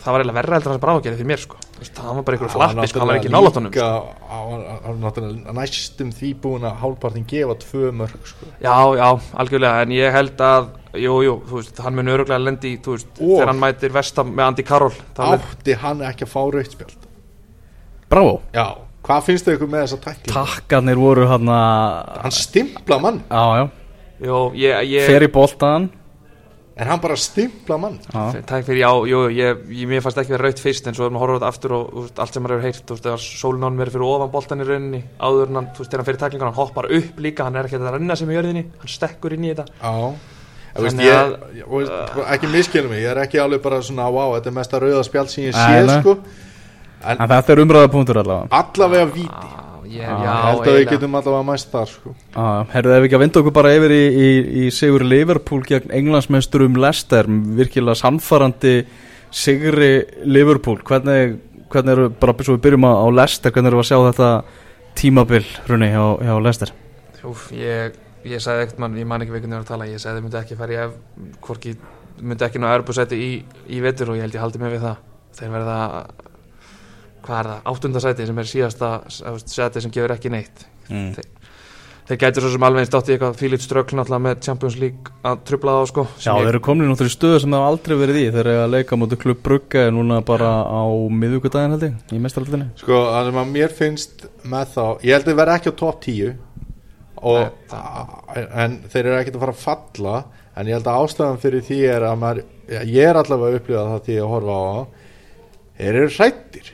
það 0.01 0.13
var 0.13 0.23
eiginlega 0.23 0.39
verra 0.39 0.57
heldur 0.57 0.71
en 0.71 0.77
hann 0.77 0.83
bara 0.87 0.97
ágerði 0.97 1.19
fyrir 1.21 1.31
mér 1.35 1.45
sko 1.45 1.61
Þú 1.77 1.83
veist, 1.83 1.99
hann 2.01 2.17
var 2.17 2.23
bara 2.25 2.37
einhver 2.37 2.49
flappi 2.55 2.89
sko, 2.89 3.01
hann 3.03 3.11
var 3.11 3.19
ekki 3.19 3.29
líka, 3.29 3.87
hann 4.33 5.03
var 5.03 5.57
næstum 5.59 6.09
því 6.17 6.33
búin 6.41 6.65
að 6.65 6.79
hálfpartin 6.81 7.27
gefa 7.29 7.57
tvö 7.61 7.91
mörg 7.93 8.29
sko. 8.31 8.49
já, 8.63 8.73
já, 8.97 9.09
algjörlega, 9.43 9.83
en 9.85 9.93
ég 9.93 10.15
held 10.15 10.41
að 10.41 10.71
jú, 10.93 11.17
jú, 11.25 11.33
þú 11.49 11.59
veist, 11.59 11.79
hann 11.83 11.95
mun 11.97 12.07
öruglega 12.13 12.39
lendi 12.43 12.75
í, 12.75 12.79
þú 12.83 12.95
veist, 12.95 13.09
Og- 13.19 13.33
þegar 13.39 13.51
hann 13.51 13.59
mætir 13.59 13.91
vestam 13.95 14.31
með 14.35 14.45
Andy 14.47 14.63
Carroll 14.63 14.95
átti 15.17 15.75
hann 15.81 16.01
ekki 16.07 16.23
að 16.27 16.31
fá 16.31 16.41
rauðspjald 16.53 17.05
Bravo. 18.09 18.41
Já, 18.55 18.65
hvað 19.03 19.25
finnst 19.27 19.45
þau 19.47 19.53
ykkur 19.57 19.67
með 19.73 19.81
þessa 19.83 19.99
tækling? 20.05 20.33
Takkarnir 20.33 20.95
voru 21.01 21.27
hann 21.27 21.49
að 21.51 22.21
hann 22.23 22.31
stimpla 22.37 22.99
mann. 23.03 23.21
Já, 23.27 23.43
já, 23.59 23.69
jú, 24.29 24.41
ég, 24.55 24.83
ég 24.93 25.07
fer 25.11 25.25
í 25.27 25.31
boltan 25.31 25.89
en 26.77 26.85
hann 26.87 27.01
bara 27.01 27.15
stimpla 27.19 27.77
mann? 27.81 27.97
Já, 28.13 28.41
Takk 28.47 28.63
fyrir, 28.69 28.83
já, 28.85 28.91
jú, 29.11 29.21
ég, 29.33 29.63
ég, 29.75 29.87
mér 29.89 30.03
fannst 30.05 30.21
ekki 30.21 30.35
verið 30.37 30.45
raut 30.45 30.59
fyrst 30.61 30.87
en 30.87 30.93
svo 30.95 31.07
er 31.09 31.11
maður 31.15 31.17
að 31.17 31.23
horfa 31.25 31.35
á 31.35 31.39
þetta 31.41 31.51
aftur 31.51 31.75
og 31.75 31.85
þú 31.91 32.03
veist, 32.05 32.19
allt 32.23 32.33
sem 32.37 32.43
maður 32.45 32.55
hefur 32.61 32.67
heyrt, 32.69 32.83
þú 32.85 32.95
veist, 32.95 33.05
þegar 33.07 33.23
sólnán 33.41 33.79
verið 33.81 33.95
fyrir 33.97 34.07
ofan 34.07 34.31
boltan 34.37 34.61
í 34.63 34.67
rauninni, 34.69 35.03
áður 35.19 35.47
en 35.51 35.55
hann, 35.59 35.69
þú 35.73 35.81
veist, 35.83 35.91
þegar 35.91 36.03
hann 36.03 36.09
fyrir 36.11 36.21
taklingan, 36.23 36.47
hann 36.51 36.59
hoppar 36.61 36.89
upp 36.99 37.19
líka, 37.25 37.43
hann 37.49 37.55
er 37.57 37.65
ekki 37.67 37.79
að 37.81 37.91
renna 37.97 38.15
sem 38.15 38.29
í 38.31 38.37
jörðinni, 38.37 38.65
hann 38.77 38.93
stekkur 38.93 39.33
inn 39.35 39.47
í 39.49 39.51
þetta. 39.55 39.65
Já 39.81 40.36
veist, 40.75 40.99
ég, 41.01 41.13
að- 41.13 41.69
veist, 41.71 42.17
ekki 42.35 42.47
miskilum 42.51 42.91
mig, 42.91 43.01
ég 43.03 43.11
er 43.13 43.21
ekki 43.23 43.39
alveg 43.41 43.61
bara 43.63 43.79
svona 43.81 44.09
wow, 44.11 44.33
þetta 44.35 44.51
er 44.51 44.57
mesta 44.59 44.79
rauða 44.83 45.03
spjald 45.07 45.29
sem 45.33 45.43
ég 45.47 45.55
sé 45.55 46.01
sko. 46.01 46.17
En 47.07 47.17
þetta 47.29 47.53
er 47.53 47.61
umræðapunktur 47.63 48.19
allavega. 48.23 48.47
Allavega 48.51 49.05
víti. 49.13 49.49
Já, 49.87 50.03
ég, 50.03 50.03
ég 50.03 50.31
held 50.43 50.67
að 50.67 50.75
við 50.77 50.89
getum 50.91 51.13
allavega 51.15 51.45
mæst 51.47 51.69
þar 51.71 51.87
sko. 51.87 52.13
Já, 52.35 52.47
Herðu 52.73 52.91
ef 52.95 53.01
við 53.01 53.05
ekki 53.07 53.15
að 53.17 53.23
vinda 53.23 53.39
okkur 53.41 53.53
bara 53.55 53.73
yfir 53.77 53.93
í, 53.95 54.01
í, 54.27 54.29
í 54.65 54.69
sigur 54.75 55.05
Liverpool 55.07 55.61
gegn 55.63 55.93
englandsmeisturum 55.95 56.75
Leicester, 56.81 57.29
virkilega 57.29 57.95
sannfarandi 58.01 58.73
sigri 59.31 59.91
Liverpool. 60.27 60.81
Hvernig, 60.87 61.37
hvernig 61.71 61.93
eru, 61.95 62.09
bara 62.19 62.35
svo 62.43 62.57
við 62.57 62.65
byrjum 62.67 62.87
á, 62.89 62.91
á 62.99 63.07
Leicester, 63.21 63.51
hvernig 63.55 63.71
eru 63.71 63.79
að 63.83 63.89
sjá 63.91 63.97
þetta 64.09 64.31
tímabil 64.97 65.45
hrunni 65.67 65.89
hjá, 65.93 66.03
hjá 66.25 66.35
Leicester? 66.43 66.73
Úf, 67.27 67.47
ég, 67.55 67.95
ég 68.33 68.43
sagði 68.43 68.65
ekkert 68.65 68.81
mann, 68.83 68.97
ég 68.99 69.07
man 69.09 69.23
ekki 69.23 69.35
veikunni 69.35 69.57
að 69.57 69.67
tala, 69.69 69.87
ég 69.89 70.01
sagði 70.01 70.19
þið 70.19 70.25
myndi 70.27 70.39
ekki 70.41 70.59
fara 70.59 70.75
í 70.75 70.79
ef, 70.83 70.97
hvorki, 71.45 71.75
myndi 72.21 72.47
ekki 72.47 72.61
ná 72.63 72.69
erbúsæti 72.73 73.19
í, 73.21 73.29
í 73.71 73.81
vetur 73.83 74.13
og 74.13 74.19
ég 74.19 74.27
held 74.27 74.37
ég 74.37 74.43
haldi 74.43 74.61
mig 74.63 74.75
við 74.75 74.85
það. 74.87 75.01
Þeir 75.37 75.53
verða, 75.53 75.79
hvað 77.27 77.39
er 77.39 77.49
það, 77.51 77.65
áttundasæti 77.73 78.29
sem 78.29 78.43
er 78.43 78.51
síðasta 78.53 78.91
seti 79.45 79.83
sem 79.83 79.93
gefur 79.93 80.15
ekki 80.17 80.33
neitt. 80.33 80.65
mm. 80.89 81.11
þeir 82.07 82.19
gæti 82.21 82.39
svo 82.39 82.49
sem 82.53 82.63
alveg 82.63 82.85
eins 82.85 82.91
dátti 82.93 83.11
eitthvað 83.13 83.35
Fílit 83.35 83.63
Strökl 83.63 83.97
náttúrulega 83.99 84.23
með 84.23 84.37
Champions 84.45 84.77
League 84.79 85.11
að 85.27 85.41
trubla 85.49 85.73
það 85.75 85.89
sko 85.91 86.05
Já, 86.23 86.31
þeir 86.37 86.51
eru 86.53 86.61
komin 86.63 86.87
í 86.87 86.89
náttúrulega 86.93 87.15
stöðu 87.17 87.41
sem 87.43 87.51
það 87.51 87.63
hafa 87.65 87.73
aldrei 87.73 87.95
verið 87.99 88.19
í 88.21 88.25
Þeir 88.31 88.39
eru 88.45 88.61
að 88.63 88.73
leika 88.77 88.99
mútið 89.01 89.21
klubb 89.25 89.41
brugga 89.43 89.83
núna 89.91 90.21
bara 90.31 90.51
á 90.63 90.83
miðvíkudaginn 90.87 91.75
held 91.75 91.83
ég 91.89 92.15
Í 92.15 92.21
mestaraldinni 92.23 92.69
Sko, 92.79 93.01
og, 97.21 97.51
En 98.53 98.79
þeir 98.87 99.03
eru 99.05 99.19
ekki 99.19 99.35
að 99.35 99.43
fara 99.45 99.55
að 99.55 99.63
falla 99.63 100.15
En 100.57 100.69
ég 100.69 100.77
held 100.77 100.89
að 100.89 101.03
ástæðan 101.03 101.41
fyrir 101.41 101.65
því 101.67 101.79
er 101.93 102.07
að 102.07 102.17
maður, 102.21 102.47
Ég 102.69 103.03
er 103.09 103.19
allavega 103.19 103.53
að 103.53 103.59
upplifa 103.61 103.85
það 103.91 104.03
því 104.07 104.17
að 104.21 104.33
horfa 104.33 104.57
á 104.57 104.69
Þeir 105.77 106.01
eru 106.01 106.11
hrættir 106.17 106.73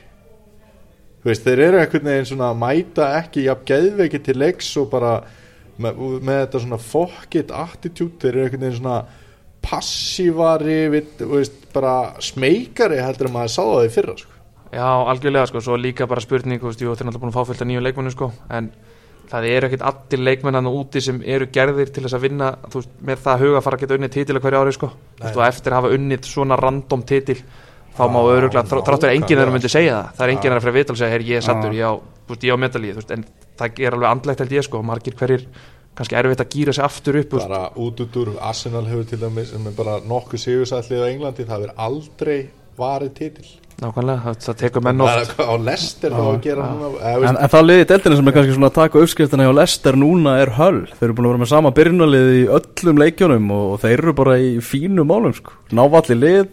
Þú 1.24 1.30
veist, 1.30 1.46
þeir 1.46 1.60
eru 1.64 1.78
einhvern 1.80 2.08
veginn 2.10 2.26
svona 2.28 2.50
að 2.52 2.58
mæta 2.60 3.04
ekki 3.22 3.46
jafn 3.46 3.68
geðveiki 3.70 4.18
til 4.26 4.34
leiks 4.36 4.66
og 4.76 4.90
bara 4.92 5.12
með, 5.80 6.02
með 6.20 6.40
þetta 6.42 6.60
svona 6.60 6.78
fuck 6.84 7.36
it 7.40 7.54
attitude, 7.56 8.18
þeir 8.20 8.34
eru 8.34 8.42
einhvern 8.44 8.66
veginn 8.66 8.76
svona 8.76 8.98
passívari, 9.64 10.76
við, 10.92 11.06
þú 11.22 11.30
veist, 11.30 11.56
bara 11.72 11.94
smeikari 12.20 13.00
heldur 13.00 13.30
en 13.30 13.36
maður 13.38 13.54
sá 13.54 13.62
það 13.62 13.86
í 13.86 13.92
fyrra, 13.94 14.16
sko. 14.20 14.36
Já, 14.74 14.84
algjörlega 15.14 15.48
sko, 15.48 15.62
svo 15.64 15.78
líka 15.80 16.10
bara 16.10 16.26
spurning 16.26 16.60
þú 16.60 16.68
veist, 16.68 16.84
jú, 16.84 16.92
þeir 16.92 17.06
er 17.06 17.08
náttúrulega 17.08 17.24
búin 17.24 17.32
að 17.32 17.38
fá 17.38 17.48
fullt 17.48 17.64
af 17.64 17.70
nýjum 17.70 17.86
leikmennum 17.86 18.14
sko, 18.18 18.30
en 18.58 18.68
það 19.30 19.46
eru 19.50 19.68
ekkert 19.68 19.84
allir 19.90 20.22
leikmennan 20.28 20.70
úti 20.70 21.02
sem 21.04 21.20
eru 21.24 21.48
gerðir 21.52 21.92
til 21.92 22.04
þess 22.04 22.16
að 22.18 22.24
vinna 22.26 22.50
veist, 22.74 22.96
með 23.00 23.22
það 23.26 23.44
huga 23.44 23.60
að 23.60 23.66
fara 23.66 23.78
að 23.78 23.84
geta 23.84 23.98
unnið 23.98 24.14
titil 24.16 24.36
að 24.36 24.46
hverju 24.46 24.62
ári 24.62 24.74
sko, 24.76 24.90
veist, 25.20 25.36
og 25.36 25.44
eftir 25.46 25.74
að 25.74 25.80
hafa 25.80 25.92
unnið 25.98 26.28
svona 26.30 26.58
random 26.60 27.04
titil, 27.08 27.38
þá 27.94 28.02
má 28.10 28.20
öruglega, 28.22 28.66
þráttur 28.70 29.08
að 29.08 29.14
enginn 29.14 29.28
þeirra 29.28 29.46
nákvæmlega. 29.46 29.56
myndi 29.58 29.72
segja 29.72 29.94
það, 29.94 30.10
það 30.16 30.26
er 30.26 30.34
enginn 30.34 30.44
Já. 30.44 30.50
þeirra 30.50 30.64
fyrir 30.66 30.78
vital 30.78 30.94
að 30.94 31.00
segja, 31.02 31.14
hér 31.14 31.26
ég 31.28 31.40
er 31.40 31.46
sattur, 31.46 31.74
Já. 31.74 31.78
ég 31.78 31.86
á, 31.86 32.54
á 32.54 32.56
medalíð, 32.64 33.00
en 33.14 33.24
það 33.60 33.80
er 33.86 33.96
alveg 33.98 34.10
andlegt 34.10 34.44
held 34.44 34.54
ég 34.58 34.66
sko, 34.66 34.82
og 34.82 34.88
margir 34.88 35.16
hverjir 35.18 35.46
kannski 35.94 36.18
erfitt 36.18 36.42
að 36.42 36.50
gýra 36.50 36.74
sig 36.74 36.84
aftur 36.84 37.20
upp, 37.20 37.36
bara 37.38 37.68
út 37.78 38.00
út 38.02 38.16
úr 38.18 38.32
Arsenal 38.42 38.82
hefur 38.88 39.06
til 39.06 39.20
dæmis 39.22 39.52
er 39.54 39.76
bara 39.76 40.00
nokkuð 40.02 40.42
sigursætlið 40.42 41.04
á 41.06 41.10
Englandi 41.12 41.46
það 41.46 41.66
verður 41.66 41.84
aldrei 41.86 42.38
varið 42.74 43.12
titil 43.20 43.46
nákvæmlega, 43.82 44.20
það, 44.24 44.36
það 44.44 44.56
tekur 44.60 44.82
menn 44.84 45.00
það 45.02 45.14
er 45.14 45.22
oft, 45.24 45.40
á 45.42 45.54
Lester 45.68 46.10
þá 46.14 46.24
að 46.24 46.36
gera 46.44 46.62
núna 46.70 46.86
eða, 46.94 47.24
En, 47.30 47.36
það 47.54 47.66
liðið 47.68 47.88
deildinu 47.90 48.18
sem 48.20 48.28
er 48.30 48.34
kannski 48.36 48.54
svona 48.54 48.70
að 48.70 48.78
taka 48.78 49.02
uppskriftina 49.02 49.46
hjá 49.48 49.52
Lester 49.58 49.94
núna 49.98 50.32
er 50.42 50.50
höll 50.58 50.82
Þeir 50.92 51.06
eru 51.08 51.16
búin 51.18 51.26
að 51.26 51.32
vera 51.32 51.42
með 51.42 51.52
sama 51.52 51.70
byrjunalið 51.74 52.28
í 52.34 52.36
öllum 52.58 52.96
leikjunum 53.02 53.46
og, 53.56 53.64
og 53.74 53.78
þeir 53.84 53.98
eru 53.98 54.12
bara 54.22 54.34
í 54.38 54.40
fínu 54.64 55.02
málum 55.08 55.34
sko. 55.36 55.50
Návalli 55.74 56.16
lið 56.20 56.46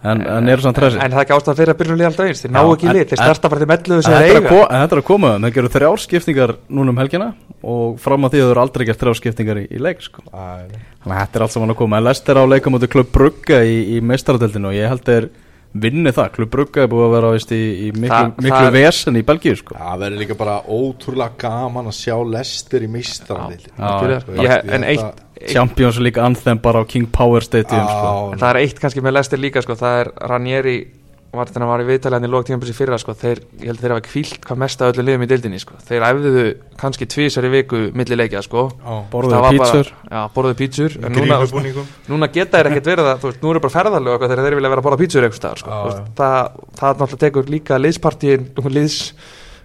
en, 0.00 0.22
en 0.24 0.48
eru 0.48 0.62
samt 0.64 0.78
tresi 0.80 0.96
en 0.96 1.12
það 1.12 1.18
er 1.18 1.22
ekki 1.24 1.34
ástæðan 1.36 1.58
fyrir 1.58 1.72
að 1.74 1.80
byrja 1.80 1.96
líða 2.00 2.10
alltaf 2.10 2.26
eins, 2.30 2.40
þeir 2.44 2.52
ná 2.54 2.60
ekki 2.62 2.88
lið, 2.88 3.06
þeir 3.10 3.20
starta 3.20 3.50
bara 3.52 3.60
til 3.60 3.70
melluðu 3.70 4.02
sem 4.06 4.14
þeir 4.16 4.38
eiga. 4.38 4.48
en 4.48 4.80
þetta 4.80 4.94
er 4.96 5.02
að 5.02 5.10
koma 5.10 5.30
þeir 5.36 5.54
gerðu 5.56 5.74
þrjárskiptingar 5.76 6.50
núna 6.72 6.88
um 6.94 7.00
helgina 7.02 7.28
og 7.60 7.84
fram 8.00 8.22
að 8.24 8.30
því 8.32 8.38
að 8.40 8.44
þeir 8.46 8.54
eru 8.54 8.64
aldrei 8.64 8.84
gert 8.88 9.02
vinni 15.72 16.10
það 16.10 16.30
Klubb 16.34 16.50
Brugga 16.50 16.82
er 16.82 16.88
búið 16.90 17.04
að 17.06 17.12
vera 17.14 17.30
veist, 17.34 17.52
í, 17.54 17.62
í 17.86 17.90
miklu, 17.94 18.10
Það- 18.10 18.42
miklu 18.42 18.70
vesen 18.74 19.16
í 19.16 19.22
Belgíu 19.22 19.56
sko. 19.56 19.74
það 19.78 19.98
verður 20.02 20.18
líka 20.24 20.36
bara 20.40 20.56
ótrúlega 20.66 21.36
gaman 21.38 21.86
að 21.86 21.98
sjá 22.00 22.16
Lester 22.26 22.82
í 22.82 22.90
Algjörlega. 22.90 24.20
sko, 24.20 24.72
en 24.74 24.84
eitt, 24.84 25.20
Champions 25.48 25.98
League 25.98 26.20
anthem 26.22 26.58
bara 26.58 26.82
á 26.82 26.84
King 26.86 27.06
Power 27.10 27.40
Stadium 27.40 27.86
sko. 27.86 28.34
Það 28.36 28.50
er 28.50 28.56
eitt 28.56 28.80
kannski 28.80 29.00
með 29.00 29.12
Lester 29.12 29.38
líka 29.38 29.62
sko, 29.62 29.74
það 29.74 30.00
er 30.00 30.12
Ranieri 30.28 30.86
var 31.30 31.50
þannig 31.50 31.66
að 31.66 31.70
var 31.70 32.24
í 32.26 32.30
lók 32.30 32.46
tímabils 32.48 32.72
í 32.72 32.74
fyrra 32.74 32.96
sko, 32.98 33.14
þeir, 33.14 33.40
ég 33.60 33.70
held 33.70 33.80
þeir 33.82 33.92
hafa 33.94 34.02
kvílt 34.06 34.40
hvað 34.46 34.60
mest 34.62 34.80
að 34.82 34.92
öllu 34.92 35.04
liðum 35.06 35.24
í 35.24 35.28
deildinni 35.30 35.60
sko. 35.62 35.76
þeir 35.86 36.06
æfðuðu 36.08 36.44
kannski 36.80 37.06
tvísar 37.14 37.46
í 37.46 37.50
viku 37.54 37.82
milli 37.94 38.18
leikja 38.18 38.42
sko. 38.42 38.64
á, 38.82 38.92
Borðuðu 39.12 39.52
pítsur 39.54 39.92
já, 40.10 40.20
borðuðu 40.34 40.58
pítsur 40.58 40.96
núna, 41.06 41.38
núna 42.10 42.30
geta 42.34 42.58
þeir 42.58 42.70
ekkert 42.72 42.90
verið 42.90 43.10
það 43.10 43.22
þú 43.22 43.30
veist, 43.30 43.42
nú 43.44 43.52
eru 43.52 43.62
bara 43.62 43.76
ferðarlega 43.76 44.16
eitthvað 44.16 44.34
þegar 44.34 44.48
þeir 44.48 44.58
vilja 44.58 44.72
vera 44.74 44.82
að 44.82 44.88
borða 44.88 45.02
pítsur 45.04 45.26
eitthvað 45.28 45.42
staðar 45.42 45.62
sko. 45.62 45.70
Þú 45.70 45.90
veist, 45.90 46.08
það, 46.18 46.58
það 46.80 47.04
náttúrulega 47.04 47.24
tekur 47.26 47.52
líka 47.54 47.80
liðspartíin 47.80 48.48
liðs 48.70 49.00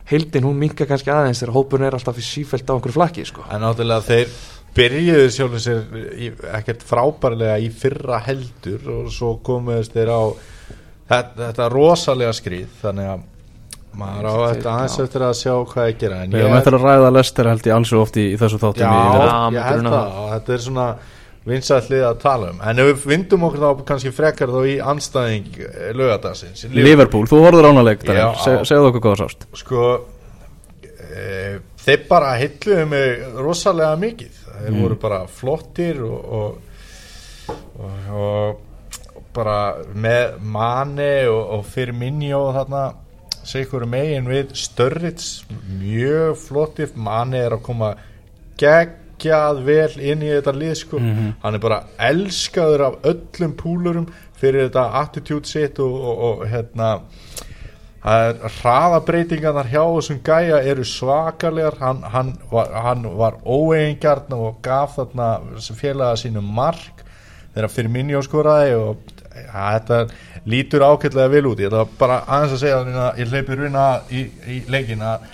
heildin, 0.06 0.46
hún 0.46 0.60
minka 0.62 0.86
kannski 0.86 1.10
aðeins 1.10 1.42
þegar 1.42 1.56
hópurinn 1.56 1.88
er 1.88 1.96
alltaf 1.98 2.20
í 2.22 2.26
sífælt 2.26 2.70
á 2.70 2.78
einhverju 2.78 2.94
flakki 2.94 3.26
sko. 3.26 3.46
en 3.50 3.64
náttúrulega 3.66 4.06
þeir 4.06 4.36
byrjuðu 4.76 5.76
í, 6.20 6.30
ekkert 6.60 6.84
frábærlega 6.86 7.56
í 7.64 7.72
fyrra 7.74 8.20
heldur 8.26 8.92
og 8.92 9.10
svo 9.14 9.38
komuðust 9.46 9.96
þeir 9.96 10.12
á 10.14 10.22
þetta, 11.10 11.40
þetta 11.50 11.70
rosalega 11.74 12.34
skrýð 12.38 12.68
þannig 12.84 13.10
að 13.14 13.24
maður 13.96 14.26
á 14.28 14.34
þetta 14.52 14.72
aðeins 14.76 14.96
eftir 15.06 15.24
að 15.24 15.36
sjá 15.40 15.54
hvað 15.72 15.90
ég 15.90 16.00
gera 16.02 16.22
en 16.26 16.34
Við 16.36 16.42
ég 16.44 16.56
eftir 16.58 16.76
að 16.76 16.88
ræða 16.90 17.12
Lester 17.16 17.48
held 17.52 17.68
ég 17.70 17.76
ansi 17.78 17.96
oft 18.00 18.18
í, 18.20 18.26
í 18.34 18.40
þessu 18.42 18.58
þáttum 18.60 18.84
Já, 18.84 18.96
ég 19.56 19.68
held 19.70 19.86
það 19.94 20.18
og 20.24 20.32
þetta 20.34 20.56
er 20.58 20.66
svona 20.66 20.88
vinsætlið 21.46 22.04
að 22.08 22.16
tala 22.24 22.48
um. 22.50 22.60
En 22.66 22.80
ef 22.82 22.88
við 22.90 23.04
vindum 23.14 23.44
okkur 23.46 23.62
þá 23.62 23.84
kannski 23.86 24.12
frekar 24.18 24.50
þá 24.50 24.60
í 24.66 24.76
anstæðing 24.82 25.60
lögadagsins 25.94 26.64
Liverpool, 26.74 27.28
þú 27.30 27.42
horfður 27.46 27.68
ánaleg 27.70 28.02
Já, 28.10 28.26
á. 28.34 28.66
segðu 28.66 28.88
okkur 28.90 29.04
hvað 29.06 29.14
það 29.14 29.22
sást. 29.22 29.46
Sko 29.62 29.84
e, 30.82 31.60
þeir 31.86 32.02
bara 32.10 32.32
hilluðu 32.42 32.88
mig 32.90 33.24
rosalega 33.46 33.94
mikið. 34.02 34.42
Þeir 34.56 34.72
Mm. 34.74 34.82
voru 34.82 34.96
bara 35.06 35.20
flottir 35.30 36.02
og, 36.02 36.26
og, 36.40 37.54
og, 37.78 38.10
og 38.16 38.62
bara 39.36 39.60
með 39.94 40.38
Mane 40.42 41.14
og, 41.30 41.42
og 41.58 41.66
Firmino 41.70 42.42
þarna 42.56 42.84
segur 43.46 43.86
megin 43.90 44.30
við 44.30 44.54
Störrits 44.58 45.44
mjög 45.80 46.38
flottir 46.48 46.94
Mane 46.98 47.44
er 47.46 47.58
að 47.58 47.66
koma 47.68 47.92
geggjað 48.60 49.62
vel 49.68 49.92
inn 50.00 50.24
í 50.26 50.32
þetta 50.34 50.56
lið 50.56 50.78
sko. 50.82 51.00
Mhm. 51.00 51.34
hann 51.44 51.56
er 51.56 51.66
bara 51.68 51.84
elskaður 52.10 52.88
af 52.90 52.96
öllum 53.12 53.58
púlurum 53.60 54.08
fyrir 54.40 54.70
þetta 54.70 54.88
attitude 55.02 55.48
sitt 55.48 55.80
og, 55.80 55.94
og, 55.94 56.24
og 56.30 56.48
hérna 56.50 56.90
hraðabreitingarnar 58.06 59.66
hjá 59.72 59.82
þessum 59.82 60.20
gæja 60.22 60.60
eru 60.62 60.84
svakalegar. 60.86 61.80
Hann, 61.80 62.04
hann 62.04 62.36
var, 62.52 62.70
var 63.18 63.40
óeigingjarn 63.42 64.36
og 64.38 64.60
gaf 64.66 65.00
þarna 65.00 65.30
félaga 65.74 66.20
sínu 66.22 66.44
mark 66.46 67.02
þegar 67.56 67.72
fyrir 67.72 67.94
minni 67.96 68.22
skoraði 68.22 68.76
og 68.78 69.15
þetta 69.54 70.02
lítur 70.50 70.86
ákveðlega 70.86 71.34
vel 71.34 71.50
út. 71.52 71.64
Ég 71.64 71.72
ætla 71.72 71.88
bara 72.00 72.22
aðeins 72.28 72.56
að 72.58 72.62
segja 72.64 72.84
að 72.84 73.20
ég 73.22 73.34
hleypi 73.34 73.60
runa 73.62 73.88
í, 74.10 74.22
í 74.52 74.62
leikin 74.72 75.04
að 75.06 75.28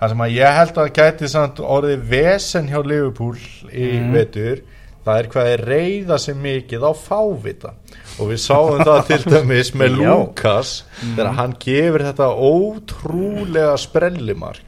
það 0.00 0.12
sem 0.12 0.26
að 0.26 0.36
ég 0.36 0.58
held 0.58 0.82
að 0.82 0.92
gæti 1.00 1.30
samt 1.30 1.64
orðið 1.64 2.04
vesen 2.10 2.70
hjá 2.70 2.78
Liverpool 2.80 3.36
í 3.70 3.88
vetur 4.14 4.62
það 5.04 5.18
er 5.18 5.28
hvað 5.32 5.50
er 5.50 5.62
reyða 5.68 6.18
sem 6.20 6.40
mikið 6.40 6.84
á 6.84 6.92
fávita. 6.96 7.72
Og 8.20 8.30
við 8.32 8.40
sáum 8.42 8.82
það 8.84 9.00
til 9.08 9.20
dæmis 9.32 9.70
með. 9.78 9.96
Lukas 10.00 10.72
þegar 11.00 11.30
hann 11.38 11.54
gefur 11.62 12.04
þetta 12.04 12.28
ótrúlega 12.36 13.76
sprellimark. 13.80 14.64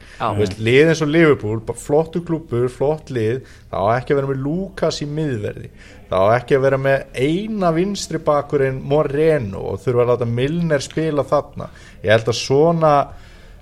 Lið 0.63 0.93
eins 0.93 1.03
og 1.03 1.11
Liverpool, 1.11 1.61
flottu 1.77 2.23
klubur 2.25 2.69
flott 2.71 3.11
lið, 3.13 3.43
það 3.69 3.89
á 3.89 3.93
ekki 3.97 4.13
að 4.13 4.21
vera 4.21 4.31
með 4.31 4.43
Lukas 4.45 5.01
í 5.03 5.07
miðverði, 5.09 5.71
það 6.09 6.29
á 6.29 6.35
ekki 6.37 6.57
að 6.57 6.65
vera 6.67 6.79
með 6.81 7.19
eina 7.19 7.73
vinstri 7.75 8.21
bakurinn 8.23 8.81
Moreno 8.83 9.63
og 9.71 9.83
þurfa 9.83 10.05
að 10.05 10.11
láta 10.13 10.29
Milner 10.29 10.83
spila 10.83 11.25
þarna, 11.27 11.69
ég 12.03 12.11
held 12.13 12.33
að 12.33 12.41
svona 12.41 12.95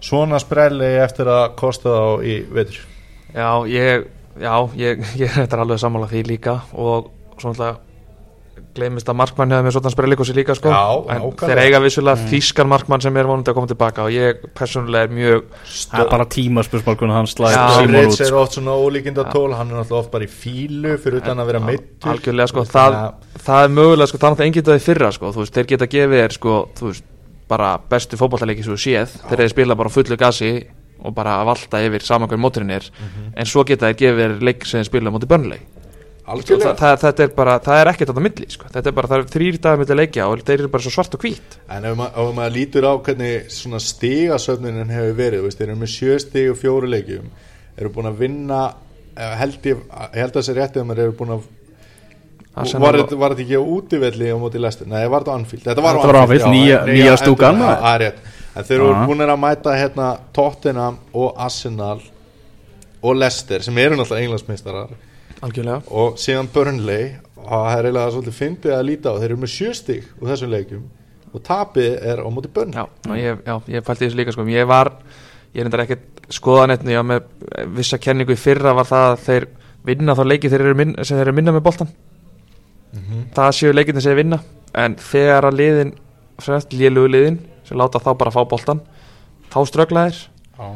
svona 0.02 0.40
sprelli 0.42 0.90
eftir 1.02 1.30
að 1.30 1.54
kosta 1.60 1.94
þá 1.94 2.26
í 2.26 2.40
vetur. 2.52 2.82
Já, 3.32 3.50
ég, 3.70 4.10
já, 4.42 4.56
ég, 4.80 5.06
ég 5.22 5.40
er 5.46 5.64
alveg 5.64 5.82
sammála 5.82 6.10
því 6.12 6.26
líka 6.34 6.60
og 6.74 7.12
svo 7.42 7.54
gleymist 8.76 9.10
að 9.12 9.18
markmann 9.20 9.52
hefði 9.52 9.66
með 9.66 9.74
svona 9.76 9.92
sprellikossi 9.94 10.36
líka 10.36 10.56
sko. 10.56 10.72
Já, 10.72 10.84
en 11.12 11.22
nákvæmlega. 11.22 11.50
þeir 11.50 11.62
eiga 11.66 11.82
vissulega 11.84 12.30
þýskan 12.32 12.70
markmann 12.72 13.04
sem 13.04 13.18
er 13.20 13.30
vonandi 13.30 13.52
að 13.52 13.58
koma 13.58 13.70
tilbaka 13.72 14.06
og 14.06 14.16
ég 14.16 14.46
persónulega 14.58 15.08
er 15.08 15.16
mjög 15.16 15.46
Það 15.72 16.04
er 16.04 16.12
bara 16.14 16.28
tímaspursmálkunum 16.36 17.16
hans 17.16 17.36
Já. 17.42 17.62
Simon 17.78 18.10
út 18.12 18.24
er 18.26 18.38
oft 18.40 18.58
svona 18.58 18.76
ólíkinda 18.80 19.28
tól 19.32 19.56
hann 19.58 19.72
er 19.72 19.82
náttúrulega 19.82 20.00
oft 20.00 20.12
bara 20.14 20.28
í 20.28 20.32
fílu 20.32 20.98
fyrir 21.02 21.22
utan 21.22 21.44
að 21.44 21.52
vera 21.52 21.64
meittur 21.64 22.14
algjörlega 22.14 22.52
sko, 22.52 22.66
það, 22.72 23.00
það 23.48 23.66
er 23.66 23.74
mögulega 23.76 24.12
sko, 24.12 24.22
það 24.22 24.28
er 24.28 24.36
náttúrulega 24.36 24.52
enginn 24.52 24.70
það 24.70 24.80
í 24.80 24.86
fyrra 24.88 25.12
sko, 25.18 25.34
veist, 25.40 25.58
þeir 25.58 25.72
geta 25.74 25.90
gefið 25.96 26.24
þér 26.24 26.38
sko, 26.38 26.60
veist, 26.86 27.10
bara 27.52 27.74
bestu 27.92 28.20
fótballtaleiki 28.20 28.64
sem 28.64 28.78
þú 28.78 28.80
séð, 28.80 29.18
þeir 29.28 29.44
eru 29.44 29.52
spila 29.52 29.76
bara 29.76 29.92
á 29.92 29.96
fullu 29.98 30.18
gasi 30.20 30.54
og 31.02 31.16
bara 31.18 31.42
að 31.42 31.50
valta 31.50 31.82
yfir 31.84 32.06
saman 32.06 32.30
hvernig 32.30 32.46
móturinn 32.46 32.74
er, 32.78 32.88
en 33.36 33.50
svo 33.50 33.66
geta 33.68 33.90
þeir 33.90 34.00
gefið 34.00 34.24
þér 34.24 34.46
leik 34.48 34.68
sem 34.70 34.80
þeir 34.80 34.92
spila 34.92 35.12
móti 35.12 35.28
börnleik 35.28 35.81
algjörlega 36.36 36.74
það, 36.80 36.98
þetta 37.04 37.24
er 37.26 37.32
bara, 37.38 37.56
það 37.64 37.80
er 37.82 37.90
ekkert 37.92 38.12
á 38.12 38.14
það 38.18 38.26
milli 38.28 38.48
sko. 38.54 38.70
þetta 38.74 38.92
er 38.92 38.96
bara, 38.98 39.10
það 39.12 39.22
er 39.22 39.30
þrýr 39.36 39.58
dagar 39.64 39.82
milli 39.82 39.98
leikja 40.00 40.28
og 40.32 40.44
þeir 40.48 40.58
eru 40.60 40.72
bara 40.74 40.86
svo 40.86 40.94
svart 40.96 41.18
og 41.18 41.24
hvít 41.26 41.58
En 41.68 41.88
ef 41.90 41.98
maður, 42.00 42.26
ef 42.26 42.36
maður 42.40 42.56
lítur 42.58 42.88
á 42.88 42.94
hvernig 43.08 43.56
stigasöfnunin 43.88 44.94
hefur 44.96 45.18
verið, 45.22 45.46
veist, 45.48 45.62
þeir 45.62 45.70
eru 45.70 45.80
með 45.82 45.94
sjö 45.96 46.20
stig 46.24 46.52
og 46.54 46.60
fjóru 46.62 46.92
leikjum, 46.92 47.32
eru 47.78 47.94
búin 47.96 48.12
að 48.12 48.22
vinna, 48.26 48.62
eh, 49.16 49.34
held 49.42 49.72
ég, 49.72 49.82
ég 49.88 50.22
held 50.22 50.32
að 50.36 50.40
þessi 50.42 50.58
réttið 50.60 50.84
að 50.84 50.90
maður 50.92 51.04
eru 51.06 51.18
búin 51.22 51.36
að, 51.38 51.48
var 52.52 53.00
þetta 53.00 53.16
þetta 53.16 53.46
ekki 53.46 53.60
á 53.60 53.64
útivelli 53.64 54.32
á 54.32 54.38
móti 54.42 54.60
lestir? 54.60 54.88
Nei, 54.92 55.06
var 55.08 55.24
þetta 55.24 55.32
á 55.32 55.40
Anfield? 55.40 55.68
Þetta 55.70 55.86
var 55.86 55.96
á 55.96 56.02
Þetta 56.02 56.36
já, 56.36 56.52
nýja- 56.52 56.82
nýja 56.90 57.18
stúkan, 57.22 57.62
það. 57.62 58.12
En 58.52 58.66
þeir 58.68 58.82
eru 58.82 59.06
búin 59.08 59.24
að 59.24 59.38
mæta 59.40 59.76
hérna 59.80 60.08
Tottenham 60.36 60.98
og 61.16 61.38
Arsenal 61.40 62.02
og 63.02 63.16
Leicester 63.16 63.64
sem 63.64 63.78
eru 63.78 63.96
náttúrulega 63.96 64.26
englandsmeistarar 64.26 64.92
algjörlega. 65.42 65.82
Og 65.90 66.20
síðan 66.22 66.50
Burnley 66.54 67.08
og 67.42 67.50
það 67.52 67.78
er 67.78 67.90
eiginlega 67.90 68.14
svolítið 68.16 68.38
fyndið 68.38 68.76
að 68.78 68.86
líta 68.90 69.14
á 69.14 69.18
þeir 69.18 69.30
eru 69.30 69.40
með 69.42 69.54
sjöstig 69.56 70.10
úr 70.20 70.32
þessum 70.32 70.54
leikjum 70.54 70.86
og 71.32 71.44
tapið 71.48 71.98
er 72.12 72.22
á 72.22 72.28
móti 72.30 72.52
Burnley. 72.54 72.78
Já, 72.78 73.16
ég, 73.18 73.42
já, 73.48 73.56
ég 73.76 73.88
fælti 73.88 74.08
þessu 74.08 74.22
líka 74.22 74.36
sko. 74.36 74.46
Ég 74.52 74.70
var, 74.70 74.94
ég 75.56 75.64
er 75.64 75.70
endar 75.70 75.86
ekkert 75.86 76.22
skoðanetni 76.32 76.96
Já, 76.96 77.02
með 77.04 77.26
vissa 77.76 78.00
kenningu 78.00 78.36
í 78.36 78.40
fyrra 78.40 78.76
var 78.78 78.88
það 78.88 79.10
að 79.10 79.26
þeir 79.26 79.50
vinna 79.88 80.16
þá 80.16 80.24
leiki 80.28 80.52
þeir 80.52 80.64
eru 80.68 80.78
minn, 80.78 80.96
sem 81.02 81.18
þeir 81.18 81.28
eru 81.28 81.38
minna 81.40 81.56
með 81.56 81.66
boltan 81.66 81.90
Það 83.36 83.54
séu 83.56 83.74
leikinni 83.74 84.02
sem 84.04 84.12
þeir 84.12 84.20
vinna. 84.20 84.40
En 84.78 84.96
þegar 85.00 85.48
að 85.48 85.60
liðin 85.60 85.92
fremst 86.42 86.74
lélugu 86.76 87.12
liðin 87.12 87.38
sem 87.68 87.80
láta 87.80 88.02
þá 88.04 88.12
bara 88.20 88.34
fá 88.34 88.42
boltan 88.50 88.82
þá 89.52 89.60
ströggla 89.70 90.08
þeir. 90.10 90.20
Já. 90.58 90.68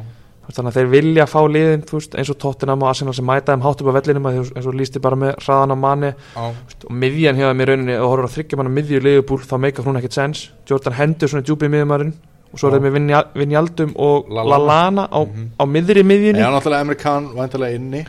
Þú 0.46 0.52
veist, 0.52 0.58
þannig 0.60 0.70
að 0.72 0.76
þeir 0.78 0.90
vilja 0.94 1.26
fá 1.26 1.40
liðin 1.50 1.84
veist, 1.90 2.16
eins 2.22 2.30
og 2.30 2.38
Tottenham 2.38 2.84
og 2.86 2.90
Arsenal 2.92 3.14
sem 3.18 3.26
mæta 3.26 3.54
þeim 3.56 3.64
hátt 3.66 3.80
upp 3.82 3.90
á 3.90 3.98
vellinum 3.98 4.28
eins 4.30 4.68
og 4.70 4.76
lísti 4.78 5.02
bara 5.02 5.16
með 5.18 5.32
hraðan 5.42 5.74
á 5.74 5.78
manni 5.82 6.12
Já. 6.14 6.44
og 6.86 6.92
miðjan 6.94 7.40
hefða 7.40 7.56
mér 7.58 7.72
rauninni 7.72 7.96
og 7.98 8.10
horfður 8.12 8.28
að 8.30 8.36
þryggja 8.36 8.58
manna 8.62 8.74
miðju 8.78 9.00
liðbúl 9.02 9.40
þá 9.42 9.56
meikar 9.66 9.86
hún 9.90 9.98
ekkert 9.98 10.14
sens 10.20 10.44
Jordan 10.70 10.94
hendur 11.00 11.32
svona 11.34 11.48
djúpið 11.50 11.74
miðjumarinn 11.74 12.14
og 12.54 12.60
svo 12.62 12.70
er 12.70 12.76
Já. 12.76 12.78
þeir 12.78 12.86
með 12.86 12.94
Vinja- 13.00 13.24
Vinjaldum 13.42 13.96
og 13.98 14.30
Lallana. 14.30 14.54
Lallana 14.54 15.08
á, 15.10 15.20
Mhm. 15.26 15.48
á 15.58 15.64
miðri 15.66 16.04
miðjunni 16.06 16.40
Já, 16.46 16.50
náttúrulega 16.54 16.82
Amerikan 16.86 17.28
væntalega 17.34 17.76
inni 17.76 18.06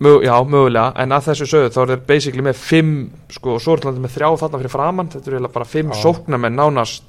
Mö, 0.00 0.20
já, 0.24 0.34
mögulega, 0.44 0.92
en 0.98 1.08
að 1.14 1.22
þessu 1.28 1.46
sögðu 1.46 1.68
þá 1.70 1.78
er 1.82 1.86
þeir 1.94 2.06
basically 2.06 2.42
með 2.42 2.54
fimm 2.58 3.10
sko, 3.30 3.54
og 3.54 3.60
svo 3.62 3.72
er 3.76 3.78
þeir 3.84 4.00
með 4.02 4.10
þrjá 4.16 4.28
þarna 4.40 4.58
fyrir 4.58 4.72
framann 4.72 5.08
þetta 5.08 5.28
er 5.30 5.34
eiginlega 5.38 5.52
bara 5.52 5.64
fimm 5.64 5.92
Já. 5.92 6.02
sóknarmenn 6.02 6.56
nánast 6.58 7.02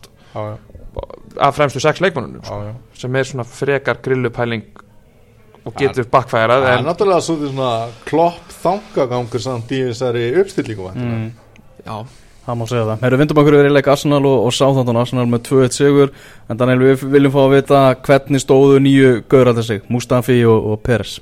Af 1.36 1.56
fremstu 1.58 1.82
sex 1.84 2.00
leikmannunum 2.04 2.43
sko, 2.45 2.60
sem 2.95 3.15
er 3.15 3.28
svona 3.28 3.43
frekar 3.48 3.98
grillupæling 4.04 4.63
og 5.65 5.74
getur 5.80 6.06
bakkfærað 6.12 6.63
Það 6.63 6.76
er 6.78 6.86
náttúrulega 6.86 7.24
svona 7.26 7.71
klopp 8.06 8.54
þangagangur 8.62 9.43
samt 9.43 9.74
í 9.76 9.82
þessari 9.89 10.30
uppstillingu 10.39 10.86
væntanlega. 10.88 11.17
mm. 11.17 11.32
já, 11.86 12.06
Það 12.45 12.58
má 12.60 12.65
segja 12.69 12.86
það. 12.86 13.00
Herru, 13.02 13.17
vindum 13.17 13.39
okkur 13.41 13.56
yfir 13.58 13.67
í 13.67 13.74
leik 13.74 13.88
Arsenal 13.89 14.26
og, 14.30 14.43
og 14.45 14.54
Southampton 14.54 15.00
Arsenal 15.02 15.24
með 15.32 15.39
2-1 15.48 15.78
sigur. 15.80 16.12
En 16.45 16.60
Daniel, 16.60 16.84
við 16.86 17.06
viljum 17.15 17.34
fá 17.34 17.39
að 17.41 17.56
vita 17.56 17.80
hvernig 18.06 18.43
stóðu 18.43 18.76
nýju 18.86 19.13
gauraldir 19.34 19.65
sig, 19.65 19.82
Mustafi 19.89 20.36
og, 20.45 20.67
og 20.76 20.84
Peres. 20.86 21.15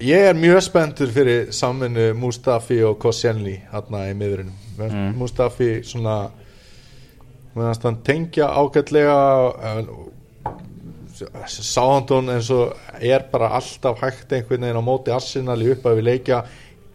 Ég 0.00 0.30
er 0.30 0.38
mjög 0.38 0.62
spenntur 0.62 1.12
fyrir 1.12 1.52
samvinnu 1.52 2.14
Mustafi 2.16 2.78
og 2.86 2.96
Koscielny 3.02 3.58
hérna 3.72 4.06
í 4.08 4.16
miðurinn 4.16 4.54
Mm. 4.78 5.16
Mustafi 5.18 5.82
svona 5.82 6.28
meðanst 7.58 7.84
hann 7.88 7.98
tengja 8.06 8.48
ágætlega 8.54 9.18
Sáhandón 11.50 12.30
eins 12.30 12.48
og 12.54 12.76
er 13.02 13.24
bara 13.32 13.48
alltaf 13.58 13.98
hægt 14.04 14.32
einhvern 14.36 14.62
veginn 14.62 14.78
á 14.78 14.84
móti 14.86 15.10
Arsenal 15.14 15.58
í 15.64 15.72
upphafi 15.74 16.04
leikja 16.06 16.42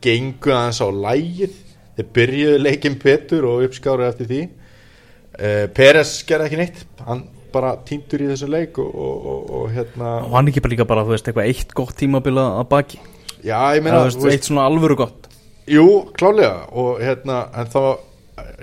gengu 0.04 0.54
aðeins 0.56 0.80
á 0.80 0.88
lægið 0.88 1.58
þeir 1.98 2.08
byrjuðu 2.16 2.62
leikin 2.64 2.96
betur 3.04 3.48
og 3.50 3.66
uppskáru 3.68 4.06
eftir 4.08 4.30
því 4.32 4.42
uh, 4.48 5.66
Peres 5.76 6.14
gerði 6.28 6.48
ekki 6.50 6.62
neitt 6.62 6.84
hann 7.08 7.26
bara 7.54 7.76
týndur 7.86 8.24
í 8.26 8.30
þessu 8.32 8.48
leik 8.50 8.80
og, 8.82 8.96
og, 8.96 9.28
og, 9.34 9.52
og 9.60 9.68
hérna 9.76 10.14
Og 10.24 10.32
hann 10.40 10.50
ekki 10.50 10.64
bara 10.64 10.74
líka 10.74 10.88
bara, 10.90 11.04
þú 11.06 11.14
veist, 11.14 11.28
eitthvað 11.30 11.52
eitt 11.52 11.76
gott 11.78 11.94
tímabila 12.00 12.48
að 12.64 12.66
baki. 12.72 13.02
já, 13.44 13.60
ég 13.76 13.84
Eða, 13.84 13.84
meina 13.86 14.00
þú 14.08 14.24
veist, 14.24 14.32
eitt 14.32 14.48
svona 14.50 14.64
alvöru 14.72 14.98
gott. 15.04 15.28
Jú, 15.70 15.86
klálega 16.18 16.64
og 16.72 16.98
hérna, 17.04 17.44
en 17.60 17.70
þá 17.72 17.84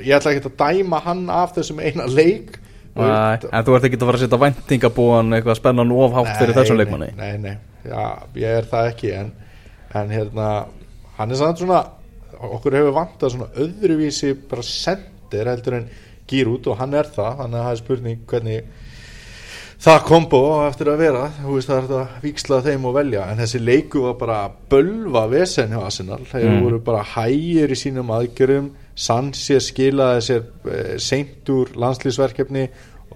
ég 0.00 0.16
ætla 0.16 0.34
ekki 0.34 0.50
að 0.50 0.58
dæma 0.60 1.00
hann 1.04 1.24
af 1.34 1.54
þessum 1.56 1.80
eina 1.84 2.08
leik 2.10 2.58
Nei, 2.90 3.38
en 3.38 3.64
þú 3.64 3.76
ert 3.76 3.86
ekki 3.86 4.00
að 4.00 4.08
fara 4.08 4.18
að 4.18 4.24
setja 4.24 4.38
væntingabúan 4.42 5.36
eitthvað 5.36 5.58
spennan 5.60 5.92
of 5.94 6.16
hátt 6.16 6.32
fyrir 6.40 6.56
þessum 6.56 6.78
leikmanni. 6.80 7.12
Nei, 7.16 7.36
nei, 7.38 7.52
já, 7.86 8.02
ég 8.42 8.56
er 8.58 8.66
það 8.68 8.88
ekki 8.90 9.12
en, 9.14 9.30
en 10.00 10.10
hérna 10.10 10.48
hann 11.16 11.30
er 11.30 11.38
samt 11.38 11.62
svona 11.62 11.84
okkur 12.50 12.76
hefur 12.80 12.96
vantað 12.96 13.34
svona 13.36 13.48
öðruvísi 13.62 14.32
bara 14.50 14.64
sendir 14.66 15.50
heldur 15.52 15.78
en 15.78 15.88
gýr 16.30 16.50
út 16.50 16.66
og 16.70 16.78
hann 16.80 16.96
er 16.98 17.08
það, 17.10 17.38
þannig 17.42 17.60
að 17.60 17.66
það 17.66 17.72
er 17.72 17.80
spurning 17.84 18.24
hvernig 18.30 18.88
það 19.80 20.02
kombo 20.04 20.38
á 20.60 20.68
eftir 20.68 20.90
að 20.92 20.98
vera 21.00 21.22
þú 21.40 21.54
veist 21.56 21.70
það 21.70 21.76
er 21.78 21.84
þetta 21.86 22.00
að 22.00 22.24
víksla 22.26 22.58
þeim 22.66 22.84
og 22.90 22.94
velja 22.98 23.22
en 23.32 23.38
þessi 23.40 23.60
leiku 23.64 24.02
var 24.04 24.16
bara 24.20 24.38
að 24.46 24.56
bölva 24.74 25.22
vesen 25.32 25.72
hjá 25.72 25.80
Arsenal, 25.86 26.20
þeir 26.28 26.48
Mm. 26.50 26.62
voru 26.64 26.78
bara 26.84 27.02
hægir 27.14 27.70
í 27.72 27.78
sínum 27.80 28.10
aðgjörum 28.12 28.70
Sanchez 28.94 29.70
skilaði 29.70 30.20
sér 30.26 30.42
eh, 30.68 30.98
seint 30.98 31.48
úr 31.48 31.72
landslýsverkefni 31.80 32.66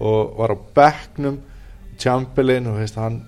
og 0.01 0.33
var 0.39 0.55
á 0.55 0.57
bekknum 0.75 1.37
Chamberlain 1.99 2.67
og 2.67 2.79
veist, 2.81 2.95
hann, 2.99 3.21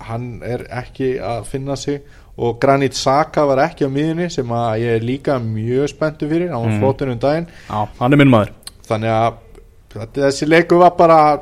hann 0.00 0.42
er 0.42 0.66
ekki 0.82 1.18
að 1.22 1.44
finna 1.46 1.76
sig 1.76 2.00
og 2.40 2.58
Granit 2.60 2.92
Xhaka 2.96 3.46
var 3.46 3.58
ekki 3.68 3.86
á 3.86 3.90
miðunni 3.92 4.30
sem 4.32 4.48
að 4.48 4.80
ég 4.82 4.96
er 4.96 5.04
líka 5.06 5.38
mjög 5.38 5.88
spenntu 5.94 6.26
fyrir, 6.28 6.50
var 6.50 6.66
Mm. 6.66 6.72
mm. 6.74 6.80
flottur 6.80 7.12
um 7.12 7.18
daginn 7.18 7.46
Já, 7.68 7.86
hann 8.00 8.12
er 8.12 8.16
minn 8.16 8.30
maður. 8.34 8.50
þannig 8.88 9.10
að 9.14 10.12
þessi 10.14 10.46
leiku 10.48 10.78
var 10.78 10.90
bara 10.98 11.40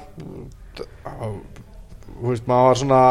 þú 0.79 2.31
veist, 2.31 2.47
maður 2.51 2.69
var 2.69 2.81
svona 2.83 3.03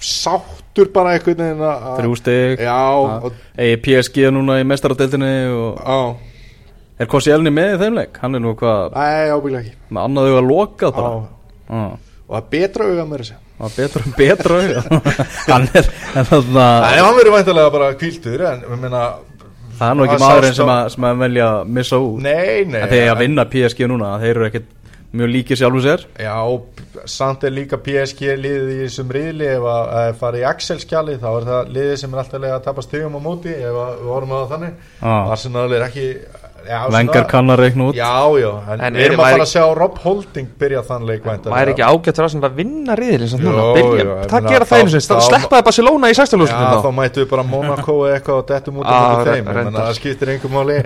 sáttur 0.00 0.88
bara 0.94 1.14
einhvern 1.16 1.42
veginn 1.42 1.64
að 1.66 1.86
Þrjú 2.00 2.16
Egi 3.60 3.80
PSG 3.84 4.30
núna 4.32 4.60
í 4.62 4.66
á, 5.76 5.98
er 7.00 7.10
Koscielny 7.10 7.52
með 7.52 7.74
í 7.74 7.80
þeim 7.84 8.00
leik? 8.00 8.20
Hann 8.22 8.38
er 8.38 8.44
nú 8.44 8.54
hvað, 8.56 8.96
nei, 8.96 9.28
ábygglega 9.34 9.62
ekki 9.66 9.76
með 9.92 10.08
annað 10.08 10.30
auga 10.30 10.42
lokað 10.48 10.96
bara. 10.96 11.12
á, 11.12 11.80
og 11.84 12.34
það 12.34 12.40
er 12.40 12.50
betra 12.56 12.90
auga 12.90 13.06
með 13.10 13.30
var 13.60 13.72
betra, 13.76 14.02
betra 14.16 14.60
auga. 14.62 15.00
hann 15.52 15.66
er, 15.76 15.88
þarna, 16.16 16.66
Nei, 16.86 17.00
hann 17.00 17.16
verður 17.18 17.34
væntalega 17.36 17.72
bara 17.74 17.90
kvíldur 18.00 18.44
en 18.48 18.62
ég 18.64 18.80
meina 18.80 19.02
það 19.76 19.86
er 19.90 19.98
nú 19.98 20.06
ekki 20.06 20.20
maðurinn 20.22 20.56
sem 20.56 20.72
að, 20.72 20.82
sem 20.94 21.06
að 21.08 21.24
velja 21.24 21.48
að 21.50 21.72
missa 21.76 22.00
út. 22.00 22.22
Nei, 22.24 22.64
nei 22.68 22.78
En 22.80 22.92
þegar 22.92 23.12
að 23.14 23.22
vinna 23.24 23.46
PSG 23.52 23.90
núna, 23.90 24.12
þeir 24.22 24.32
eru 24.32 24.46
ekkert 24.48 24.70
mjög 25.12 25.30
líkið 25.34 25.58
sjálfum 25.60 25.82
sér. 25.84 26.04
Já, 26.22 26.36
samt 27.10 27.44
er 27.48 27.50
líka 27.56 27.78
PSG 27.82 28.36
liðið 28.38 28.68
í 28.74 28.78
þessum 28.84 29.10
riðli. 29.16 29.48
Ef 29.56 29.64
að, 29.72 29.88
að 30.02 30.12
fara 30.20 30.38
í 30.42 30.44
Excel-skjali 30.52 31.16
þá 31.22 31.30
er 31.40 31.48
það 31.50 31.72
liðið 31.78 31.96
sem 32.04 32.14
er 32.14 32.22
alltaf 32.24 32.46
að 32.50 32.62
tapa 32.68 32.84
stegum 32.86 33.18
á 33.18 33.20
móti 33.24 33.54
ef 33.56 33.74
að, 33.74 33.96
við 34.02 34.12
vorum 34.14 34.36
að 34.36 34.44
það 34.44 34.54
þannig. 34.54 34.78
Já. 35.00 35.16
Arsenal 35.34 35.66
er 35.78 35.86
ekki 35.88 36.06
já, 36.70 36.78
Vengar 36.92 37.24
kann 37.26 37.50
að 37.50 37.62
reikna 37.64 37.86
út. 37.90 37.96
Já, 37.98 38.12
já, 38.38 38.50
en, 38.74 38.80
En 38.86 38.94
við 39.00 39.06
erum 39.08 39.20
er- 39.20 39.24
að 39.24 39.34
fara 39.34 39.46
að 39.46 39.52
sjá 39.54 39.64
Rob 39.80 39.98
Holding 40.04 40.48
byrja 40.60 40.82
þann 40.86 41.06
leik 41.08 41.24
væntanlega. 41.24 41.56
væri 41.56 41.72
ekki 41.74 41.86
ágætt 41.88 42.18
að 42.50 42.56
vinna 42.60 42.96
byrja, 43.00 44.04
jú, 44.04 44.16
ég 44.20 44.28
það 44.30 44.48
gera 44.52 44.64
það 44.64 44.70
þá- 44.70 44.80
einu 44.84 44.90
sinni? 44.94 45.08
Þá- 45.10 45.28
sleppaði 45.30 45.64
Barcelona 45.70 46.06
í 46.06 46.14
Já, 46.14 46.18
sextalúsinu 46.20 46.82
þá 46.84 46.90
mættu 47.00 47.24
við 47.24 47.30
bara 47.32 47.42
Monaco 47.48 47.96
eða 48.04 48.18
eitthvað 48.20 48.42
og 48.42 48.46
dettum 48.52 48.76
út 48.76 48.84
Ah, 48.86 49.16
af 49.16 49.26
re- 49.26 49.32
þeim, 49.40 49.48
það 49.80 49.94
skiptir 49.98 50.28
einhver 50.36 50.52
máli. 50.52 50.76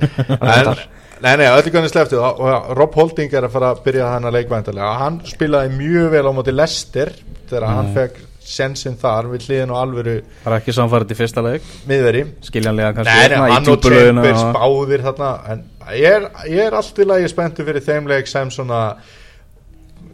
En, 0.40 0.76
Nei, 1.22 1.36
nei, 1.38 1.46
öllu 1.46 1.70
kannu 1.72 1.88
sleftu 1.88 2.18
og, 2.18 2.40
og 2.42 2.70
Rob 2.76 2.94
Holding 2.98 3.32
er 3.32 3.46
að 3.46 3.52
fara 3.54 3.70
að 3.74 3.82
byrja 3.86 4.08
þannig 4.16 4.28
að 4.30 4.36
leikvæntalega 4.38 4.92
hann 4.98 5.20
spilaði 5.30 5.70
mjög 5.78 6.08
vel 6.10 6.24
á 6.26 6.32
móti 6.36 6.54
Lester 6.54 7.12
þegar 7.48 7.66
hann 7.70 7.86
Mm. 7.90 7.94
fekk 7.94 8.22
sensin 8.44 8.96
þar 9.00 9.24
við 9.32 9.46
hliðin 9.46 9.70
og 9.72 9.78
alvöru 9.80 10.14
Það 10.44 10.50
er 10.52 10.56
ekki 10.58 10.72
samfærið 10.76 11.12
í 11.14 11.16
fyrsta 11.16 11.42
leik. 11.46 11.62
miðveri 11.88 12.24
Skiljanlega 12.44 12.90
kannski. 12.98 13.14
Nei, 13.14 13.28
nei, 13.28 13.36
hérna 13.38 13.52
hann 13.54 13.68
og 13.72 13.80
Chambers 13.86 14.42
og- 14.42 14.54
báðir 14.58 15.04
þarna 15.06 15.30
en 15.54 15.62
ég 15.96 16.10
er, 16.18 16.26
ég 16.50 16.66
er 16.66 16.74
allt 16.74 16.98
í 16.98 17.06
lagi 17.08 17.28
spenntu 17.32 17.64
fyrir 17.64 17.80
þeim 17.86 18.06
leik 18.10 18.26
sem 18.28 18.50
svona 18.50 18.82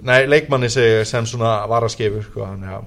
nei, 0.02 0.26
leikmanni 0.26 0.68
segi 0.70 1.04
sem 1.08 1.26
svona 1.26 1.66
varaskefur 1.70 2.22
sko, 2.28 2.46
þannig 2.46 2.76
að 2.76 2.84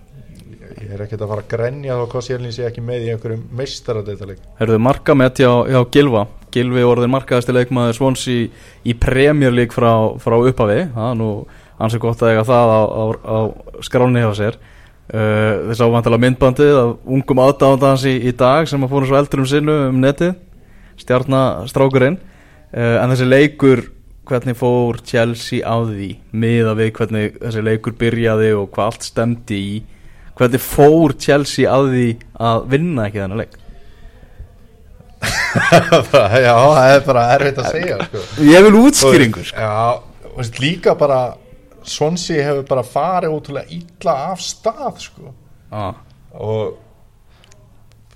ég 0.83 0.93
er 0.95 1.03
ekkert 1.05 1.21
að 1.25 1.33
fara 1.33 1.41
að 1.43 1.51
grenja 1.51 1.97
þá 1.99 2.05
hvað 2.13 2.25
sérlinn 2.29 2.53
sé 2.55 2.65
ekki 2.69 2.81
með 2.85 3.03
í 3.07 3.11
einhverjum 3.13 3.43
meistaradeitaleik 3.59 4.39
Herðu 4.61 4.79
markamett 4.79 5.37
hjá, 5.43 5.51
hjá 5.67 5.83
Gilva 5.91 6.25
Gilvi 6.53 6.83
orðin 6.85 7.11
markaðasti 7.13 7.55
leikmaður 7.55 7.97
Svons 7.97 8.23
í, 8.29 8.39
í 8.85 8.93
League 9.53 9.73
frá, 9.73 10.13
frá 10.21 10.35
upphafi. 10.37 10.83
Það 10.93 11.09
er 11.09 11.17
nú 11.17 11.29
ansið 11.81 12.03
gott 12.03 12.21
að 12.21 12.33
eiga 12.33 12.45
það 12.47 12.73
á, 12.73 12.81
á, 12.83 13.03
á 13.25 13.37
skráni 13.81 14.23
hjá 14.23 14.31
sér. 14.37 14.59
Uh, 15.13 15.67
þess 15.67 15.81
vantilega 15.91 16.23
myndbandið 16.23 16.77
af 16.79 16.91
ungum 17.15 17.41
aðdáðandans 17.43 18.05
í, 18.07 18.13
í 18.29 18.31
dag 18.39 18.69
sem 18.69 18.85
að 18.85 18.93
fórum 18.93 19.09
svo 19.09 19.17
eldur 19.19 19.43
um 19.43 19.49
sinnu 19.49 19.79
um 19.89 19.97
netið. 20.03 20.37
Stjarnastrákurinn. 21.01 22.19
Uh, 22.73 22.99
en 23.01 23.11
þessi 23.13 23.27
leikur 23.27 23.83
hvernig 24.29 24.55
fór 24.57 25.01
Chelsea 25.03 25.65
á 25.65 25.75
því? 25.83 26.13
Miða 26.31 26.77
við 26.79 26.93
hvernig 26.99 27.41
þessi 27.41 27.65
leikur 27.65 27.97
byrjaði 27.99 28.53
og 28.61 28.69
hvað 28.75 28.93
allt 28.93 29.09
stemdi 29.09 29.59
í. 29.73 29.75
Hvernig 30.37 30.63
fór 30.63 31.17
Chelsea 31.21 31.69
á 31.69 31.77
því 31.81 32.07
að 32.41 32.71
vinna 32.71 33.09
ekki 33.09 33.21
þennan 33.21 33.43
leik 33.43 33.59
Já, 36.45 36.53
það 36.55 36.93
er 36.95 37.03
bara 37.07 37.23
erfitt 37.37 37.59
að 37.63 37.69
segja 37.71 37.97
sko. 38.07 38.23
Ég 38.49 38.65
vil 38.67 38.77
útskýringu 38.81 39.43
sko. 39.47 39.59
Já, 39.59 40.29
veist, 40.37 40.59
líka 40.63 40.95
bara 40.99 41.19
Swansea 41.83 42.45
hefur 42.47 42.63
bara 42.69 42.83
farið 42.87 43.35
ótrúlega 43.35 43.67
illa 43.75 44.13
af 44.31 44.39
stað 44.43 45.01
sko. 45.03 45.33
ah. 45.71 45.93
og 46.33 46.79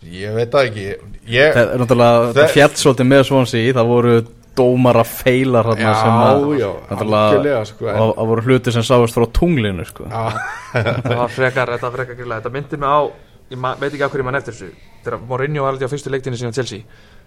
ég 0.08 0.34
veit 0.38 0.52
það 0.54 0.68
ekki 0.70 0.86
ég, 1.28 1.54
Það 1.54 1.62
er 1.74 1.82
náttúrulega 1.82 2.34
Það- 2.38 2.52
fjall 2.56 2.76
svolítið 2.82 3.08
með 3.12 3.24
Swansea 3.28 3.74
Það 3.78 3.90
voru 3.92 4.14
dómara 4.58 5.04
feilar 5.06 5.68
þarna 5.70 5.84
Já, 5.92 5.96
sem 6.02 6.16
að 6.18 6.46
já, 6.58 6.70
náttúrulega- 6.90 7.28
algjörlega, 7.28 7.66
sko, 7.70 7.88
en- 7.92 8.00
og 8.02 8.14
það 8.18 8.28
voru 8.32 8.42
hluti 8.48 8.72
sem 8.74 8.82
sáist 8.88 9.14
frá 9.18 9.26
tunglinu 9.40 9.86
sko. 9.86 10.08
Já, 10.10 10.24
það 10.74 11.18
var 11.20 11.28
frekar, 11.30 11.68
þetta 11.76 11.90
var 11.92 11.98
frekar 11.98 12.16
þetta 12.32 12.54
myndi 12.56 12.80
mig 12.82 12.90
á, 12.90 13.00
ég 13.52 13.58
veit 13.80 13.94
ekki 13.94 14.04
af 14.08 14.12
hverju 14.16 14.26
mann 14.26 14.36
eftir 14.40 14.54
þessu 14.58 14.72
þegar 15.08 15.24
Mourinho 15.30 15.64
var 15.66 15.74
aldrei 15.76 15.88
á 15.88 15.94
fyrstu 15.94 16.12
leiktinni 16.14 16.38
sína 16.40 16.54
Chelsea, 16.56 16.84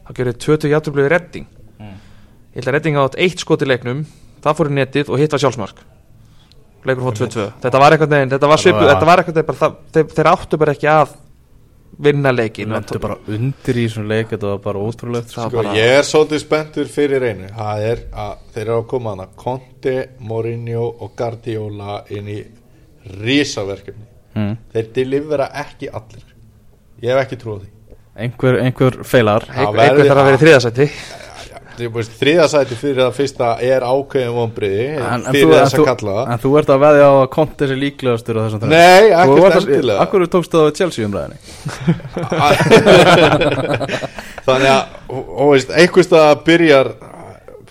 þá 0.07 0.11
gerði 0.21 0.37
20 0.47 0.75
játtöflöði 0.75 1.11
redding 1.14 1.47
ég 1.81 2.59
held 2.61 2.66
að 2.69 2.75
redding 2.77 2.97
átt 3.01 3.16
eitt 3.16 3.38
skot 3.40 3.62
í 3.62 3.69
leiknum, 3.71 4.05
það 4.43 4.57
fór 4.59 4.71
í 4.71 4.77
netið 4.77 5.11
og 5.14 5.21
hitt 5.23 5.33
var 5.33 5.38
sjálfsmark. 5.45 5.81
Leikur 6.85 7.05
fór 7.05 7.14
2-2 7.21 7.45
þetta 7.62 7.79
var 7.83 7.93
eitthvað 7.95 8.11
neginn, 8.14 8.31
þetta 8.33 8.49
var 8.51 8.59
svipu 8.62 8.81
var- 8.81 8.88
þetta 8.95 9.07
var 9.11 9.21
eitthvað 9.23 9.37
neginn, 9.37 9.47
bara, 9.51 9.59
það, 9.61 10.14
þeir, 10.16 10.31
áttu 10.33 10.59
bara 10.59 10.73
ekki 10.75 10.88
að 10.90 11.12
vinna 12.01 12.31
leikin 12.33 12.71
lendu 12.73 12.99
bara 13.03 13.16
undir 13.29 13.77
í 13.77 13.85
þessum 13.85 14.07
leik 14.09 14.31
þetta 14.33 14.49
var 14.55 14.59
bara 14.64 14.79
ótrúlegt 14.88 15.29
Það 15.29 15.35
sko. 15.35 15.49
sko, 15.51 15.57
bara- 15.62 15.75
ég 15.77 15.99
er 15.99 16.07
svolítið 16.09 16.40
spenntur 16.40 16.88
fyrir 16.88 17.23
einu. 17.29 17.49
Það 17.53 17.83
er 17.90 17.99
að 18.14 18.37
þeir 18.55 18.62
eru 18.64 18.77
að 18.81 18.87
koma 18.88 19.11
hana 19.14 19.27
Conte, 19.37 19.97
Mourinho 20.21 20.87
og 21.01 21.12
Guardiola 21.16 22.03
inn 22.11 22.27
í 22.33 22.38
risaverkefni. 23.21 24.07
Mm. 24.35 24.57
Þeir 24.73 24.88
delivera 24.95 25.49
ekki 25.64 25.88
allir 25.93 26.25
Ég 27.00 27.08
hef 27.14 27.18
ekki 27.24 27.36
trúið 27.40 27.60
því 27.64 27.70
einhver, 28.20 28.54
einhver 28.66 28.92
feilar 29.06 29.42
einhver 29.48 29.76
verður- 29.80 30.08
þarf 30.10 30.20
að 30.20 30.26
vera 30.30 30.36
í 30.36 30.42
þriðasætti 30.44 30.86
Þriðasæti 31.80 32.76
fyrir 32.76 32.98
það 33.06 33.14
fyrsta 33.16 33.46
er 33.64 33.80
ákveðin 33.88 34.34
vonbriði 34.36 34.82
en, 35.00 35.04
en, 35.14 35.22
fyrir 35.32 35.54
þess 35.54 35.76
að 35.78 35.86
kalla 35.88 36.12
það 36.18 36.32
en 36.34 36.40
þú 36.42 36.50
ert 36.60 36.72
að 36.74 36.82
veðja 36.82 37.06
á 37.08 37.12
að 37.22 37.28
konti 37.32 37.60
þessi 37.62 37.76
líklegastur 37.80 38.34
Nei, 38.68 39.04
ekkert 39.08 39.40
ert 39.46 39.54
að- 39.56 39.62
endilega 39.70 40.02
Akkur 40.04 40.26
tókstu 40.34 40.54
það 40.60 40.66
á 40.68 40.76
Chelsea 40.76 41.08
umræðinni 41.08 41.38
Þannig 44.44 44.70
að, 44.74 44.82
einhverstað 45.80 46.30
byrjar 46.50 46.92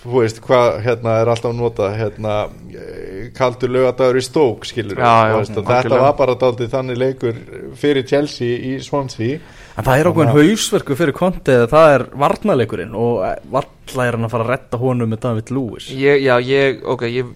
þú 0.00 0.10
veist, 0.16 0.38
hvað 0.46 0.66
hérna 0.86 1.10
er 1.20 1.30
alltaf 1.34 1.52
nota 1.54 1.90
hérna, 1.94 2.34
eh, 2.72 3.09
kaldur 3.36 3.72
lögadagur 3.74 4.18
í 4.20 4.24
stók 4.24 4.66
skilur 4.68 4.98
Já, 5.00 5.12
já, 5.30 5.36
veist, 5.38 5.54
þetta 5.56 5.76
algjörlega. 5.78 6.04
var 6.06 6.16
bara 6.18 6.36
daldið 6.40 6.70
þannig 6.74 7.00
leikur 7.00 7.40
fyrir 7.80 8.06
Chelsea 8.06 8.58
í 8.70 8.76
Swansea. 8.84 9.40
En 9.78 9.86
það 9.86 10.00
er 10.02 10.08
okkur 10.10 10.32
hausverku 10.34 10.96
fyrir 10.98 11.14
konti 11.16 11.54
það 11.70 11.94
er 11.94 12.04
varnarleikurinn 12.20 12.96
og 12.98 13.22
varla 13.54 14.06
er 14.06 14.16
hann 14.18 14.26
að 14.26 14.34
fara 14.34 14.44
að 14.44 14.50
retta 14.52 14.80
honum 14.82 15.08
með 15.14 15.22
David 15.24 15.52
Lewis. 15.54 15.86
Ég, 15.94 16.20
já, 16.26 16.34
ég, 16.44 16.82
ok, 16.84 17.06
ég 17.08 17.30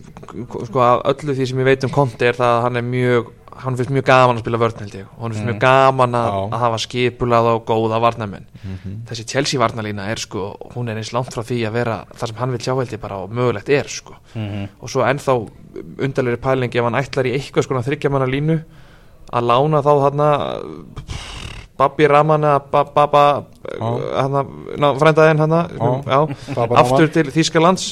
sko, 0.69 0.83
af 0.85 1.05
öllu 1.15 1.37
því 1.39 1.47
sem 1.51 1.63
ég 1.63 1.71
veit 1.71 1.87
um 1.89 1.95
Conte 1.95 2.29
er 2.29 2.37
það 2.39 2.59
að 2.59 2.63
hann 2.67 2.81
er 2.81 2.87
mjög, 2.91 3.31
hann 3.63 3.77
finnst 3.79 3.91
mjög 3.95 4.05
gaman 4.09 4.37
að 4.39 4.43
spila 4.45 4.59
vörn 4.63 4.81
held 4.83 4.95
ég, 4.99 5.07
og 5.17 5.23
hann 5.23 5.33
finnst 5.35 5.47
mjög 5.49 5.61
gaman 5.63 6.15
að, 6.19 6.29
að 6.57 6.63
hafa 6.65 6.79
skipulað 6.85 7.49
og 7.53 7.65
góða 7.69 8.01
varnarmenn. 8.03 8.47
Þessi 9.09 9.27
Chelsea 9.31 9.61
varnarlína 9.61 10.09
er 10.11 10.19
sko, 10.23 10.49
hún 10.75 10.89
er 10.91 10.97
eins 11.01 11.13
langt 11.15 11.33
frá 11.35 11.43
því 11.47 11.61
að 11.69 11.77
vera 11.79 11.97
það 12.15 12.33
sem 12.33 12.41
hann 12.43 12.55
vil 12.57 12.63
sjá 12.67 12.73
held 12.79 12.93
ég 12.97 13.01
bara 13.05 13.21
og 13.25 13.31
mögulegt 13.37 13.69
er 13.71 13.89
sko, 13.89 14.17
og 14.81 14.91
svo 14.91 15.05
ennþá 15.07 15.37
undarlegri 16.03 16.41
pæling 16.43 16.75
ef 16.75 16.85
hann 16.89 16.99
ætlar 17.01 17.27
í 17.31 17.35
eitthvað 17.39 17.65
sko 17.69 17.83
þryggja 17.87 18.11
manna 18.11 18.27
línu 18.31 18.59
að 19.35 19.49
lána 19.51 19.81
þá 19.83 19.93
þarna 20.05 20.29
Babi 21.75 22.07
Raman 22.07 22.45
eða 22.47 22.61
Ba- 22.71 22.85
Baba 22.95 23.23
frændaðinn 25.01 25.41
hann 25.43 25.55
aftur 26.79 27.09
til 27.15 27.27
Þýskalands 27.35 27.87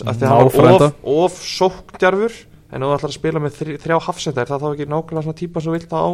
of, 0.47 0.55
of 1.03 1.39
sókndjarfur 1.43 2.37
en 2.73 2.85
þú 2.85 2.95
ætlar 2.97 3.13
að 3.13 3.19
spila 3.19 3.43
með 3.43 3.59
þrj, 3.59 3.77
þrjá 3.83 3.99
hafsendar 4.07 4.49
það 4.49 4.65
þá 4.65 4.69
ekki 4.73 4.89
nákvæmlega 4.89 5.27
svona 5.27 5.39
típa 5.39 5.63
sem 5.63 5.77
vilt 5.77 5.93
á 5.93 6.05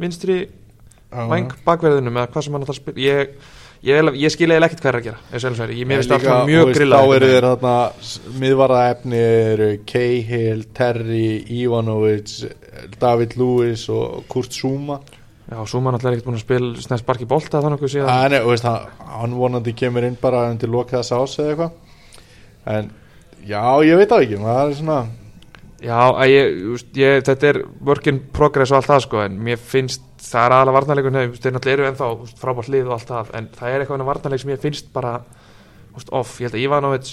vinstri 0.00 0.38
væng 1.10 1.54
bakverðinum 1.66 2.18
eða 2.18 2.30
hvað 2.34 2.46
sem 2.46 2.56
hann 2.56 2.66
ætlar 2.66 2.76
að 2.76 2.80
spila. 2.80 3.02
Ég, 3.04 3.30
ég, 3.86 4.00
ég, 4.00 4.18
ég 4.24 4.34
skil 4.34 4.48
eiginlega 4.48 4.70
ekkert 4.70 4.82
hvað 4.84 4.92
er 4.92 4.98
að 4.98 5.06
gera 5.08 5.66
er, 5.66 5.74
ég 5.76 5.88
mér 5.90 6.02
finnst 6.02 6.12
líka, 6.14 6.34
alltaf 6.34 6.50
mjög 6.50 6.72
grilla 6.74 7.00
þá 7.00 7.14
eru 7.16 7.30
þeir 7.30 7.46
þarna 7.48 7.76
miðvara 8.42 8.82
efni 8.90 9.22
eru 9.22 9.70
Cahill, 9.92 10.66
Terry, 10.76 11.30
Ivanovic 11.60 12.36
David 13.00 13.38
Lewis 13.38 13.86
og 13.92 14.24
Kurt 14.30 14.54
Zuma. 14.54 15.00
Já, 15.50 15.58
svo 15.66 15.80
mann 15.82 15.96
alltaf 15.96 16.12
ekkert 16.12 16.28
búin 16.28 16.38
að 16.38 16.44
spila 16.44 16.84
snæst 16.84 17.06
barki 17.08 17.26
bolta 17.26 17.62
þannig 17.62 17.82
að 17.82 17.94
síðan. 17.96 18.30
Nei, 18.30 18.42
þú 18.44 18.52
veist, 18.52 18.68
hann, 19.10 19.38
vonandi 19.38 19.74
kemur 19.74 20.06
inn 20.06 20.18
bara 20.20 20.44
undir 20.52 20.70
loka 20.70 21.00
þess 21.00 21.16
ás 21.16 21.40
eða 21.42 21.54
eitthvað. 21.54 21.72
En 22.70 22.92
já, 23.48 23.62
ég 23.88 23.98
veit 23.98 24.12
það 24.12 24.26
ekki 24.28 24.38
það 24.44 24.60
er 24.62 24.76
svona 24.78 25.00
Já, 25.80 25.96
að 25.96 26.28
ég, 26.28 26.58
ég, 27.00 27.22
þetta 27.24 27.48
er 27.48 27.58
work 27.88 28.08
in 28.10 28.20
progress 28.36 28.72
og 28.72 28.80
allt 28.80 28.90
það 28.90 29.04
sko 29.06 29.22
en 29.24 29.38
mér 29.46 29.60
finnst, 29.60 30.02
það 30.20 30.42
er 30.42 30.54
aðalega 30.56 30.76
varnarleikur 30.76 31.14
þeir 31.16 31.54
náttúrulega 31.56 31.76
eru 31.76 31.86
ennþá 31.88 32.08
frábært 32.42 32.72
lið 32.74 32.90
og 32.90 32.96
allt 32.98 33.12
það 33.12 33.30
en 33.38 33.48
það 33.56 33.70
er 33.70 33.84
eitthvað 33.84 34.00
en 34.00 34.08
varnarleik 34.10 34.42
sem 34.42 34.52
ég 34.52 34.60
finnst 34.60 34.90
bara 34.92 35.14
veist, 35.94 36.12
off, 36.12 36.36
ég 36.36 36.50
held 36.50 36.58
að 36.58 36.66
Ivanovic 36.66 37.12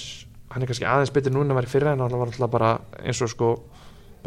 hann 0.51 0.63
er 0.63 0.71
kannski 0.71 0.87
aðeins 0.87 1.13
betur 1.15 1.35
núna 1.35 1.55
var 1.55 1.67
í 1.67 1.71
fyrra 1.71 1.93
en 1.95 2.03
hann 2.03 2.17
var 2.19 2.31
alltaf 2.31 2.51
bara 2.51 2.73
eins 3.03 3.23
og 3.23 3.31
sko 3.31 3.53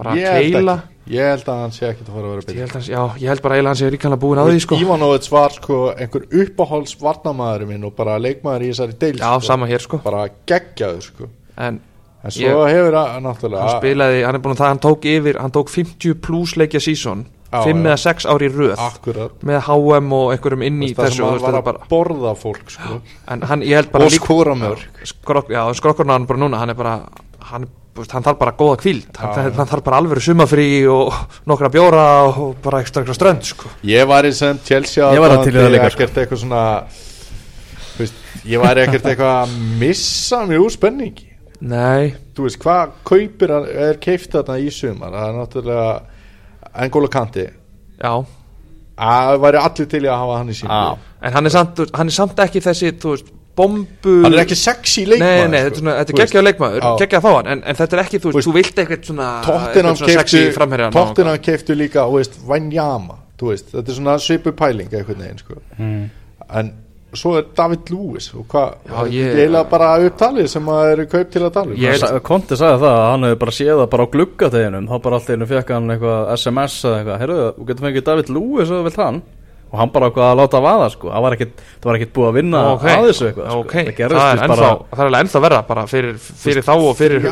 bara 0.00 0.14
ég 0.16 0.31
að 0.31 0.46
keila. 0.46 0.76
ekki, 0.79 1.12
ég 1.16 1.31
held 1.35 1.50
að 1.53 1.61
hann 1.64 1.76
sé 1.76 1.87
ekkert 1.90 2.09
að 2.09 2.16
fara 2.16 2.24
að 2.24 2.33
vera 2.33 2.40
ég 2.40 2.46
betur 2.46 2.62
held, 2.62 2.74
hans, 2.79 2.88
já, 2.88 3.03
ég 3.20 3.33
held 3.33 3.44
bara 3.44 3.59
eiginlega 3.59 3.74
hann 3.74 3.81
sé 3.83 3.90
ríkanlega 3.92 4.22
búin 4.24 4.40
að 4.40 4.50
því 4.50 4.62
sko. 4.64 4.79
Ivanovic 4.85 5.29
var 5.35 5.57
sko 5.57 5.81
einhver 5.92 6.26
uppáhalds 6.44 6.96
varnamaður 7.00 7.66
minn 7.68 7.85
og 7.88 7.94
bara 7.98 8.16
leikmaður 8.22 8.64
í 8.64 8.72
þessari 8.72 8.98
deil 9.05 9.14
Já, 9.20 9.29
sko. 9.37 9.53
En 12.20 12.35
svo 12.35 12.62
hefur 12.68 12.96
hann 13.00 13.26
náttúrulega 13.26 13.66
hann 13.66 13.80
spilaði, 13.80 14.22
hann 14.26 14.38
er 14.38 14.44
búin 14.44 14.54
að 14.56 14.62
það, 14.62 14.72
hann 14.72 14.83
tók 14.87 15.06
yfir 15.11 15.38
hann 15.40 15.54
tók 15.54 15.72
50 15.72 16.18
plus 16.24 16.56
leikja 16.61 16.83
sísón 16.85 17.26
Já, 17.50 17.64
5 17.66 17.80
já. 17.83 17.87
eða 17.90 17.96
6 17.98 18.26
ári 18.30 18.46
í 18.46 18.50
röð 18.54 18.83
akkurat 18.85 19.40
með 19.42 19.64
HM 19.66 20.12
og 20.14 20.28
einhverjum 20.37 20.62
inn 20.68 20.85
í 20.87 20.92
það 20.94 21.09
þessu 21.09 21.16
sem 21.16 21.24
og 21.26 21.33
hann 21.33 21.42
var 21.42 21.56
að 21.59 21.64
bara 21.66 21.88
borða 21.90 22.35
fólk 22.38 22.70
sko 22.70 23.00
en 23.26 23.42
hann, 23.50 23.64
ég 23.66 23.80
held 23.80 23.90
bara 23.90 24.06
og 24.06 24.14
líka 24.14 24.28
skóra 24.28 24.54
mörg 24.54 24.85
skrok, 25.11 25.50
já, 25.50 25.64
skrokkurna 25.74 26.14
hann 26.14 26.28
bara 26.30 26.42
núna 26.44 26.61
hann 26.62 26.70
er 26.70 26.78
bara 26.78 26.92
hann, 27.50 27.66
hann 27.98 28.26
þarf 28.28 28.38
bara 28.38 28.54
góða 28.61 28.76
kvíld 28.85 29.18
hann, 29.18 29.35
já. 29.35 29.50
hann 29.56 29.70
þarf 29.72 29.83
bara 29.88 29.98
alvöru 29.98 30.22
sumafrí 30.22 30.68
og 30.94 31.11
nokkra 31.50 31.72
bjóra 31.74 32.04
og 32.30 32.61
bara 32.62 32.85
ekstra, 32.85 33.02
ekstra 33.02 33.18
strönd 33.18 33.48
sko. 33.48 33.72
ég 33.83 34.06
var 34.06 34.28
í 34.28 34.30
sem 34.37 34.61
Chelsea 34.62 35.11
Ég 35.11 35.24
var 35.24 35.35
að 35.35 35.48
til 35.48 35.56
það 35.59 35.74
líka, 35.74 35.90
ekkert 35.90 36.22
eitthvað 36.22 36.44
svona 36.44 36.62
ég 38.46 38.62
var 38.62 38.78
ekkert 38.85 39.11
eitthvað 39.11 39.35
að 39.42 39.59
missa 39.83 40.44
úr 40.46 40.70
spenningi 40.70 41.30
nei, 41.61 42.12
þú 42.37 42.46
veist, 42.46 42.61
hvað 42.62 42.94
kaupir 43.09 43.55
hann 43.55 43.66
er 43.88 43.99
keift 44.03 44.33
þarna 44.35 44.59
í 44.61 44.70
sumar? 44.75 45.16
Það 45.16 45.27
er 45.29 45.38
náttúrulega 45.38 45.90
Engolo 46.85 47.11
Kanti 47.12 47.46
já. 48.01 48.12
Að 49.01 49.35
væri 49.40 49.61
allir 49.61 49.90
til 49.90 50.03
að 50.05 50.16
hafa 50.23 50.40
hann 50.40 50.53
í 50.53 50.57
sín 50.57 50.73
en 50.73 51.37
hann 51.37 51.49
er 51.49 51.55
samt, 51.55 51.85
hann 51.96 52.11
er 52.11 52.16
samt 52.16 52.40
ekki 52.44 52.62
þessi 52.64 52.92
þú 53.01 53.14
veist, 53.14 53.31
bombu 53.57 54.16
hann 54.25 54.37
er 54.37 54.42
ekki 54.44 54.57
sexy 54.57 55.05
Nei, 55.05 55.14
leikmaður 55.14 55.51
nei, 55.53 55.61
sko. 55.61 55.81
þetta 55.81 56.01
er, 56.01 56.14
er 56.14 56.20
geggjað 56.20 56.46
leikmaður, 56.46 56.87
geggjað 57.03 57.25
þá 57.25 57.31
hann 57.37 57.51
en, 57.55 57.64
en 57.64 57.81
þetta 57.81 57.96
er 57.96 58.03
ekki, 58.05 58.20
þú 58.20 58.31
Þú 58.31 58.31
veist, 58.31 58.38
veist, 58.38 58.51
þú 58.51 58.57
vilt 58.59 58.83
eitthvað 58.83 59.09
svona 59.11 59.31
eitthvað 59.44 59.90
svona 60.01 60.20
sexy 60.20 60.44
framherja 60.57 60.92
Tottenham 60.96 61.42
keiftu 61.49 61.77
líka, 61.77 62.05
þú 62.09 62.20
veist, 62.20 62.38
Vanyama 62.49 63.18
þú 63.40 63.51
veist, 63.53 63.73
þetta 63.73 63.92
er 63.92 63.99
svona 64.01 64.16
svipu 64.20 64.53
pæling 64.57 64.92
einhvern 64.92 65.25
veginn, 65.25 65.42
sko. 65.44 65.61
Mm. 65.81 66.07
en 66.61 66.73
svo 67.18 67.33
er 67.38 67.44
David 67.57 67.90
Lewis 67.90 68.29
og 68.35 68.44
hvað, 68.53 68.75
það 68.87 69.09
ég- 69.16 69.35
eiginlega 69.35 69.70
bara 69.70 69.88
upptalið 70.07 70.46
sem 70.49 70.66
að 70.70 70.92
eru 70.92 71.07
kaup 71.11 71.31
til 71.31 71.42
að 71.42 71.53
tala 71.57 71.70
um? 71.73 71.77
Ég- 71.77 71.99
Sa- 71.99 72.18
Konti 72.20 72.55
sagði 72.57 72.79
það 72.85 72.94
að 73.01 73.11
hann 73.11 73.23
hefði 73.27 73.38
bara 73.40 73.51
séð 73.59 73.75
það 73.81 73.90
bara 73.90 74.05
á 74.07 74.12
gluggateginum 74.14 74.88
þá 74.88 74.96
bara 75.03 75.16
allt 75.16 75.31
einu 75.35 75.46
fekk 75.51 75.68
hann 75.75 75.90
eitthvað 75.90 76.33
SMS 76.37 76.79
eða 76.85 76.96
eitthvað, 77.01 77.20
heyrðu, 77.25 77.53
þú 77.59 77.66
getur 77.66 77.87
fengið 77.88 78.05
David 78.11 78.29
Lewis 78.31 78.70
eða 78.70 78.85
vilt 78.87 78.96
hann. 78.96 79.23
Og 79.70 79.79
hann 79.79 79.90
bara 79.94 80.09
eitthvað 80.11 80.31
að 80.33 80.38
láta 80.40 80.59
vaða 80.61 80.87
sko, 80.90 81.11
það 81.14 81.23
var 81.23 81.33
ekkit, 81.37 81.53
það 81.81 81.85
var 81.90 81.94
ekkit 82.01 82.12
búið 82.12 82.29
að 82.31 82.35
vinna 82.40 82.61
Ok, 82.75 82.83
að 82.90 83.05
þessu 83.07 83.27
eitthvað 83.31 83.51
sko. 83.51 83.62
það, 83.70 83.94
gerðist 84.01 84.01
er 84.01 84.09
víst 84.11 84.42
ennþá, 84.42 84.49
bara 84.49 84.79
það 84.90 84.99
er 85.01 85.07
alveg 85.11 85.20
ennþá 85.25 85.42
verða 85.44 85.61
bara 85.68 85.85
fyrir, 85.87 86.14
fyrir 86.18 86.62
þá 86.66 86.73
og 86.75 86.96
fyrir 86.99 87.29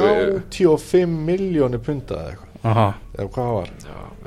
85 0.53 1.17
miljónir 1.27 1.81
punta 1.83 2.15
eða 2.15 2.29
eitthvað. 2.31 2.45
Aha. 2.69 2.87
eða 3.19 3.29
hvað 3.35 3.49
það 3.49 3.55
var. 3.59 3.69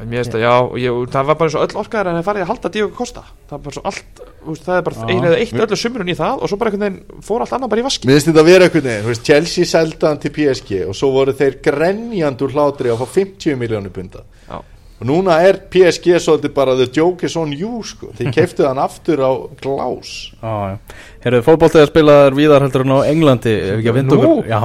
Það, 0.01 0.39
já, 0.41 0.51
og 0.63 0.75
ég, 0.81 0.99
það 1.11 1.25
var 1.27 1.35
bara 1.35 1.47
eins 1.49 1.55
og 1.55 1.63
öll 1.67 1.79
orkaðar 1.83 2.07
en 2.11 2.15
það 2.19 2.27
farið 2.29 2.41
að 2.45 2.51
halda 2.51 2.69
Diogo 2.75 2.95
Costa. 2.95 3.23
Það 3.49 3.57
er 3.57 3.63
bara 3.65 3.75
svo 3.75 3.83
allt, 3.85 4.21
þú 4.21 4.30
veist, 4.47 4.65
það 4.65 4.77
er 4.77 4.85
bara 4.87 5.07
eða 5.15 5.37
eitt 5.37 5.63
öllu 5.65 5.79
sumrun 5.79 6.11
í 6.11 6.17
það 6.17 6.41
og 6.41 6.51
svo 6.51 6.59
bara 6.61 6.71
einhvern 6.71 6.87
veginn 6.87 7.23
fór 7.27 7.45
allt 7.45 7.55
annað 7.57 7.73
bara 7.73 7.83
í 7.83 7.85
vaski 7.87 8.09
Mér 8.09 8.17
finnst 8.17 8.29
þetta 8.31 8.43
að 8.43 8.49
vera 8.51 8.67
einhvern 8.67 8.87
veginn, 8.89 9.05
þú 9.05 9.13
veist, 9.13 9.23
Chelsea 9.29 9.69
selda 9.69 10.11
hann 10.11 10.21
til 10.21 10.33
PSG 10.35 10.83
og 10.87 10.97
svo 10.97 11.13
voru 11.15 11.37
þeir 11.37 11.57
grenjandi 11.65 12.47
úr 12.47 12.55
hlátri 12.57 12.93
að 12.93 13.01
fá 13.03 13.17
50 13.21 13.59
miljónir 13.61 13.93
punta 13.95 14.23
Já. 14.47 14.59
og 14.61 15.07
núna 15.09 15.37
er 15.45 15.61
PSG 15.71 16.17
svolítið 16.25 16.55
bara 16.57 16.75
the 16.79 16.89
joke 16.89 17.27
is 17.29 17.37
on 17.39 17.53
you 17.53 17.81
sko, 17.85 18.11
þeir 18.17 18.33
keiftu 18.39 18.67
hann 18.67 18.81
aftur 18.81 19.21
á 19.21 19.31
glás 19.61 20.13
Já, 20.41 20.53
já. 20.73 20.77
Heyrðu, 21.21 21.43
fótboltið 21.45 21.83
að 21.83 21.91
spila 21.91 22.13
er 22.25 22.33
víðar 22.33 22.63
heldur 22.65 22.81
en 22.81 22.95
á 22.97 22.99
Englandi. 23.05 23.51
Ef 23.53 23.75
ekki 23.75 23.89
að 23.91 23.97
vinda 23.99 24.15
okkur, 24.17 24.47
já, 24.49 24.61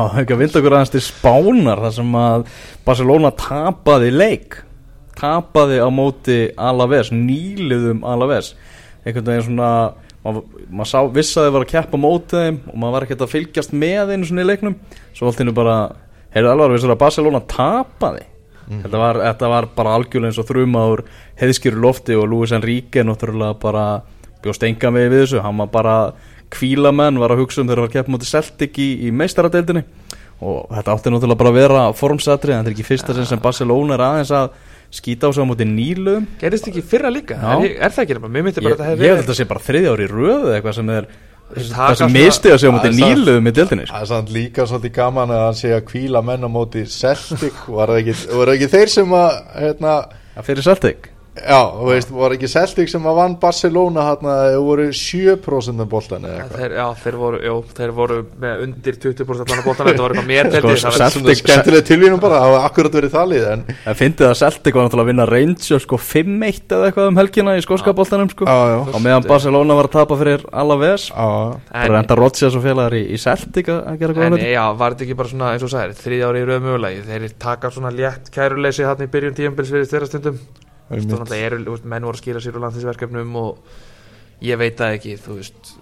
okkur 0.46 0.76
aðeins 0.78 0.92
til 0.94 1.02
Spánar 1.04 1.82
þar 1.84 1.92
sem 1.98 2.14
að 2.16 2.46
Barcelona 2.86 3.30
tapaði 3.36 4.08
leik. 4.14 4.56
Tapaði 5.20 5.82
á 5.84 5.88
móti 5.92 6.38
Alaves, 6.56 7.12
nýliðum 7.12 8.00
Alaves 8.08 8.54
einhvern 9.06 9.30
veginn 9.30 9.46
svona 9.46 9.70
maður 10.26 10.64
mað 10.74 10.88
sá, 10.90 10.98
viss 11.14 11.36
að 11.38 11.46
þið 11.46 11.54
var 11.54 11.64
að 11.64 11.72
keppa 11.72 11.98
á 11.98 12.02
móti 12.02 12.40
þeim 12.40 12.56
og 12.66 12.78
maður 12.82 12.96
var 12.96 13.06
ekkert 13.06 13.26
að 13.26 13.34
fylgjast 13.34 13.74
með 13.76 14.12
einu 14.12 14.28
svona 14.28 14.42
í 14.42 14.48
leiknum. 14.50 14.78
Svo 15.14 15.28
allt 15.30 15.42
innu 15.44 15.54
bara, 15.56 15.76
heyrðu 16.34 16.52
alveg 16.52 16.74
vissur 16.74 16.94
að 16.94 17.02
Barcelona 17.04 17.42
tapaði? 17.50 18.24
Þetta, 18.66 18.98
var, 18.98 19.20
þetta 19.22 19.50
var 19.52 19.68
bara 19.76 19.92
algjörlega 19.94 20.32
eins 20.32 20.40
og 20.42 20.48
þrumaður 20.48 21.04
heiðskýru 21.38 21.82
lofti 21.84 22.16
og 22.18 22.26
Luis 22.32 22.54
Enrique 22.56 23.04
náttúrulega 23.06 23.54
bara 23.62 23.84
bjóst 24.42 24.64
enga 24.66 24.90
með 24.90 25.06
við 25.12 25.22
þessu, 25.22 25.42
hann 25.44 25.60
var 25.62 25.70
bara 25.70 25.94
kvílamenn 26.50 27.20
var 27.22 27.34
að 27.34 27.44
hugsa 27.44 27.62
um 27.62 27.68
þegar 27.68 27.84
það 27.84 27.86
var 27.86 27.94
kepp 27.94 28.10
mútið 28.10 28.32
Celtic 28.32 28.80
í, 28.82 28.88
í 29.06 29.12
meistaradeildinni. 29.14 29.84
Og 30.46 30.66
þetta 30.74 30.96
átti 30.96 31.12
náttúrulega 31.14 31.40
bara 31.40 31.52
að 31.52 31.60
vera 31.60 31.84
formsatri 31.96 32.54
þetta 32.56 32.68
er 32.68 32.74
ekki 32.74 32.86
fyrsta 32.86 33.14
sem 33.16 33.42
Barcelona 33.42 33.94
er 33.94 34.04
aðeins 34.04 34.34
að 34.34 34.50
skýta 34.96 35.28
á 35.28 35.30
sig 35.36 35.44
á 35.44 35.46
mútið 35.50 35.70
nílu. 35.76 36.16
Gerist 36.40 36.68
ekki 36.70 36.82
fyrra 36.82 37.10
líka, 37.12 37.36
er, 37.36 37.76
er 37.76 37.94
það 37.94 38.02
ekki 38.06 38.16
nefnilega, 38.18 38.34
mér 38.36 38.46
myndi 38.48 38.64
bara 38.66 38.74
ég, 38.74 38.80
að 38.80 39.04
ég 39.06 39.12
held 39.12 39.18
að 39.18 39.24
þetta 39.26 39.38
sé 39.40 39.48
bara 39.52 39.64
þriðja 39.68 39.94
ári 39.96 40.06
í 40.06 40.12
röðu 40.12 40.42
eða 40.50 40.58
eitthvað 40.60 40.76
sem 40.80 40.92
er 40.96 41.08
það 41.46 41.92
sem 42.00 42.10
misti 42.16 42.50
að 42.50 42.56
sig 42.58 42.68
á 42.68 42.72
samt- 42.74 42.96
nílu 43.00 43.34
með 43.46 43.52
deildinni 43.60 43.84
sko. 43.86 43.94
Það 43.96 44.02
er 44.06 44.10
samt 44.10 44.30
líka 44.34 44.64
svolítið 44.66 44.94
gaman 44.96 45.30
að 45.36 45.42
hann 45.46 45.58
sé 45.60 45.68
að 45.76 45.84
kvíla 45.92 46.22
menn 46.26 46.42
á 46.42 46.50
móti 46.50 46.82
Celtic. 46.90 47.60
Var 47.68 47.92
það 47.92 48.00
ekki, 48.02 48.14
var 48.34 48.50
það 48.50 48.56
ekki 48.56 48.70
þeir 48.74 48.90
sem 48.96 49.14
að 49.20 49.36
hérna, 49.60 49.92
Það 50.36 50.48
fyrir 50.50 50.66
Celtic 50.66 51.06
já, 51.36 51.58
þú 51.76 51.86
veist, 51.90 52.10
var 52.16 52.32
ekki 52.36 52.48
Celtic 52.50 52.88
sem 52.90 53.04
að 53.06 53.16
vann 53.18 53.34
Barcelona 53.42 54.04
hérna, 54.08 54.34
þeir 54.50 54.62
voru 54.66 54.86
7% 54.96 55.82
af 55.84 55.88
boltan 55.92 56.24
eða 56.26 56.36
eitthvað? 56.42 56.60
Þeir, 56.62 56.72
já, 56.78 56.86
þeir 57.02 57.16
voru, 57.20 57.40
jú, 57.46 57.56
þeir 57.76 57.92
voru 57.96 58.16
með 58.42 58.62
undir 58.66 58.98
20% 59.02 59.44
allan 59.44 59.60
að 59.60 59.66
bóttan, 59.68 59.86
þetta 59.90 60.02
var 60.06 60.14
eitthvað 60.16 60.30
mér 60.30 60.44
Sko, 60.56 60.92
Celtic- 60.96 61.40
skemmtileg 61.42 61.84
tilvíðum 61.88 62.20
bara, 62.22 62.40
það 62.44 62.52
var 62.56 62.66
akkurat 62.70 62.92
verið 62.98 63.12
þalið 63.16 63.44
en 63.52 63.64
Það 63.84 63.98
fyndið 64.02 64.26
að 64.30 64.36
Celtic 64.42 64.74
var 64.78 64.86
náttúrulega 64.86 65.06
að 65.06 65.10
vinna 65.12 65.26
Rangers 65.30 65.82
sko 65.86 65.96
5-1 66.00 66.76
eða 66.76 66.84
eitthvað 66.90 67.10
um 67.12 67.20
helgina 67.22 67.56
í 67.56 67.64
skóska 67.64 67.94
boltanum 67.96 68.30
sko. 68.32 68.44
Já, 68.46 68.58
já. 68.72 68.78
og 68.94 69.00
meðan 69.04 69.26
Barcelona 69.28 69.72
var 69.78 69.86
að 69.90 69.96
tapa 69.96 70.14
fyrir 70.20 70.40
Alaves. 70.52 71.08
Já, 71.10 71.26
bara 71.72 72.00
enda 72.02 72.14
Rodgers 72.18 72.54
og 72.56 72.62
félagar 72.64 72.94
í, 72.96 73.02
í 73.12 73.18
Celtic 73.20 73.66
að 73.72 73.98
gera 74.00 74.12
góða 74.16 74.26
En 74.26 74.32
hluti. 74.36 74.52
já, 74.52 74.64
var 74.76 74.90
þetta 74.96 75.04
ekki 75.06 75.16
bara 75.22 75.28
svona, 75.32 75.52
eins 75.54 75.64
og 75.66 75.70
sagðir, 75.72 75.98
þriðja 76.00 76.30
ári 76.30 76.40
í 76.40 76.48
rauð 80.26 80.56
veist, 80.90 81.84
menn 81.84 82.04
voru 82.06 82.16
að 82.16 82.22
skýra 82.22 82.40
sér 82.44 82.56
úr 82.58 82.64
landsinsverkefnum 82.66 83.36
og 83.40 83.58
ég 84.46 84.58
veit 84.60 84.76
það 84.78 84.96
ekki, 84.98 85.16
veist 85.26 85.72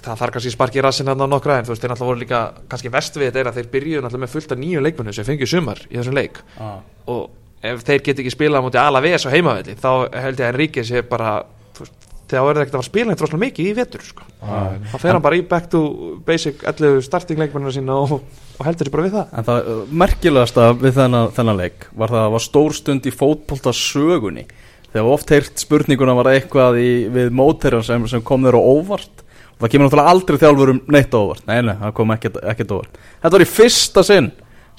það 0.00 0.16
þarf 0.22 0.32
kannski 0.36 0.52
sparki 0.54 0.80
í 0.80 0.84
rassin 0.84 1.08
hann 1.12 1.20
á 1.20 1.28
nokkra 1.28 1.58
en 1.60 1.66
þú 1.68 1.74
veist, 1.74 1.82
þeir 1.82 1.92
náttúrulega 1.92 2.12
voru 2.12 2.22
líka, 2.22 2.40
kannski 2.72 2.92
vest 2.92 3.16
við 3.20 3.28
þetta 3.30 3.40
er 3.42 3.50
að 3.50 3.58
þeir 3.60 3.70
byrjuðu 3.74 4.02
náttúrulega 4.04 4.24
með 4.26 4.34
fullt 4.34 4.54
af 4.54 4.60
nýju 4.62 4.84
leikmennu 4.86 5.12
sem 5.16 5.26
fengið 5.28 5.50
sumar 5.52 5.82
í 5.90 5.98
þessum 5.98 6.16
leik 6.16 6.40
Ah. 6.58 6.78
og 7.06 7.30
ef 7.62 7.82
þeir 7.84 8.02
get 8.06 8.22
ekki 8.22 8.32
spilað 8.32 8.62
á 8.62 8.64
móti 8.64 8.80
Alaves 8.80 9.26
á 9.28 9.34
heimavelli, 9.34 9.74
þá 9.76 9.90
held 10.16 10.40
ég 10.40 10.46
að 10.46 10.52
Enrique 10.54 10.84
sé 10.88 11.02
bara, 11.04 11.34
veist, 11.76 12.08
þegar 12.30 12.46
verður 12.46 12.64
ekkert 12.64 12.74
að 12.74 12.78
fara 12.78 12.86
að 12.86 12.90
spila 12.90 13.14
eitthvað 13.14 13.42
mikið 13.42 13.68
í 13.68 13.74
vetur, 13.76 14.04
sko. 14.06 14.26
Þá 14.40 14.96
fer 14.96 15.12
hann 15.12 15.24
bara 15.24 15.38
í 15.38 15.44
back 15.50 15.70
to 15.72 15.80
basic 16.26 16.64
11 16.66 17.04
starting 17.06 17.40
leikmennina 17.40 17.72
sína 17.74 17.96
og, 18.00 18.20
og 18.56 18.66
heldur 18.66 18.88
sér 18.88 18.94
bara 18.94 19.06
við 19.06 19.16
það. 19.18 19.32
En 19.34 19.48
það 19.48 19.70
uh, 19.72 19.80
merkilegasta 20.02 20.66
við 20.80 20.98
þennan, 20.98 21.32
þennan 21.36 21.60
leik 21.60 21.88
var 21.90 22.12
það 22.12 22.20
að 22.20 22.26
það 22.26 22.36
var 22.36 22.44
stór 22.46 22.76
stund 22.78 23.08
í 23.08 23.14
fótbolta 23.14 23.74
sögunni 23.76 24.46
þegar 24.90 25.10
oft 25.14 25.34
heyrt 25.34 25.64
spurninguna 25.64 26.14
var 26.18 26.30
eitthvað 26.32 26.78
í, 26.82 26.92
við 27.14 27.34
móterjan 27.40 27.86
sem, 27.86 28.06
sem 28.10 28.22
kom 28.26 28.46
þeir 28.46 28.58
á 28.58 28.62
óvart. 28.62 29.26
Og 29.54 29.64
það 29.66 29.74
kemur 29.74 29.90
náttúrulega 29.90 30.14
aldrei 30.14 30.40
þjálfur 30.40 30.72
um 30.72 30.80
neitt 30.94 31.18
óvart. 31.18 31.44
Nei, 31.50 31.58
nei, 31.66 31.74
það 31.82 31.98
kom 31.98 32.14
ekkert, 32.16 32.40
ekkert 32.54 32.72
óvart. 32.78 33.02
Þetta 33.20 33.34
var 33.36 33.44
í 33.44 33.50
fyrsta 33.50 34.06
sinn 34.06 34.30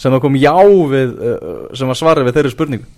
sem 0.01 0.09
það 0.09 0.23
kom 0.23 0.41
já 0.41 0.55
við 0.89 1.13
uh, 1.13 1.53
sem 1.77 1.91
var 1.91 1.99
svarið 1.99 2.27
við 2.27 2.39
þeirri 2.39 2.53
spurningu 2.55 2.89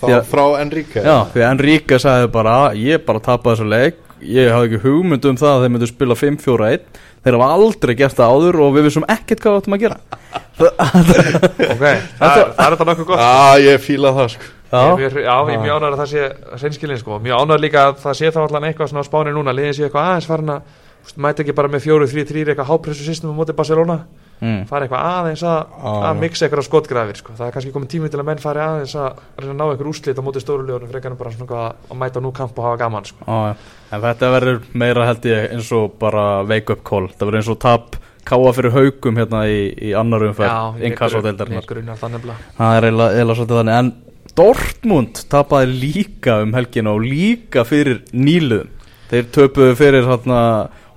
þá 0.00 0.06
frá 0.30 0.44
Enrique. 0.62 1.04
Já, 1.04 1.16
því 1.34 1.44
Enrique 1.50 2.00
sagði 2.02 2.30
bara 2.34 2.56
ég 2.78 3.04
bara 3.06 3.22
tapaði 3.24 3.56
þessu 3.56 3.70
leik. 3.70 4.00
Ég 4.24 4.52
hafði 4.54 4.70
ekki 4.70 4.82
hugmynd 4.86 5.26
um 5.28 5.36
það 5.36 5.52
að 5.52 5.62
þeir 5.64 5.72
myndu 5.74 5.88
spila 5.90 6.16
5-4-1 6.16 6.84
þeir 7.24 7.36
hafa 7.38 7.48
aldrei 7.56 7.94
gert 7.98 8.16
það 8.16 8.34
áður 8.34 8.58
og 8.64 8.74
við 8.76 8.86
vissum 8.88 9.06
ekkert 9.12 9.42
hvað 9.42 9.54
við 9.54 9.62
áttum 9.62 9.76
að 9.76 9.84
gera. 9.84 9.98
Ok, 10.54 11.80
það, 12.20 12.36
það 12.54 12.64
er 12.64 12.74
þetta 12.74 12.86
nokkuð 12.88 13.08
gott. 13.08 13.20
Já, 13.20 13.64
ég 13.64 13.80
fíla 13.82 14.12
það 14.14 14.28
sko. 14.34 14.50
Ég 14.74 14.74
Já, 14.74 14.96
mjög, 14.98 15.16
já, 15.22 15.34
ég 15.48 15.54
er 15.54 15.60
mjög 15.62 15.76
ánægður 15.76 15.94
að 15.94 16.00
það 16.00 16.08
sé 16.10 16.22
reynskilin 16.62 16.98
sko. 16.98 17.18
mjög 17.22 17.42
ánægður 17.42 17.62
líka 17.62 17.82
að 17.84 17.98
það 18.02 18.16
sé 18.18 18.30
þá 18.34 18.38
allan 18.42 18.66
eitthvað 18.68 18.90
svona 18.90 19.04
á 19.06 19.08
spáni 19.08 19.34
núna, 19.34 19.54
liðin 19.54 19.76
sé 19.76 19.84
eitthvað 19.86 20.08
aðeins 20.10 20.28
farin 20.30 20.54
að 20.54 21.18
mæti 21.26 21.44
ekki 21.44 21.54
bara 21.54 21.70
með 21.70 21.84
fjóru, 21.84 22.08
þrý, 22.10 22.24
þrý 22.30 22.44
eitthvað 22.48 22.70
hápressu 22.72 23.06
system 23.06 23.30
á 23.30 23.38
móti 23.38 23.54
Barcelona 23.54 23.98
mm. 24.44 24.60
fara 24.70 24.86
eitthvað 24.86 25.08
aðeins 25.10 25.44
að, 25.48 25.74
Já, 25.74 25.90
að 26.08 26.20
mixa 26.20 26.46
eitthvað 26.46 26.66
skotgrafir 26.68 27.20
sko. 27.20 27.34
það 27.38 27.46
er 27.48 27.56
kannski 27.56 27.74
komið 27.74 27.92
tími 27.94 28.10
til 28.12 28.20
að 28.20 28.28
menn 28.30 28.42
fari 28.42 28.62
aðeins 28.64 28.94
að 29.00 29.20
reyna 29.40 29.52
að 29.54 29.58
ná 29.58 29.64
eitthvað 29.66 29.90
úrslit 29.92 30.20
á 30.20 30.26
móti 30.26 30.44
stóru 30.44 30.66
liðunum 30.68 30.92
frekar 30.92 31.14
en 31.14 31.20
bara 31.20 31.34
svona 31.34 31.66
að 31.72 32.00
mæta 32.04 32.22
nú 32.24 32.32
kamp 32.36 32.58
og 32.58 32.68
hafa 32.68 32.80
gaman 32.84 33.08
sko. 33.08 33.26
já. 33.26 33.56
En 33.94 34.02
þetta 34.02 34.32
verður 34.34 34.64
meira 34.74 35.08
held 35.08 35.28
ég 35.30 35.52
eins 35.54 35.70
og 35.76 35.98
bara 36.00 36.26
wake 36.48 36.74
up 36.74 36.84
call 36.86 37.08
það 37.12 37.28
verður 37.28 37.40
eins 37.40 37.52
og 37.54 37.60
tap 37.64 37.98
káa 38.24 38.54
fyrir 38.56 38.74
haugum 38.74 39.20
hérna 39.20 39.44
í, 39.50 39.58
í 39.90 39.92
annar 39.96 40.24
umferð 40.30 40.84
inkassódeildarinnar 40.88 41.68
grunnar 41.68 42.00
það 42.00 42.78
er 42.78 42.88
eiginlega 42.88 43.36
svolítið 43.36 43.60
þannig 43.60 43.78
En 43.80 43.92
Dortmund 44.34 45.20
tapaði 45.30 45.76
líka 45.78 46.40
um 46.42 46.56
helgina 46.56 46.94
og 46.96 47.04
líka 47.04 47.62
fyrir 47.68 48.00
nýluðum 48.10 48.72
Þeir 49.04 49.26
töpuðu 49.30 49.74
fyrir 49.78 50.08
hérna, 50.08 50.38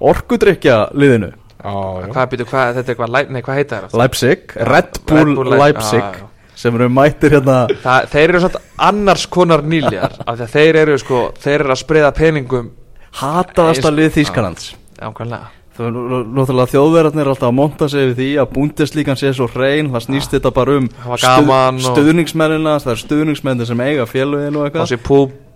orkudrykja 0.01 0.88
liðinu 0.97 1.33
Já 1.63 2.08
hvað, 2.13 2.30
býtu, 2.32 2.46
hvað, 2.52 2.74
þetta 2.78 2.91
er 2.91 2.96
eitthvað, 2.96 3.30
nei, 3.34 3.41
hvað 3.41 3.56
heita 3.62 3.80
það? 3.84 3.96
Leipzig, 4.02 4.56
Red 4.72 5.00
Bull, 5.10 5.36
Leip- 5.36 5.60
Leipzig. 5.63 6.04
Já, 6.04 6.12
já. 6.22 6.30
sem 6.58 6.76
eru 6.76 6.89
mættir 6.89 7.32
hérna. 7.38 7.58
Það, 7.84 8.08
þeir 8.13 8.30
eru 8.30 8.39
svona 8.46 8.62
annars 8.89 9.26
konar 9.28 9.62
nýljar 9.63 10.17
af 10.28 10.38
því 10.38 10.46
að 10.48 10.56
þeir 10.56 10.80
eru 10.84 10.98
sko, 11.02 11.22
þeir 11.43 11.60
eru 11.60 11.74
að 11.76 11.82
spreða 11.84 12.12
peningum. 12.17 12.72
Hataðasta 13.17 13.89
Eins- 13.89 13.98
lið 14.00 14.12
náttúrulega 15.78 16.72
þjóðverðarnir 16.74 17.22
er 17.22 17.30
alltaf 17.30 17.50
að 17.52 17.54
monta 17.54 17.88
sig 17.89 18.08
við 18.08 18.15
því 18.17 18.30
að 18.41 18.48
búndeslíkan 18.56 19.20
sé 19.20 19.30
svo 19.38 19.46
hrein 19.54 19.91
það 19.93 20.06
snýst 20.08 20.32
þetta 20.34 20.52
bara 20.56 20.78
um 20.80 20.88
og- 21.78 21.84
stuðningsmennina 21.86 22.74
það 22.82 22.93
er 22.96 23.02
stuðningsmennir 23.04 23.70
sem 23.70 23.84
eiga 23.86 24.08
félögin 24.10 24.58
og 24.58 24.65
á 24.65 24.67
eitthvað 24.72 24.89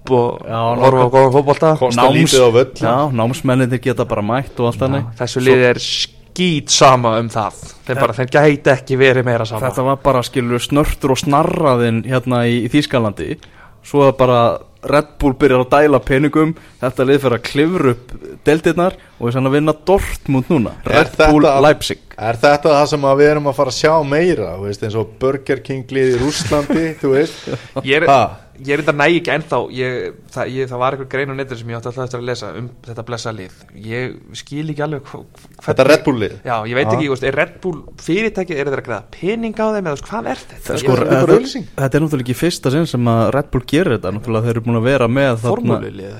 púp 0.06 0.42
og 0.48 0.82
horfa 0.82 1.06
á 1.06 1.14
góðan 1.14 1.36
fótbolta. 1.36 1.74
Kosta 1.80 2.08
lítið 2.12 2.48
á 2.48 2.50
völl. 2.56 2.72
Já, 2.82 2.96
námsmenninir 3.22 3.82
geta 3.84 4.06
bara 4.06 4.22
mætt 4.26 4.60
og 4.60 4.72
allt 4.72 4.82
þannig. 4.82 5.06
þessu 5.20 5.44
liði 5.46 5.70
er 5.70 5.80
skýt 5.84 6.70
sama 6.74 7.18
um 7.20 7.30
það. 7.30 7.62
Þeir 7.86 8.00
bara, 8.02 8.14
þeir 8.18 8.30
gæti 8.32 8.72
ekki 8.76 8.98
verið 8.98 9.26
meira 9.28 9.46
sama. 9.46 9.68
Þetta 9.68 9.84
var 9.84 9.98
bara 10.04 10.24
skilur 10.24 10.60
snörtur 10.64 11.12
og 11.16 11.22
snarraðinn 11.22 12.04
hérna 12.08 12.46
í, 12.48 12.64
í 12.66 12.70
Þýskalandi. 12.72 13.38
Svo 13.84 14.04
að 14.08 14.18
bara 14.20 14.42
Red 14.82 15.12
Bull 15.22 15.34
byrjar 15.38 15.62
að 15.66 15.70
dæla 15.76 16.00
peningum. 16.02 16.56
Þetta 16.82 17.06
lið 17.06 17.20
fyrir 17.22 17.38
að 17.38 17.44
klifra 17.46 17.92
upp 17.94 18.14
deltirnar 18.46 18.96
Og 19.22 19.30
sann 19.34 19.46
að 19.46 19.54
vinna 19.60 19.74
Dortmund 19.86 20.48
núna. 20.50 20.72
Red 20.86 21.12
Bull 21.20 21.44
þetta- 21.46 21.62
Leipzig. 21.62 22.00
Er 22.18 22.38
þetta 22.42 22.70
það 22.74 22.88
sem 22.90 23.02
að 23.06 23.18
við 23.22 23.30
erum 23.32 23.48
að 23.52 23.56
fara 23.60 23.70
að 23.70 23.78
sjá 23.78 23.94
meira 24.06 24.48
þú 24.58 24.66
veist, 24.66 24.84
eins 24.84 24.96
og 24.98 25.12
Burger 25.22 25.62
King 25.66 25.86
lið 25.94 26.16
í 26.16 26.20
Rúslandi 26.22 26.86
þú 27.02 27.12
veist? 27.14 27.46
Ég 27.86 28.02
er, 28.02 28.08
Ha? 28.08 28.22
Ég 28.67 28.80
enda 28.82 28.93
næg 28.93 29.15
ekki 29.21 29.32
ennþá 29.36 29.60
ég, 29.78 30.13
það, 30.34 30.52
ég, 30.56 30.69
það 30.71 30.82
var 30.84 30.95
eitthvað 30.97 31.10
grein 31.13 31.32
á 31.32 31.36
netur 31.39 31.58
sem 31.60 31.69
ég 31.71 31.78
átti 31.80 31.89
alltaf 31.91 32.06
eftir 32.08 32.19
að 32.21 32.28
lesa 32.30 32.52
um 32.60 32.69
þetta 32.88 33.06
blessa 33.08 33.34
lið. 33.36 33.56
Ég 33.86 34.15
skil 34.41 34.65
ekki 34.74 34.84
alveg 34.86 35.02
hva, 35.12 35.21
hvernig- 35.21 35.65
Þetta 35.67 35.88
Red 35.88 36.04
Bull 36.06 36.19
lið? 36.21 36.36
Já, 36.45 36.56
ég 36.67 36.76
veit 36.80 36.88
Já. 36.88 36.93
ekki, 36.97 37.10
veist, 37.13 37.24
er 37.32 37.36
Red 37.41 37.54
Bull 37.62 37.82
fyrirtækið 38.02 38.62
er 38.62 38.71
þeir 38.71 38.82
að 38.82 38.86
greiða 38.88 39.04
pening 39.17 39.56
á 39.62 39.65
þeim 39.76 39.89
eða 39.91 40.06
hvað 40.10 40.30
er 40.32 40.41
þetta? 40.41 40.60
Það 40.65 40.76
Ég- 40.76 40.84
sko, 40.86 40.95
þetta 41.02 41.21
er 41.21 41.32
þetta, 41.32 41.65
þetta 41.82 41.95
er 41.97 42.06
náttúrulega 42.06 42.26
ekki 42.28 42.38
fyrsta 42.41 42.71
sinn 42.71 42.88
sem 42.88 43.12
að 43.15 43.24
Red 43.38 43.52
Bull 43.52 43.65
gerir 43.67 43.97
þetta. 43.97 44.13
Náttúrulega 44.17 44.45
þeir 44.45 44.56
eru 44.56 44.65
búin 44.67 44.80
að 44.82 44.88
vera 44.91 45.08
með 45.08 45.45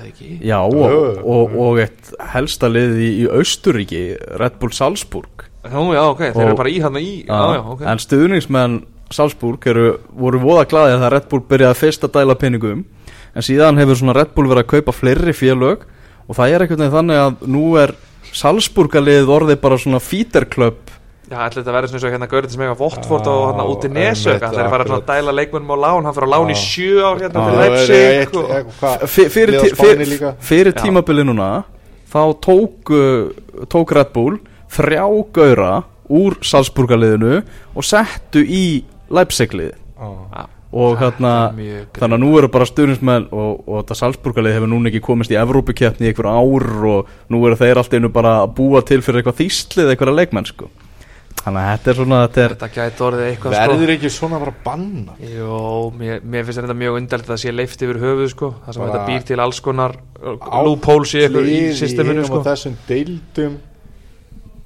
ekki? 0.08 0.28
Já, 0.42 0.58
og, 0.62 1.22
og, 1.24 1.56
og 1.66 1.80
eitt 1.82 2.12
helsta 2.32 2.68
lið 2.70 2.96
í, 2.98 3.08
í 3.22 3.28
Austuríki 3.32 4.02
Red 4.40 4.58
Bull 4.60 4.70
Salzburg. 4.74 5.48
Nú, 5.62 5.92
já, 5.94 6.02
ok, 6.10 6.18
þeir 6.32 6.40
Og- 6.42 6.48
eru 6.48 6.56
bara 6.58 6.72
í 6.72 6.80
hann 6.82 6.96
í 6.98 7.24
já, 7.26 7.38
já, 7.54 7.90
En 7.92 7.98
stuðningsmenn 8.02 8.80
Salzburg 9.16 9.66
eru, 9.70 9.86
voru 10.16 10.40
voða 10.42 10.66
glæði 10.70 10.96
að 10.98 11.10
Red 11.16 11.28
Bull 11.30 11.42
byrjaði 11.48 11.80
fyrst 11.80 12.06
að 12.06 12.14
dæla 12.18 12.36
peningum. 12.40 12.84
En 13.32 13.44
síðan 13.44 13.80
hefur 13.80 13.98
svona 13.98 14.16
Red 14.16 14.32
Bull 14.36 14.48
verið 14.50 14.64
að 14.66 14.72
kaupa 14.76 14.94
fleiri 14.96 15.34
félög 15.36 15.86
Og 16.28 16.36
það 16.38 16.54
er 16.54 16.64
einhvern 16.64 16.82
veginn 16.82 16.96
þannig 16.96 17.20
að 17.20 17.46
nú 17.50 17.62
er 17.80 17.94
Salzburgalið 18.32 19.30
orðið 19.32 19.60
bara 19.62 19.78
svona 19.80 20.00
feederklöpp 20.02 20.90
Já, 21.32 21.38
ætli 21.46 21.62
þetta 21.62 21.72
verður 21.72 21.88
svona 21.88 21.98
eins 21.98 22.06
og 22.06 22.12
hérna 22.12 22.28
Gaurið 22.28 22.52
sem 22.52 22.62
eiga 22.64 22.76
Votford 22.76 23.28
og 23.32 23.42
hérna 23.48 23.66
út 23.72 23.86
í 23.86 23.88
einmitt, 23.88 24.22
Það 24.42 24.58
er 24.60 24.72
bara 24.72 24.86
að 24.98 25.04
dæla 25.08 25.34
leikmennum 25.38 25.72
á 25.72 25.78
lán 25.86 26.08
Hann 26.08 26.16
fyrir 26.16 26.28
á 26.28 26.32
lán 26.34 26.52
í 26.52 26.58
sjö 26.60 27.06
ár 27.06 27.22
hérna 27.22 27.32
til 27.32 27.44
Það 27.46 27.62
er 27.62 27.62
Leipzig 27.62 29.14
fyrir, 29.16 29.56
á 29.64 30.30
fyrir 30.44 30.76
tímabili 30.76 31.24
núna 31.24 31.50
þá 32.12 32.22
tók, 32.44 32.92
uh, 32.92 33.64
tók 33.72 33.94
Red 33.96 34.12
Bull 34.12 34.36
þrjá 34.72 35.06
gaura 35.32 35.72
úr 36.12 36.36
Salzburgaliðinu 36.44 37.38
og 37.72 37.86
settu 37.88 38.42
í 38.44 38.82
Leipziglið. 39.12 39.72
Já. 39.72 40.10
Já, 40.32 40.44
og 40.72 40.94
hérna 41.02 41.32
þannig 41.52 42.16
að 42.16 42.22
nú 42.22 42.30
eru 42.40 42.48
bara 42.52 42.66
stuðnismenn 42.68 43.26
og, 43.28 43.58
og 43.66 43.82
þetta 43.82 43.98
Salzburgalið 43.98 44.56
hefur 44.56 44.70
núna 44.72 44.88
ekki 44.88 45.02
komist 45.04 45.32
í 45.32 45.36
Evrópukeppni 45.40 46.08
í 46.08 46.12
einhver 46.12 46.30
ár 46.32 46.86
og 46.88 47.10
nú 47.32 47.42
eru 47.44 47.58
þeir 47.60 47.82
alltaf 47.82 47.98
einu 48.00 48.08
bara 48.12 48.38
að 48.46 48.54
búa 48.56 48.80
til 48.88 49.02
fyrir 49.04 49.20
eitthvað 49.20 49.42
þýstlið 49.42 49.92
eitthvað 49.92 50.16
leikmenn 50.16 50.48
sko. 50.48 50.70
Þannig 51.42 51.58
að 51.58 51.68
þetta 51.72 51.90
er 51.90 51.98
svona 51.98 52.18
þetta 52.22 52.42
er, 52.42 52.52
Þetta 52.52 52.68
gæti 52.76 53.02
orðið 53.02 53.24
eitthvað 53.26 53.54
Verður 53.56 53.92
ekki 53.96 54.10
svona 54.14 54.38
bara 54.38 54.52
banna 54.62 55.14
sko 55.16 55.30
Jó, 55.32 55.60
mér, 55.98 56.20
mér 56.22 56.44
finnst 56.46 56.60
þetta 56.60 56.76
mjög 56.78 56.98
undarlegt 57.00 57.28
að 57.28 57.32
það 57.32 57.42
sé 57.42 57.54
leift 57.54 57.82
yfir 57.82 57.98
höfuð 58.02 58.30
sko. 58.30 58.50
Það 58.62 58.76
sem 58.76 58.84
þetta 58.84 59.02
býr 59.08 59.26
til 59.30 59.38
alls 59.42 59.60
konar 59.64 59.96
loopholes 60.22 61.14
í, 61.16 61.22
eitthvað, 61.24 61.50
í 61.50 61.60
systeminu 61.80 62.26
sko. 62.28 62.42
þessum 62.46 62.76
deildum. 62.86 63.56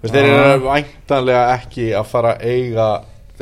Þeir 0.07 0.29
eru 0.29 0.67
væntanlega 0.67 1.45
ekki 1.57 1.87
að 1.97 2.11
fara 2.13 2.35
að 2.37 2.45
eiga 2.53 2.91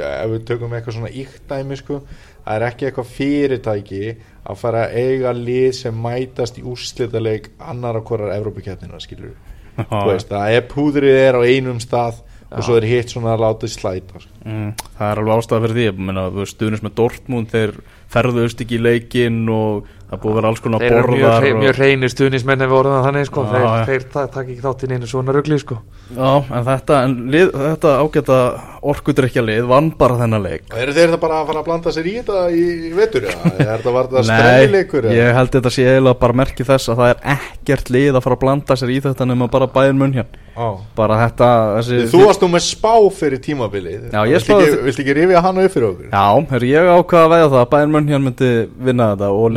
ef 0.03 0.30
við 0.32 0.45
tökum 0.51 0.74
eitthvað 0.74 0.99
svona 0.99 1.12
íktæmi 1.22 1.78
sko, 1.78 2.01
það 2.45 2.57
er 2.57 2.66
ekki 2.68 2.88
eitthvað 2.88 3.11
fyrirtæki 3.14 4.05
að 4.45 4.61
fara 4.61 4.84
að 4.86 4.97
eiga 5.01 5.32
lið 5.38 5.70
sem 5.78 6.05
mætast 6.07 6.61
í 6.61 6.66
úrslitaleik 6.68 7.51
annar 7.59 8.01
af 8.01 8.07
hverjar 8.09 8.36
Evrópuketnina 8.36 9.01
skilur 9.03 9.34
veist, 9.76 10.30
að 10.30 10.59
ef 10.59 10.70
púðrið 10.70 11.20
er 11.22 11.38
á 11.38 11.42
einum 11.42 11.80
stað 11.82 12.22
og 12.55 12.62
svo 12.62 12.76
er 12.78 12.86
hitt 12.86 13.11
svona 13.11 13.32
að 13.34 13.42
láta 13.42 13.68
slæta 13.70 14.20
sko. 14.20 14.30
mm, 14.45 14.70
það 14.99 15.11
er 15.11 15.20
alveg 15.22 15.40
ástæða 15.40 15.62
fyrir 15.64 15.78
því 15.80 16.47
stuðnist 16.53 16.86
með 16.86 16.97
Dortmund 17.01 17.51
þeir 17.51 17.72
ferðust 18.14 18.62
ekki 18.62 18.78
í 18.78 18.84
leikinn 18.84 19.42
og 19.51 19.88
það 20.11 20.20
búið 20.22 20.32
að 20.34 20.38
vera 20.38 20.50
alls 20.52 20.62
konar 20.64 20.84
þeir 20.84 20.92
eru 20.98 21.14
mjög, 21.14 21.24
borðar 21.24 21.59
mjög 21.62 21.78
reynir 21.80 22.12
stuðnismenn 22.12 22.64
ef 22.64 22.70
við 22.70 22.78
orðum 22.78 23.05
þannig 23.09 23.28
sko. 23.30 23.44
Já, 23.44 23.50
þeir, 23.55 23.64
já. 23.64 23.84
þeir 23.88 24.07
ta- 24.12 24.26
taka 24.34 24.46
ekki 24.50 24.64
þátt 24.64 24.84
í 24.84 24.90
neinu 24.92 25.11
svona 25.11 25.34
rugli 25.34 25.59
sko. 25.62 25.78
Já, 26.14 26.30
en 26.59 26.64
þetta, 26.68 27.00
en 27.09 27.16
lið, 27.32 27.50
þetta 27.64 27.94
ágæta 28.05 28.38
orkudrykja 28.84 29.42
lið 29.44 29.64
vann 29.70 29.90
bara 29.96 30.18
þennan 30.20 30.42
leik 30.44 30.74
eru 30.76 30.92
þeir 30.92 31.14
það 31.14 31.20
bara 31.22 31.38
að 31.40 31.46
fara 31.48 31.61
að 31.62 31.68
blanda 31.70 31.92
sér 31.96 32.09
í 32.11 32.14
þetta 32.18 32.42
í, 32.52 32.64
í 32.90 32.92
vetur, 32.98 33.24
eða? 33.30 33.52
er 33.64 33.70
þetta 33.70 33.94
var 33.94 34.09
þetta 34.11 34.24
Nei, 34.28 34.28
skrennileikur 34.28 35.07
eða? 35.09 35.14
ég 35.16 35.38
held 35.38 35.52
þetta 35.57 35.72
sé 35.72 35.86
eiginlega 35.88 36.20
bara 36.20 36.36
merki 36.42 36.66
þess 36.68 36.92
að 36.92 37.00
það 37.00 37.12
er 37.14 37.22
ekkert 37.38 37.92
lið 37.96 38.11
að 38.18 38.24
fara 38.26 38.36
að 38.38 38.42
blanda 38.44 38.76
sér 38.80 38.92
í 38.92 38.98
þetta 39.07 39.28
nema 39.30 39.48
bara 39.55 39.70
bæðin 39.78 40.02
munn 40.02 40.16
hér 40.18 40.28
Á. 40.55 40.66
bara 40.94 41.16
þetta 41.24 41.48
þessi, 41.80 42.02
Þú 42.12 42.20
varst 42.28 42.44
nú 42.44 42.48
með 42.52 42.62
spá 42.68 42.92
fyrir 43.16 43.40
tímabilið 43.42 44.05
Já, 44.12 44.20
spáði- 44.44 44.76
ekki, 44.92 45.16
rifja 45.18 45.40
hann 45.42 45.62
upp 45.64 45.72
fyrir 45.74 45.88
okkur? 45.88 46.12
Já, 46.12 46.26
ég 46.68 46.90
ákvaða 46.94 47.24
að 47.24 47.32
veða 47.32 47.48
það 47.55 47.62
að 47.64 47.72
bæðin 47.72 47.94
munn 47.96 48.12
hér 48.12 48.22
myndi 48.22 48.50
vinna 48.86 49.09
þetta 49.14 49.32
og 49.34 49.48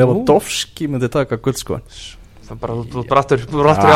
Lewandowski 0.48 0.88
myndi 0.88 1.10
taka 1.12 1.38
guldskóin 1.38 1.84
það 2.48 2.52
er 2.54 2.60
bara, 2.62 2.74
þú- 2.74 2.92
þú 2.94 3.02
brattur 3.10 3.42
þú 3.44 3.64
brattur 3.64 3.90
í 3.90 3.96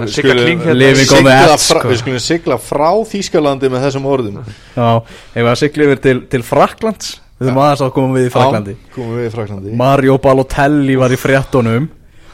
við 0.00 0.08
Sigga 0.08 0.32
skulum 0.32 0.44
Kling 0.46 0.60
hérna. 0.64 1.56
Sko. 1.60 1.88
Við 1.90 1.98
skulum 2.00 2.20
sigla 2.24 2.56
frá 2.58 2.90
Þýskalandi 3.10 3.68
með 3.70 3.82
þessum 3.84 4.06
orðum. 4.08 4.38
Já 4.76 4.88
Ef 5.34 5.42
við 5.44 5.50
að 5.50 5.58
sigla 5.60 5.84
yfir 5.84 6.00
til, 6.00 6.20
til 6.32 6.42
Fraklands 6.42 7.20
Við 7.40 7.48
þurfum 7.48 7.60
aðeins 7.64 7.82
að 7.84 7.92
koma 7.92 8.16
við 8.16 8.26
í 8.26 8.32
Fraklandi 8.32 8.74
Já, 8.76 8.94
komum 8.94 9.16
við 9.18 9.26
í 9.28 9.32
Fraklandi 9.34 9.76
Mario 9.76 10.16
Balotelli 10.18 10.96
var 11.00 11.10
í 11.12 11.20
fréttunum 11.20 11.88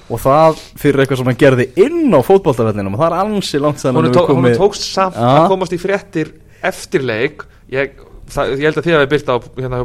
og 0.07 0.21
það 0.23 0.59
fyrir 0.79 1.03
eitthvað 1.03 1.19
sem 1.19 1.27
hann 1.27 1.39
gerði 1.41 1.65
inn 1.83 2.15
á 2.15 2.21
fótboltavellinum 2.23 2.95
og 2.95 3.01
það 3.01 3.09
er 3.11 3.15
ansi 3.25 3.59
langt 3.59 3.81
hún, 3.83 4.13
tó, 4.15 4.23
hún 4.31 4.45
tókst 4.55 4.85
samt 4.95 5.17
að 5.19 5.49
komast 5.51 5.73
í 5.75 5.79
fréttir 5.83 6.31
eftir 6.63 7.03
leik. 7.03 7.43
Ég, 7.75 7.91
það, 8.33 8.53
ég 8.57 8.67
held 8.69 8.81
að 8.81 8.87
því 8.87 8.95
að 8.97 9.03
við 9.03 9.11
byrta 9.13 9.37
á 9.37 9.39
hérna 9.61 9.81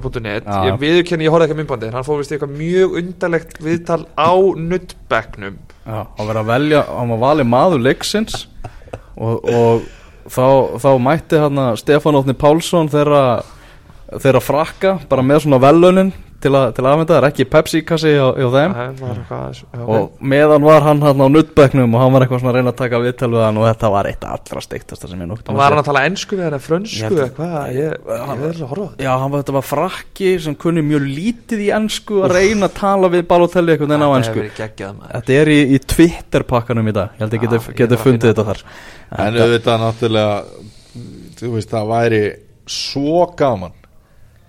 Já. 0.45 0.59
ég 0.67 0.79
viðurkenni, 0.81 1.27
ég 1.27 1.33
horfði 1.33 1.47
ekki 1.47 1.55
að 1.55 1.61
myndbandi 1.61 1.91
hann 1.95 2.07
fór 2.07 2.21
vist 2.21 2.33
eitthvað 2.35 2.55
mjög 2.59 2.97
undarlegt 3.01 3.61
viðtal 3.61 4.01
á 4.17 4.31
nuttbekknum 4.57 5.57
Já, 5.81 5.99
hann 6.17 6.29
var 6.29 6.41
að 6.41 6.51
velja, 6.51 6.83
hann 6.89 7.13
var 7.15 7.21
valið 7.25 7.49
maður 7.51 7.85
leiksins 7.85 8.45
og, 9.17 9.45
og 9.45 9.85
þá, 10.29 10.47
þá 10.81 10.89
mætti 11.01 11.41
hann 11.41 11.63
Stefán 11.79 12.19
Ótni 12.19 12.35
Pálsson 12.37 12.91
þeirra, 12.91 13.23
þeirra 14.17 14.43
frakka 14.43 14.97
bara 15.09 15.25
með 15.25 15.45
svona 15.45 15.61
velunin 15.61 16.13
til, 16.41 16.51
að- 16.57 16.71
til 16.75 16.83
að 16.83 16.89
afmynda, 16.91 17.11
það 17.13 17.19
er 17.21 17.27
ekki 17.29 17.45
Pepsi-kassi 17.53 18.11
hjá, 18.15 18.25
hjá 18.37 18.47
þeim. 18.55 18.73
Það 18.77 19.01
var 19.01 19.19
eitthvað 19.21 19.89
og 19.95 20.21
meðan 20.33 20.65
var 20.65 20.81
hann 20.87 21.01
hann 21.05 21.21
á 21.21 21.27
nuttbekknum 21.31 21.95
og 21.95 22.01
hann 22.03 22.13
var 22.15 22.25
eitthvað 22.25 22.41
svona 22.41 22.51
að 22.51 22.57
reyna 22.59 22.71
að 22.73 22.79
taka 22.81 23.01
viðtal 23.03 23.29
við 23.35 23.43
hann 23.45 23.59
og 23.61 23.67
þetta 23.69 23.91
var 23.95 24.09
eitt 24.11 24.25
allra 24.31 24.63
steiktasta 24.65 25.07
sem 25.11 25.21
ég 25.21 25.29
nokkuð 25.31 25.49
og 25.53 25.59
var 25.61 25.69
hann 25.75 25.81
að 25.83 25.89
tala 25.91 26.03
ennsku 26.09 26.39
við 26.39 26.47
Ég 26.51 26.65
frönsku 26.65 27.03
held 27.05 27.17
að- 27.17 27.23
eða 27.23 27.35
hvað? 27.37 27.75
Ég, 27.77 27.91
verður 28.41 28.63
að 28.65 28.71
horfa 28.73 28.87
á 28.87 28.91
Já, 29.05 29.11
hann 29.21 29.31
var, 29.31 29.43
þetta 29.43 29.55
var 29.59 29.67
frakki 29.71 30.31
sem 30.41 30.55
kunni 30.55 30.81
mjög 30.81 31.07
lítið 31.15 31.59
í 31.65 31.69
ennsku 31.77 32.21
að 32.25 32.35
reyna 32.37 32.67
að 32.67 32.73
tala 32.81 33.09
við 33.13 33.27
Balotelli 33.27 33.75
eitthvað 33.77 33.95
en 33.95 34.01
á 34.01 34.09
ennsku 34.17 34.47
Þetta 35.11 35.33
er 35.41 35.47
í, 35.51 35.59
í 35.75 35.79
Twitter-pakkanum 35.79 36.87
í 36.87 36.93
dag. 36.93 37.09
Ég 37.15 37.19
held 37.25 37.33
að 37.33 37.43
ég 37.43 37.75
geti 37.81 37.97
fundið 38.01 38.33
þetta 38.33 38.45
þar. 38.51 38.63
En 39.17 39.33
auðvitað 39.41 39.81
náttúrulega 39.85 40.43
Þú 41.41 41.49
veist, 41.55 41.69
það 41.71 41.87
væri 41.89 42.23
svo 42.69 43.21
gaman 43.39 43.71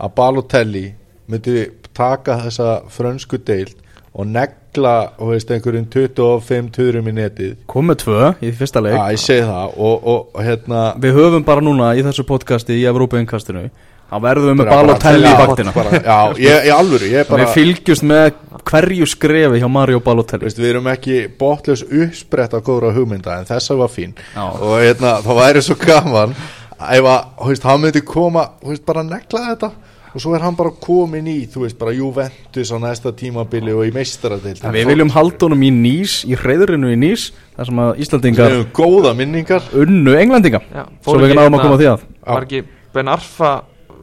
að 0.03 0.15
Balotelli 0.19 0.83
myndi 1.31 1.55
taka 1.97 2.39
þessa 2.47 2.75
frönsku 2.93 3.41
deild 3.47 3.79
og 4.13 4.29
negla, 4.29 5.13
veist, 5.17 5.51
einhverjum 5.55 5.87
25 5.89 6.69
turum 6.75 7.07
í 7.09 7.15
netið. 7.17 7.55
Komið 7.71 8.03
tvö 8.03 8.33
í 8.45 8.51
fyrsta 8.57 8.83
leik. 8.85 8.99
Það. 8.99 9.73
Og, 9.77 10.11
og 10.13 10.43
hérna 10.45 10.91
Við 11.01 11.17
höfum 11.17 11.47
bara 11.47 11.65
núna 11.65 11.95
í 11.97 12.05
þessu 12.05 12.27
podcasti 12.29 12.77
í 12.77 12.85
Evrópa-inkastinu 12.91 13.71
Það 14.13 14.25
verðum 14.27 14.51
við 14.51 14.57
með 14.59 14.71
Balotelli 14.75 15.29
í 15.29 15.37
vaktina 15.41 15.73
Já, 16.05 16.17
ég, 16.37 16.67
ég 16.69 16.75
alvöru, 16.77 17.07
ég 17.09 17.29
bara 17.31 17.47
Við 17.47 17.55
fylgjumst 17.57 18.05
með 18.05 18.27
hverju 18.69 19.07
skrefi 19.09 19.61
hjá 19.63 19.69
Mario 19.73 20.03
Balotelli 20.05 20.45
Veist, 20.45 20.61
við 20.61 20.75
erum 20.75 20.91
ekki 20.93 21.23
botlaus 21.39 21.85
uppsprett 21.87 22.53
af 22.59 22.67
góðra 22.67 22.91
hugmynda 22.93 23.39
en 23.41 23.49
þessa 23.49 23.79
var 23.81 23.89
fín. 23.93 24.13
Já. 24.35 24.45
og 24.45 24.75
hérna, 24.83 25.15
það 25.25 25.41
væri 25.41 25.65
svo 25.65 25.79
gaman 25.81 26.37
ef 26.83 27.09
að, 27.09 27.65
hann 27.65 27.83
myndi 27.87 28.05
koma 28.05 28.45
veist, 28.61 28.85
bara 28.85 29.07
negla 29.07 29.47
þetta 29.49 29.73
og 30.15 30.21
svo 30.21 30.35
er 30.37 30.43
hann 30.45 30.57
bara 30.59 30.71
komin 30.81 31.27
í, 31.31 31.47
þú 31.49 31.63
veist, 31.65 31.79
bara 31.81 31.93
Juventus 31.97 32.71
á 32.73 32.77
næsta 32.83 33.13
tímabili 33.17 33.73
og 33.73 33.87
í 33.89 33.93
meistaradeild 33.95 34.61
Við 34.75 34.87
viljum 34.93 35.11
halda 35.15 35.47
honum 35.49 35.63
í 35.65 35.71
Nýs, 35.73 36.19
í 36.29 36.37
reyðrinu 36.37 36.91
í 36.93 36.99
Nýs 37.01 37.31
þar 37.57 37.67
sem 37.71 37.81
að 37.85 37.93
Við 37.97 38.03
Íslandingar 38.07 38.57
góða 38.77 39.15
minningar. 39.17 39.63
unnu 39.73 40.15
Englendinga. 40.21 40.61
Já, 40.73 40.85
Svo 41.05 41.17
við 41.19 41.31
ekki 41.31 41.39
náðum 41.41 41.57
að 41.57 41.59
hérna- 41.59 41.63
koma 41.63 41.77
að 41.77 41.83
því 41.85 41.91
að. 41.93 42.01
Var 42.27 42.43
ekki 42.49 42.63
Ben 42.93 43.09
Arfa 43.09 43.53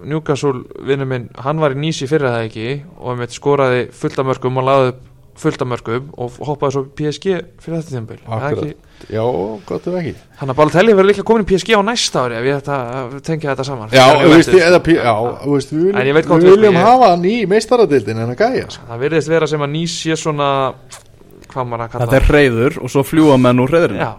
Newcastle 0.06 0.64
vinnu 0.88 1.06
minn, 1.06 1.30
hann 1.38 1.60
var 1.60 1.72
í 1.76 1.76
Nísi 1.76 2.08
fyrir 2.08 2.30
það 2.32 2.46
ekki 2.48 2.68
og 3.04 3.18
mitt 3.20 3.34
skoraði 3.36 3.82
fullt 3.92 4.20
af 4.20 4.26
mörgum 4.26 4.58
og 4.58 4.64
laði 4.70 4.88
upp 4.94 5.02
fullt 5.40 5.62
af 5.64 5.68
mörgum 5.72 6.10
og 6.20 6.38
hoppaði 6.50 6.76
svo 6.76 6.84
PSG 7.00 7.26
fyrir 7.64 7.80
þetta 7.80 7.92
tímabil. 7.96 8.20
Það 8.26 8.36
er 8.36 8.46
Akkurat. 8.50 8.64
ekki- 8.70 8.88
Já, 9.16 9.24
gott 9.70 9.86
ef 9.88 9.94
ekki. 9.96 10.14
Þannig 10.40 10.52
að 10.54 10.58
Balotelli 10.60 10.94
verður 10.98 11.10
líklega 11.10 11.28
komin 11.30 11.46
í 11.46 11.50
PSG 11.54 11.70
á 11.80 11.82
næsta 11.88 12.24
ári 12.26 12.36
ef 12.36 12.44
ég 12.50 12.58
ætta 12.60 12.76
að 13.00 13.22
tengja 13.24 13.54
þetta 13.56 13.66
saman. 13.70 13.90
Já, 13.96 14.06
þú 14.20 14.30
veist, 14.36 15.72
við 15.72 15.96
En 15.96 16.08
ég 16.08 16.14
viljum, 16.44 16.76
hafa 16.76 17.10
hann 17.14 17.24
í 17.24 17.38
meistaradeildin 17.48 18.20
en 18.20 18.34
að 18.36 18.42
gæja 18.44 18.68
sko. 18.76 18.84
Það 18.90 19.00
virðist 19.06 19.30
vera 19.32 19.48
sem 19.48 19.62
að 19.64 19.70
Nís 19.72 19.96
sé 20.04 20.18
svona 20.20 20.50
hvað 21.50 21.66
maður 21.72 21.86
að 21.86 21.92
kalla 21.94 22.06
Þetta 22.06 22.20
er 22.20 22.28
reyður 22.36 22.78
og 22.84 22.90
svo 22.94 23.04
fljúa 23.08 23.40
menn 23.42 23.60
úr 23.64 23.70
reyðrinu 23.74 24.04
Já, 24.04 24.14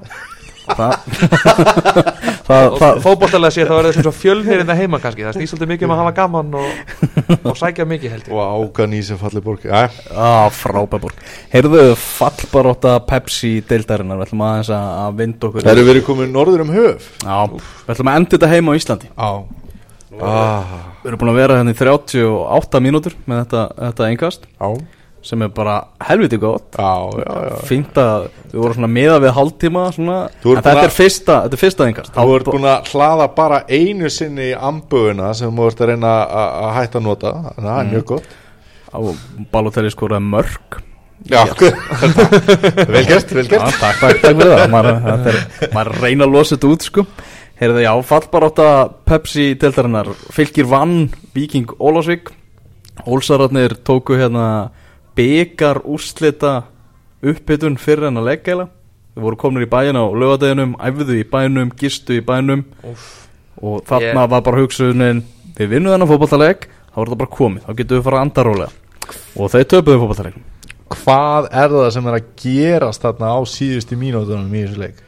Það, 0.70 0.92
það, 2.50 2.66
það, 2.80 3.00
fótbollalega 3.06 3.54
sé 3.54 3.66
þá 3.68 3.72
er 3.76 3.88
þetta 3.88 4.04
svona 4.04 4.18
fjölnir 4.22 4.64
innan 4.64 4.80
heima 4.80 5.00
kannski, 5.02 5.24
það 5.26 5.38
snýst 5.38 5.54
svolítið 5.54 5.72
mikið 5.74 5.88
um 5.88 5.94
að 5.94 6.02
hafa 6.02 6.14
gaman 6.18 6.56
og, 6.60 6.82
og 7.38 7.60
sækja 7.60 7.86
mikið 7.90 8.14
held 8.16 8.26
ég. 8.28 8.34
Og 8.34 8.66
ákan 8.66 8.96
í 8.98 9.00
sem 9.06 9.20
falli 9.20 9.44
borg. 9.44 9.64
Já, 9.66 9.86
Á, 10.10 10.50
frábærbúr 10.54 11.14
Heyrðu 11.52 11.86
fallbaróta 12.00 12.96
Pepsi 13.06 13.56
deildarinnar 13.68 14.20
Við 14.20 14.28
ætlum 14.28 14.44
aðeins 14.46 14.72
að 14.74 14.90
að 15.00 15.16
vinda 15.20 15.48
okkur 15.48 15.64
það 15.64 15.72
eru 15.76 15.88
verið 15.88 16.06
komin 16.06 16.34
norður 16.34 16.64
um 16.66 16.74
höf? 16.74 17.08
Já, 17.22 17.38
við 17.50 17.94
ætlum 17.94 18.12
að 18.12 18.20
enda 18.20 18.36
þetta 18.36 18.52
heima 18.54 18.74
á 18.74 18.78
Íslandi. 18.80 19.10
Já 19.14 19.30
ah, 20.18 20.72
Við 21.02 21.10
erum 21.10 21.20
búin 21.22 21.32
að 21.32 21.38
vera 21.40 21.58
hérna 21.60 21.74
í 21.74 21.78
38 21.78 22.82
mínútur 22.84 23.16
með 23.30 23.44
þetta, 23.44 23.66
þetta 23.80 24.08
engast 24.10 24.48
Já, 24.50 24.68
sem 25.24 25.42
er 25.44 25.50
bara 25.52 25.76
helviti 26.08 26.38
gott. 26.40 26.76
Já, 26.78 27.10
já, 27.20 27.32
já. 27.50 27.56
Fínt 27.68 27.98
að 28.00 28.26
við 28.50 28.58
vorum 28.62 28.86
meða 28.94 29.18
við 29.24 29.34
ert 30.54 30.68
þetta 30.68 30.84
er 30.86 30.94
fyrsta, 30.96 31.38
þetta 31.44 31.58
er 31.58 31.62
fyrsta 31.64 31.88
engast 31.90 32.14
Þú 32.16 32.36
ert 32.36 32.50
búin 32.50 32.68
að 32.70 32.92
hlaða 32.94 33.26
bara 33.36 33.62
einu 33.68 34.12
sinni 34.12 34.50
í 34.50 34.56
amböðuna 34.56 35.32
sem 35.36 35.56
þú 35.56 35.66
ert 35.70 35.82
að 35.84 35.92
reyna 35.92 36.14
að 36.24 36.54
að 36.60 36.76
hætta 36.78 37.02
að 37.02 37.08
nota. 37.08 37.34
Að 37.50 37.66
það 37.66 37.74
er 37.80 37.90
mjög 37.94 38.06
gott. 38.14 38.38
Balotelli 39.52 39.92
skoraði 39.94 40.30
mörg 40.32 40.80
Já, 41.28 41.44
vel 42.94 43.02
gert, 43.04 43.28
takk, 43.28 43.98
fyrir 44.24 44.54
það. 44.54 44.62
Maður, 44.72 45.40
að 45.76 45.90
reyna 46.00 46.24
að 46.24 46.32
losa 46.32 46.56
þetta 46.56 46.70
út 46.72 46.86
sko. 46.86 47.04
Heyrðu 47.60 47.82
já, 47.84 47.90
fallbaróta 48.08 48.66
Pepsi 49.04 49.50
deildarinnar 49.60 50.08
fylgir 50.32 50.64
vann 50.70 51.10
Viking 51.36 51.74
Ólásvík 51.76 52.30
Ólsararnir 53.04 53.74
tóku 53.84 54.16
hérna 54.16 54.70
byggar 55.20 55.82
úrslita 55.84 56.52
uppbytun 57.20 57.76
fyrir 57.80 58.08
en 58.08 58.20
að 58.20 58.30
leggæla 58.32 58.68
Við 59.10 59.24
voru 59.26 59.36
komin 59.42 59.64
í 59.66 59.68
bæin 59.68 59.98
á 59.98 60.04
lögadeginum 60.06 60.76
æfðu 60.80 61.16
í 61.18 61.24
bænum, 61.28 61.72
gistu 61.76 62.14
í 62.16 62.22
bænum 62.24 62.62
Úff. 62.86 63.26
og 63.60 63.82
þarna 63.88 64.22
Ég- 64.24 64.30
var 64.30 64.40
bara 64.46 64.60
hugsunin 64.62 65.24
við 65.58 65.72
vinnum 65.74 65.92
þennan 65.92 66.08
fótballtaleg 66.08 66.62
þá 66.70 66.96
er 66.96 67.10
þetta 67.10 67.18
bara 67.18 67.34
komið, 67.34 67.64
þá 67.66 67.74
getum 67.80 67.98
við 67.98 68.04
fara 68.06 68.16
að 68.16 68.24
anda 68.24 68.44
rólega. 68.46 68.70
Og 69.36 69.50
þeir 69.50 69.66
töpuðu 69.74 70.00
fótballtalegum 70.04 70.46
Hvað 70.90 71.48
er 71.52 71.68
það 71.74 71.90
sem 71.94 72.06
er 72.10 72.16
að 72.16 72.30
gerast 72.42 73.02
þarna 73.04 73.28
á 73.34 73.38
síðustu 73.46 73.98
mínútonum 73.98 74.54
í 74.54 74.62
þessu 74.64 74.78
leik? 74.80 75.02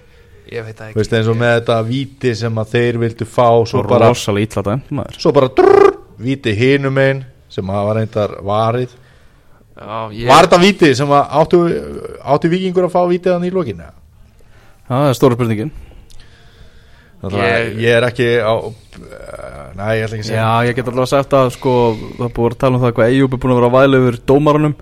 Ég 0.53 0.67
veit 0.67 0.77
það 0.79 0.93
Þú 0.93 1.01
veist 1.01 1.15
eins 1.17 1.31
og 1.33 1.39
með 1.41 1.55
þetta 1.61 1.77
víti 1.89 2.35
sem 2.43 2.59
að 2.61 2.75
þeir 2.75 2.99
vildu 3.03 3.25
fá 3.27 3.49
Svo 3.71 3.83
bara, 3.87 4.11
rosalega 4.13 4.47
ítla 4.51 4.63
dæmt 4.67 4.91
maður. 4.93 5.19
Svo 5.23 5.33
bara 5.33 5.49
drrrr, 5.49 5.97
víti 6.23 6.53
hinum 6.59 6.99
einn 7.03 7.25
sem 7.49 7.65
að 7.71 7.87
var 7.89 7.97
reyndar 8.03 8.37
varið 8.43 8.99
Já, 9.73 10.13
ég, 10.13 10.27
Var 10.29 10.47
þetta 10.49 10.61
víti 10.61 10.91
sem 10.99 11.09
að 11.17 11.37
áttu, 11.41 11.61
áttu 12.35 12.51
vikingur 12.53 12.89
að 12.89 12.93
fá 12.93 13.01
vítið 13.09 13.33
hann 13.37 13.47
í 13.49 13.53
lokinu? 13.55 13.87
Já, 13.89 14.93
það 14.93 15.09
er 15.09 15.19
stóra 15.19 15.39
spurningin 15.39 15.73
Ég, 17.23 17.77
Ég- 17.79 17.93
er 17.97 18.09
ekki 18.09 18.27
á 18.43 18.55
Nei, 19.79 19.93
ég 20.01 20.05
ætla 20.09 20.17
ekki 20.19 20.25
að 20.25 20.29
segja 20.29 20.43
Já, 20.43 20.67
ég 20.69 20.75
get 20.77 20.89
allavega 20.91 21.13
sagt 21.13 21.37
að 21.39 21.53
sko, 21.55 21.75
það 22.19 22.33
búið 22.37 22.51
að 22.57 22.59
tala 22.65 22.77
um 22.77 22.83
það 22.83 22.97
hvað 22.99 23.13
Eyjúb 23.13 23.37
er 23.37 23.41
búin 23.45 23.55
að 23.55 23.61
vera 23.61 23.71
að 23.71 23.77
væla 23.79 24.01
yfir 24.03 24.19
dómarunum. 24.29 24.75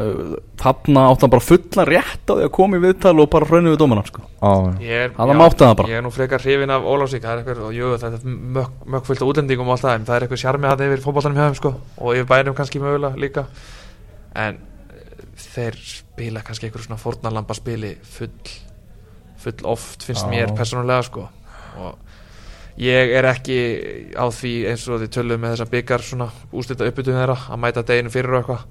Uh, 0.00 0.34
Þarna 0.60 1.02
átti 1.10 1.24
hann 1.26 1.32
bara 1.32 1.44
fulla 1.44 1.84
rétt 1.88 2.28
á 2.28 2.32
því 2.32 2.44
að 2.46 2.52
koma 2.56 2.78
í 2.78 2.82
viðtal 2.84 3.14
og 3.20 3.30
bara 3.32 3.48
hraunni 3.48 3.72
við 3.72 3.80
dómaran 3.82 4.06
sko. 4.08 4.22
Á, 4.40 4.50
ég 4.80 5.02
er, 5.06 5.10
Hann 5.16 5.32
mátti 5.40 5.60
það 5.64 5.74
bara. 5.80 5.90
Ég 5.92 6.00
er 6.00 6.04
nú 6.04 6.12
frekar 6.14 6.40
hrifin 6.44 6.72
af 6.72 6.86
Ólafsvík 6.88 7.24
Það 7.24 7.32
er 7.32 7.42
eitthvað, 7.42 7.64
og 7.68 7.74
jú, 7.76 7.90
það 8.00 8.16
er 8.16 8.38
mökk, 8.56 8.78
mökk 8.94 9.08
fullt 9.10 9.24
af 9.24 9.32
útlendingum 9.32 9.68
og 9.68 9.76
allt 9.76 9.84
það 9.84 9.98
En 9.98 10.06
það 10.08 10.16
er 10.16 10.26
eitthvað 10.26 10.42
sjarmi 10.44 10.70
að 10.70 10.84
yfir 10.86 11.04
fótboltanum 11.04 11.36
hjá 11.40 11.46
þeim 11.50 11.58
sko 11.60 11.72
Og 12.00 12.16
yfir 12.16 12.28
bænum 12.32 12.56
kannski 12.56 12.80
mögulega 12.80 13.20
líka 13.20 13.44
En 14.38 14.58
eh, 14.58 15.24
þeir 15.40 15.78
spila 15.82 16.44
kannski 16.46 16.68
eitthvað 16.68 16.86
svona 16.86 17.00
fórnalamba 17.00 17.56
spili 17.58 17.96
full 18.02 18.34
full 19.40 19.66
oft 19.72 20.04
finnst 20.04 20.26
Já. 20.26 20.30
mér 20.30 20.54
persónulega 20.56 21.06
sko. 21.06 21.26
Og 21.80 21.98
ég 22.80 23.14
er 23.16 23.28
ekki 23.30 23.58
á 24.14 24.28
því 24.28 24.54
eins 24.70 24.86
og 24.88 25.00
þið 25.02 25.12
töluðum 25.16 25.44
með 25.44 25.56
þessa 25.56 25.70
byggar 25.72 26.04
svona 26.04 26.28
úslita 26.52 26.88
uppbytum 26.88 27.16
þeirra 27.16 27.38
að 27.48 27.62
mæta 27.64 27.86
deginu 27.88 28.12
fyrir 28.12 28.36
og 28.36 28.42
eitthvað. 28.42 28.64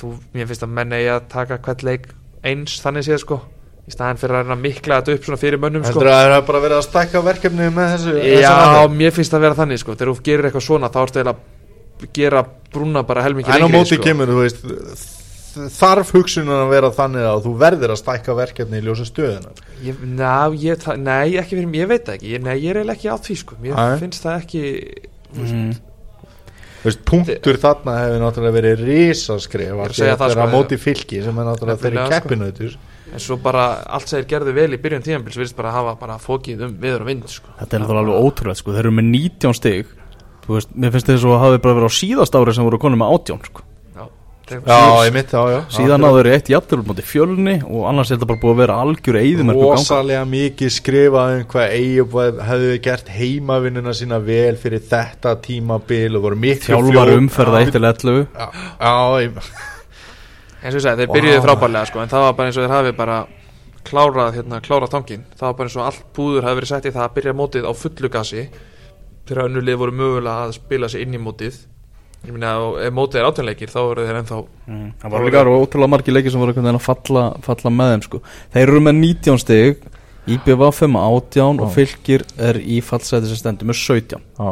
Þú, 0.00 0.12
mér 0.32 0.48
finnst 0.48 0.64
að 0.64 0.76
menn 0.78 0.96
eigi 0.96 1.10
að 1.12 1.24
taka 1.28 1.60
hvert 1.60 1.82
leik 1.84 2.12
eins 2.40 2.78
þannig 2.80 3.04
séð 3.04 3.20
sko 3.26 3.42
í 3.90 3.94
staðan 3.94 4.20
fyrir 4.20 4.38
að 4.38 4.44
reyna 4.44 4.56
að 4.56 4.64
mikla 4.64 4.98
þetta 5.00 5.16
upp 5.16 5.26
svona 5.26 5.40
fyrir 5.40 5.60
mönnum 5.60 5.84
sko. 5.84 5.94
Heldur 5.98 6.10
að 6.12 6.20
það 6.20 6.34
er 6.36 6.44
bara 6.48 6.62
verið 6.64 6.78
að 6.78 6.84
stækka 6.86 7.22
verkefni 7.26 7.70
með 7.74 7.94
þessu 7.94 8.14
Já, 8.20 8.50
þessu 8.50 8.92
mér 8.96 9.16
finnst 9.16 9.36
að 9.36 9.44
vera 9.46 9.58
þannig 9.58 9.82
sko. 9.82 9.96
Þegar 9.96 10.10
þú 10.12 10.26
gerir 10.28 10.48
eitthvað 10.48 10.66
svona 10.66 10.90
þá 10.90 11.00
ertu 11.02 11.20
eiginlega 11.20 11.36
að 11.36 11.59
gera 12.16 12.44
brúna 12.72 13.02
bara 13.06 13.24
helmingi 13.26 13.50
En 13.50 13.66
á 13.66 13.68
móti 13.70 13.96
sko. 13.96 14.04
kemur, 14.04 14.30
þú 14.30 14.44
veist 14.44 15.18
þarf 15.74 16.12
hugsunin 16.14 16.52
að 16.54 16.70
vera 16.70 16.90
þannig 16.94 17.26
að 17.26 17.44
þú 17.46 17.52
verðir 17.60 17.92
að 17.94 18.00
stækka 18.00 18.34
verkefni 18.38 18.80
í 18.80 18.84
ljósa 18.86 19.06
stöðuna 19.08 19.52
ég, 19.82 20.02
ná, 20.06 20.50
ég, 20.54 20.84
Nei, 21.00 21.36
ekki 21.40 21.56
fyrir 21.56 21.70
mig, 21.70 21.80
ég 21.82 21.90
veit 21.90 22.10
ekki 22.14 22.34
ég, 22.34 22.44
Nei, 22.44 22.56
ég 22.62 22.72
er 22.72 22.80
eiginlega 22.82 22.98
ekki 22.98 23.10
á 23.10 23.16
því 23.18 23.38
sko 23.42 23.58
Mér 23.62 23.78
Nei. 23.78 23.96
finnst 24.02 24.26
það 24.26 24.44
ekki 24.44 24.62
mm. 25.34 25.72
Þú 26.80 26.88
veist, 26.88 27.02
punktur 27.08 27.58
þarna 27.60 27.96
hefur 27.98 28.22
náttúrulega 28.22 28.56
verið 28.56 28.84
risaskref 28.86 29.66
Ég 29.66 29.74
að 29.74 29.82
að 29.88 29.98
segja 29.98 30.14
það, 30.14 30.22
þetta 30.22 30.30
er 30.30 30.38
sko, 30.38 30.46
að 30.46 30.54
móti 30.54 30.80
fylki 30.80 31.24
sem 31.26 31.42
er 31.42 31.50
náttúrulega 31.50 31.84
þeirri 31.84 32.04
sko. 32.04 32.14
keppinautur 32.14 32.78
En 33.10 33.18
svo 33.18 33.40
bara 33.42 33.64
allt 33.90 34.06
segir 34.06 34.28
gerðu 34.30 34.54
vel 34.54 34.68
í 34.76 34.78
byrjun 34.78 35.02
tíðanbils 35.02 35.38
Virðist 35.40 35.58
bara 35.58 35.74
hafa 35.74 35.96
bara 35.98 36.14
fókið 36.22 36.62
um 36.68 36.76
viður 36.78 37.02
og 37.02 37.08
vind 37.10 37.24
sko. 37.26 37.50
Þetta 37.58 37.76
er 37.76 37.82
náttúrulega 37.82 38.04
alveg 38.04 38.28
ótrúlega 38.28 38.60
sko. 38.60 38.74
Þeir 38.76 38.84
eru 38.84 38.92
með 38.94 39.08
19 39.10 39.56
stig 39.58 39.90
Þú 40.50 40.56
veist, 40.58 40.70
Mér 40.74 40.90
finnst 40.96 41.06
þess 41.06 41.24
að 41.30 41.42
hafi 41.44 41.58
bara 41.62 41.76
verið 41.78 41.86
á 41.86 41.98
síðast 42.00 42.34
ári 42.34 42.54
sem 42.56 42.66
voru 42.66 42.78
konum 42.82 42.98
með 43.04 43.12
18 43.20 43.44
sko. 43.46 43.62
Já, 43.94 44.06
Já, 44.66 44.78
ég 45.06 45.12
mitt, 45.14 45.30
já, 45.30 45.42
já. 45.52 45.58
Síðan 45.70 46.02
náður 46.02 46.26
þeir 46.26 46.34
eitt 46.34 46.48
jafnvel 46.50 46.80
mútið 46.88 47.06
fjölni 47.06 47.52
og 47.70 47.84
annars 47.86 48.10
er 48.10 48.16
þetta 48.18 48.26
bara 48.32 48.40
búið 48.42 48.50
að 48.56 48.62
vera 48.64 48.78
algjör 48.82 49.18
eðimerku 49.20 49.60
ganga. 49.62 49.76
Rosalega 49.78 50.22
mikið 50.26 50.72
skrifað 50.74 51.34
um 51.36 51.44
hvað 51.52 51.74
Eyjup 51.76 52.16
hefðu 52.48 52.72
gert 52.82 53.12
heimavinnuna 53.14 53.94
sína 53.94 54.18
vel 54.26 54.56
fyrir 54.58 54.82
þetta 54.90 55.36
tímabil 55.46 56.18
og 56.18 56.24
voru 56.26 56.40
miklu 56.42 56.66
Þjálfar 56.74 57.12
fljót- 57.12 57.20
umferða 57.20 57.60
1 57.62 57.70
til 57.76 57.84
11 57.92 58.26
Já, 58.34 58.48
já, 58.80 58.94
ég- 59.22 59.38
eins 60.64 60.74
og 60.74 60.80
ég 60.80 60.82
segi, 60.88 60.96
þeir 61.04 61.14
byrjuðu 61.14 61.38
Vá. 61.38 61.46
frábærlega 61.46 61.86
sko, 61.92 62.00
en 62.02 62.08
það 62.10 62.26
var 62.26 62.32
bara 62.40 62.48
eins 62.50 62.58
og 62.58 62.64
þeir 62.66 62.74
hafi 62.74 62.92
bara 62.98 63.20
klárað, 63.86 64.34
hérna, 64.34 64.58
klárað 64.66 64.90
tangin 64.96 65.22
það 65.38 65.46
var 65.46 65.54
bara 65.60 65.68
eins 65.70 65.76
og 65.78 65.86
allt 65.86 66.02
búður 66.18 66.42
hafi 66.48 66.58
verið 66.60 66.72
sett 66.74 66.90
í 66.90 66.92
það 66.98 67.06
að 67.06 67.14
byrja 67.20 67.36
mótið 67.38 67.70
á 67.70 67.72
fullu 67.72 68.10
gasi 68.12 68.48
þegar 69.30 69.46
önnulið 69.48 69.78
voru 69.84 69.94
mögulega 70.00 70.46
að 70.48 70.56
spila 70.58 70.88
sig 70.92 71.06
inn 71.06 71.14
í 71.16 71.20
mótið 71.22 71.60
ég 72.26 72.34
meina, 72.34 72.50
og 72.60 72.74
ef 72.84 72.92
mótið 72.92 73.20
er 73.22 73.28
átjónleikir 73.30 73.70
þá 73.72 73.78
eru 73.86 74.04
þeir 74.08 74.18
ennþá 74.20 74.40
Mm, 74.70 74.90
Það 75.02 75.10
var 75.14 75.24
líka 75.24 75.40
ótrúlega 75.48 75.90
margir 75.90 76.14
leikir 76.14 76.30
sem 76.34 76.40
voru 76.42 76.52
einhvern 76.52 76.66
veginn 76.68 76.78
að 76.78 76.84
falla, 76.84 77.22
falla 77.42 77.70
með 77.74 77.88
þeim 77.94 78.02
sko. 78.06 78.20
Þeir 78.54 78.62
eru 78.68 78.80
með 78.86 78.98
19 79.00 79.40
stig 79.42 79.80
IBV 80.30 80.60
5 80.76 80.98
18 81.00 81.62
og 81.64 81.72
fylgir 81.74 82.22
er 82.38 82.58
í 82.60 82.76
fallseti 82.84 83.30
sem 83.30 83.40
stendur 83.40 83.66
með 83.70 83.80
17 83.80 84.20
já. 84.20 84.50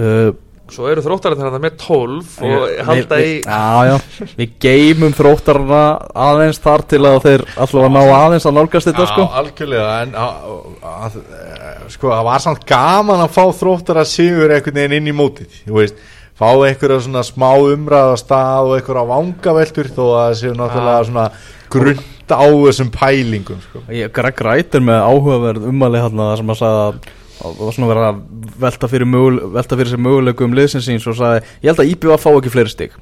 uh, 0.00 0.30
svo 0.74 0.86
eru 0.90 1.02
þróttarinn 1.04 1.40
þarna 1.42 1.60
með 1.64 1.74
12 1.82 2.30
og 2.46 2.52
Við- 2.54 2.84
halda 2.88 3.18
við- 3.20 3.30
í 3.30 3.34
Já, 3.44 3.88
já, 3.90 3.96
við 4.38 4.54
geymum 4.64 5.16
þróttarana 5.18 5.82
aðeins 6.28 6.60
þar 6.64 6.84
til 6.92 7.00
að 7.10 7.18
þeir 7.26 7.44
alltaf 7.56 7.80
að 7.84 7.92
ná 7.96 8.00
aðeins 8.20 8.46
að 8.50 8.56
nálgast 8.58 8.90
þetta 8.90 9.08
sko. 9.10 9.26
Já, 9.26 9.40
algjörlega 9.42 9.90
en 10.04 10.14
að, 10.14 10.48
að, 10.92 11.18
að, 11.18 11.84
sko, 11.96 12.12
það 12.14 12.24
var 12.30 12.44
samt 12.46 12.64
gaman 12.70 13.24
að 13.26 13.36
fá 13.36 13.44
þróttar 13.60 14.00
að 14.04 14.10
sigur 14.14 14.54
einhvern 14.56 14.80
veginn 14.80 14.96
inn 15.00 15.10
í 15.12 15.16
mótið 15.20 15.60
þú 15.66 15.78
veist, 15.80 16.00
fá 16.40 16.48
einhverja 16.54 17.00
svona 17.04 17.22
smá 17.26 17.50
umræða 17.60 18.16
stað 18.22 18.70
og 18.70 18.76
einhverja 18.78 19.08
vangaveltur 19.10 19.90
þó 19.92 20.04
að 20.08 20.20
það 20.20 20.38
séu 20.40 20.54
náttúrulega 20.56 21.08
svona 21.10 21.26
grund 21.70 22.06
á 22.30 22.46
þessum 22.46 22.90
pælingum 22.94 23.58
sko. 23.64 23.82
Ég, 23.90 24.12
Greg 24.14 24.40
er 24.78 24.84
með 24.86 25.00
áhugaverð 25.02 25.66
umali 25.70 25.98
hérna 26.02 26.30
þar 26.30 26.40
sem 26.40 26.52
að 26.54 26.62
að 26.70 27.08
það 27.40 27.62
var 27.66 27.76
svona 27.76 27.90
verið 27.90 28.06
að 28.10 28.20
velta 28.66 28.90
fyrir, 28.92 29.10
mögul, 29.16 29.40
velta 29.56 29.78
fyrir 29.80 29.92
sér 29.94 30.02
möguleikum 30.06 30.54
liðsins 30.58 30.86
síns 30.90 31.08
og 31.10 31.18
sagði 31.18 31.42
ég 31.64 31.70
held 31.72 31.82
að 31.84 31.92
IBV 31.94 32.16
fá 32.20 32.30
ekki 32.36 32.52
fleiri 32.54 32.72
stig. 32.74 32.94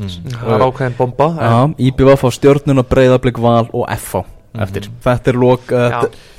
Það 0.00 0.52
er 0.56 0.62
ákveðin 0.64 0.94
bomba 0.96 1.26
en, 1.36 1.46
Já, 1.46 1.88
IBV 1.90 2.14
fá 2.22 2.28
stjórnuna, 2.32 2.84
breyðablík, 2.88 3.40
val 3.42 3.66
og 3.76 3.86
FH 3.98 4.22
eftir, 4.64 4.86
þetta 5.04 5.30
er 5.30 5.36
lok 5.38 5.68
uh, 5.70 5.92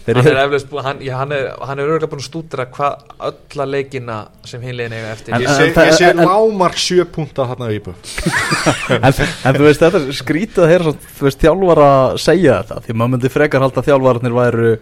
hann 0.03 0.17
er 0.27 0.39
eflaust 0.41 0.67
búinn- 0.67 0.83
hann, 0.83 0.97
já, 1.05 1.13
hann 1.15 1.31
er, 1.31 1.45
hann 1.63 1.79
er 1.79 1.85
örgulega 1.87 2.09
búin 2.11 2.19
að 2.19 2.25
stúdra 2.25 2.65
hvað 2.73 3.05
ölla 3.29 3.67
leikina 3.69 4.17
sem 4.43 4.59
hinlegin 4.65 4.97
eiga 4.97 5.13
eftir. 5.13 5.35
En- 5.37 5.45
ég 5.45 5.53
sé, 5.55 5.67
ég 5.71 5.93
sé 5.95 6.09
en- 6.09 6.19
lámark 6.27 6.75
sjö 6.81 7.05
punta 7.07 7.45
þarna 7.47 7.69
í 7.71 7.77
íbú 7.79 7.93
en, 8.97 9.07
en 9.07 9.55
þú 9.55 9.63
veist, 9.69 9.85
þetta 9.85 10.01
skrítið 10.19 10.65
að 10.65 10.73
heyra 10.73 10.89
svo, 10.89 10.95
þú 11.21 11.29
veist, 11.29 11.39
þjálfar 11.45 11.83
að 11.85 12.17
segja 12.25 12.57
þetta 12.65 12.81
því 12.89 12.97
maður 12.99 13.13
myndi 13.15 13.31
frekar 13.37 13.63
halda 13.63 13.79
að 13.85 13.87
þjálfarnir 13.93 14.35
væru 14.41 14.73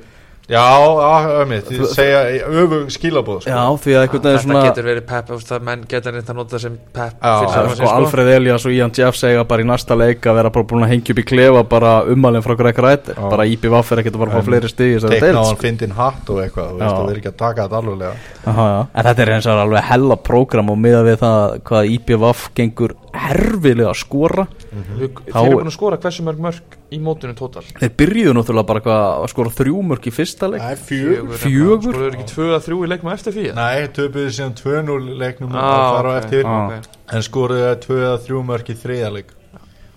já, 0.50 0.66
já, 1.00 1.30
ömmi, 1.44 1.60
þið 1.68 1.84
segja 1.94 2.22
öfum 2.50 2.88
skilabóð 2.94 3.42
sko. 3.44 3.52
já, 3.54 3.62
því 3.84 3.96
að 3.96 4.02
einhvern 4.04 4.24
veginn 4.24 4.38
þetta 4.40 4.44
svona 4.46 4.64
getur 4.66 4.88
verið 4.90 5.06
pep 5.12 5.30
þú 5.30 5.38
veist, 5.38 5.52
það 5.52 5.66
menn 5.70 5.84
getur 5.94 6.16
reynda 6.16 6.34
að 6.34 6.40
nota 6.40 6.62
sem 6.64 6.78
pep 6.96 7.14
Já, 7.20 7.30
fyrir 7.30 7.50
Já, 7.50 7.54
sjálfan 7.54 7.76
sko, 7.76 7.86
sig, 7.86 7.96
Alfred 8.00 8.32
Elias 8.36 8.66
og 8.66 8.76
Ian 8.78 8.94
Jeff 9.00 9.20
segja 9.20 9.46
bara 9.50 9.66
í 9.66 9.70
næsta 9.70 9.98
leik 10.00 10.30
að 10.30 10.40
vera 10.40 10.54
bara 10.58 10.70
búin 10.72 10.86
að 10.88 10.94
hengja 10.96 11.16
upp 11.16 11.22
í 11.22 11.28
klefa 11.30 11.64
bara 11.76 11.94
umalinn 12.16 12.46
frá 12.46 12.56
Greg 12.60 12.82
Wright 12.82 13.12
Já. 13.14 13.22
bara 13.30 13.48
IBVF 13.50 13.94
er 13.94 14.04
ekkert 14.04 14.18
að 14.18 14.24
fara 14.24 14.32
að 14.32 14.36
fá 14.36 14.40
En 14.40 14.50
fleiri 14.50 14.72
þessari 14.74 15.20
teikna 15.20 15.30
á 15.30 15.46
hann 15.46 15.54
sko. 15.54 15.64
fyndin 15.64 15.96
hatt 16.00 16.30
og 16.34 16.42
eitthvað 16.44 16.70
þú 16.70 16.80
veist, 16.80 16.90
það 16.90 17.06
verður 17.10 17.22
ekki 17.22 17.32
að 17.34 17.40
taka 17.44 17.68
þetta 17.70 17.80
já. 18.00 18.88
En 18.94 19.06
þetta 19.10 19.24
er 19.26 19.34
eins 19.36 19.48
og 19.50 19.62
alveg 19.64 19.88
hella 19.90 20.18
prógram 20.30 20.72
og 20.74 20.80
miða 20.82 21.04
við 21.06 21.20
það 21.24 21.56
hvað 21.70 21.92
IBVF 21.96 22.50
gengur 22.58 22.96
herfilega 23.14 23.92
að 23.94 24.00
skora 24.02 24.48
Þeir 24.70 25.10
Þá- 25.34 25.40
eru 25.48 25.56
búin 25.58 25.70
að 25.72 25.74
skora 25.74 25.98
hversu 25.98 26.24
mörg 26.28 26.42
mörg 26.46 26.76
í 26.94 27.00
mótunum 27.02 27.34
tótal 27.40 27.64
Þeir 27.80 27.94
byrjuðu 27.98 28.34
náttúrulega 28.38 28.68
bara 28.70 28.84
hvað 28.86 29.06
að 29.24 29.28
skora 29.34 29.54
þrjú 29.58 29.82
mörg 29.90 30.06
í 30.06 30.14
fyrsta 30.14 30.50
leik? 30.52 30.62
Er 30.62 30.78
fjögur. 30.78 31.40
Fjögur? 31.42 31.94
Skoruðu 31.96 32.12
ekki 32.14 32.28
2 32.36 32.48
að 32.54 32.64
3 32.68 32.78
í 32.86 32.90
leikma 32.94 33.14
eftir 33.16 33.34
því? 33.34 33.48
Nei, 33.58 33.88
töpuðu 33.98 34.30
síðan 34.38 34.56
2-0 34.62 35.18
leiknum 35.24 35.56
Ah, 35.58 35.66
og 35.66 35.98
þar 35.98 36.06
á 36.06 36.12
ok, 36.12 36.24
eftir. 36.24 36.46
Ok. 36.46 36.90
en 37.18 37.22
skoruðu 37.26 37.76
2-3 37.88 38.44
mörk 38.46 38.70
í 38.70 38.78
þriðaleg 38.78 39.36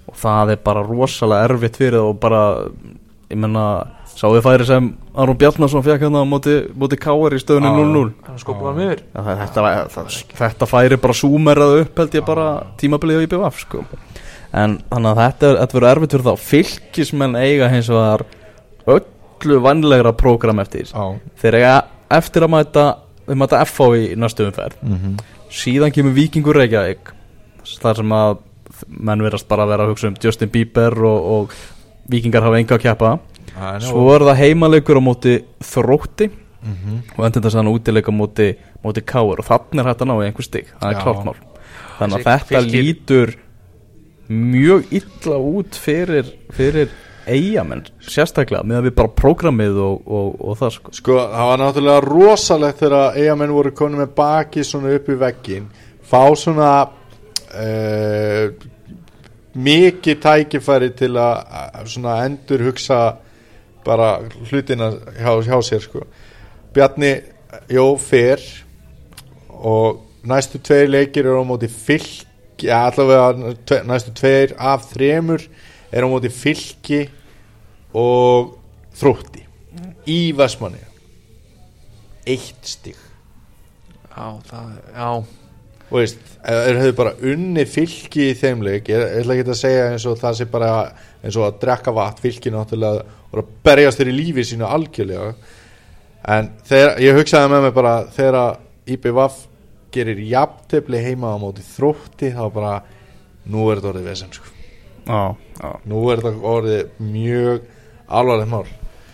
og 0.08 0.16
það 0.18 0.50
er 0.56 0.56
bara 0.64 0.82
rosalega 0.82 1.44
erfitt 1.48 1.76
fyrir 1.78 1.98
það 2.00 2.08
og 2.08 2.16
bara, 2.20 2.40
ég 3.30 3.38
menna 3.38 3.66
sáðu 4.12 4.40
færi 4.44 4.66
sem 4.68 4.88
Aron 5.16 5.36
Bjarnason 5.40 5.82
fekk 5.84 6.02
hérna 6.04 6.20
á 6.20 6.26
móti, 6.28 6.56
móti 6.76 6.98
Káar 7.00 7.32
í 7.32 7.40
stöðunni 7.40 7.70
Já. 7.70 7.76
0-0 7.80 8.12
Hann 8.26 8.38
skopur 8.42 8.72
hann 8.72 8.82
yfir 8.84 9.00
Já, 9.08 9.20
það, 9.22 9.38
þetta, 9.40 10.04
þetta 10.42 10.68
færi 10.68 10.98
bara 11.00 11.16
súmerað 11.16 11.76
upp 11.84 11.96
held 12.02 12.12
ég 12.18 12.26
bara 12.26 12.48
tímabilið 12.76 13.22
á 13.22 13.24
IBVF 13.28 13.60
sko. 13.64 13.84
En 14.52 14.78
þannig 14.90 15.10
að 15.12 15.20
þetta, 15.22 15.46
er- 15.50 15.58
þetta 15.62 15.78
verður 15.78 15.90
erfitt 15.96 16.12
fyrir 16.16 16.26
þá 16.28 16.38
fylgismenn 16.50 17.36
eiga 17.40 17.68
hins 17.72 17.88
vegar 17.88 18.24
öllu 18.86 19.60
vannlegra 19.64 20.12
prógram 20.12 20.60
eftir 20.62 20.86
Já 20.92 21.04
þeir 21.42 21.54
eiga 21.60 21.74
eftir 22.10 22.44
að 22.46 22.52
mæta 22.56 22.86
þeir 23.26 23.38
mæta 23.42 23.60
FH 23.64 23.88
í 23.96 24.16
næstu 24.18 24.46
umferð 24.48 24.76
Mhm. 24.82 25.16
síðan 25.50 25.92
kemur 25.92 26.12
Víkingur 26.16 26.56
Reykjavík 26.56 27.12
þar 27.80 27.96
sem 27.96 28.08
að 28.12 28.38
menn 28.88 29.22
verðast 29.22 29.48
bara 29.48 29.64
að 29.64 29.68
vera 29.68 29.84
að 29.86 29.90
hugsa 29.92 30.06
um 30.08 30.16
Justin 30.20 30.48
Bieber 30.50 30.92
og, 31.04 31.24
og 31.32 31.50
Víkingar 32.10 32.42
hafa 32.42 32.58
enga 32.58 32.76
að 32.78 32.82
keppa 32.82 33.18
svo 33.80 34.14
er 34.14 34.20
það 34.26 34.40
heimalegur 34.42 34.98
á 34.98 35.02
móti 35.02 35.34
þrótti 35.62 36.30
Mhm. 36.62 36.98
og 37.18 37.24
endur 37.26 37.42
þess 37.42 37.54
að 37.56 37.58
hann 37.64 37.72
útileika 37.74 38.12
móti, 38.14 38.54
móti 38.84 39.02
káur 39.02 39.38
og 39.40 39.44
þannig 39.46 39.80
er 39.80 39.88
hægt 39.90 40.02
að 40.02 40.06
ná 40.08 40.14
einhver 40.24 40.44
stig 40.46 40.66
það 40.80 40.90
er 40.90 40.94
Já. 40.94 41.02
klárt 41.02 41.24
mál 41.24 41.34
þannig 41.98 42.22
að 42.22 42.26
þetta 42.38 42.60
lítur 42.70 43.34
mjög 44.32 44.92
illa 44.98 45.38
út 45.38 45.78
fyrir, 45.78 46.32
fyrir 46.54 46.90
eigamenn 47.28 47.84
sérstaklega 48.02 48.66
með 48.66 48.80
að 48.80 48.86
við 48.88 48.94
bara 48.98 49.14
prógramið 49.20 49.78
og, 49.84 50.08
og, 50.10 50.34
og 50.42 50.58
það 50.58 50.74
sko. 50.76 50.94
Sko, 50.98 51.18
það 51.30 51.50
var 51.50 51.62
náttúrulega 51.62 52.04
rosalegt 52.06 52.82
þegar 52.82 53.18
eigamenn 53.20 53.54
voru 53.54 53.74
konið 53.78 54.02
með 54.02 54.14
baki 54.18 54.64
svona 54.66 54.94
upp 54.96 55.10
í 55.12 55.18
veggin 55.20 55.68
fá 56.12 56.22
svona 56.36 56.70
uh, 57.52 58.46
mikið 59.52 60.22
tækifæri 60.22 60.90
til 60.96 61.12
að 61.20 61.84
svona 61.92 62.22
endur 62.26 62.64
hugsa 62.68 63.02
bara 63.84 64.14
hlutina 64.48 64.92
hjá, 65.18 65.32
hjá 65.42 65.56
sér 65.66 65.82
sko. 65.82 66.04
Bjarni, 66.72 67.16
jó, 67.72 67.84
fer 68.00 68.40
og 69.48 70.02
næstu 70.24 70.60
tveir 70.62 70.88
leikir 70.90 71.26
eru 71.26 71.42
á 71.42 71.46
móti 71.46 71.68
fylki 72.62 72.70
ja, 72.70 72.86
allavega 72.86 73.54
tve, 73.66 73.82
næstu 73.86 74.14
tveir 74.14 74.54
af 74.58 74.86
þremur 74.92 75.42
eru 75.92 76.08
á 76.08 76.12
móti 76.12 76.30
fylki 76.30 77.08
og 77.94 78.56
þrótti 78.96 79.42
í 80.06 80.32
Vestmanni 80.36 80.80
eitt 82.26 82.62
stig. 82.62 82.96
Já, 84.12 84.38
það, 84.46 84.68
já. 84.94 85.08
Og 85.92 85.96
veist, 85.98 86.20
þeir 86.44 86.78
hefðu 86.78 86.92
bara 86.96 87.14
unni 87.32 87.64
fylki 87.66 88.28
í 88.30 88.36
þeim 88.38 88.62
leik, 88.62 88.88
ég 88.88 89.02
ég 89.02 89.16
ætla 89.24 89.34
ekki 89.34 89.50
að 89.50 89.58
segja 89.58 89.88
eins 89.90 90.06
og 90.06 90.20
það 90.20 90.36
sé 90.38 90.46
bara 90.52 90.70
eins 91.22 91.36
og 91.36 91.48
að 91.48 91.58
drekka 91.64 91.92
vatn. 91.92 92.22
Fylki 92.22 92.52
náttúrulega 92.52 93.02
og 93.32 93.42
að 93.42 93.50
berjast 93.66 93.98
þeir 93.98 94.12
í 94.12 94.16
lífi 94.20 94.46
sínu 94.52 94.68
algjörlega. 94.68 95.32
En 96.30 96.52
þegar, 96.68 96.94
ég 97.02 97.18
hugsaði 97.18 97.50
með 97.50 97.66
mig 97.66 97.74
bara 97.74 97.96
þegar 98.14 98.60
IBVF 98.94 99.42
gerir 99.92 100.20
jafntefli 100.30 101.02
heima 101.04 101.34
á 101.34 101.36
móti 101.42 101.64
þrótti 101.66 102.32
þá 102.36 102.44
bara, 102.54 102.76
nú 103.52 103.68
er 103.70 103.80
þetta 103.80 103.92
orðið 103.92 104.08
vesen 104.10 104.36
sko. 104.36 104.54
já, 105.06 105.22
já. 105.58 105.70
nú 105.84 106.04
er 106.12 106.24
þetta 106.24 106.54
orðið 106.54 106.94
mjög 107.12 107.68
alvarlegt 108.08 108.52
mál 108.52 108.66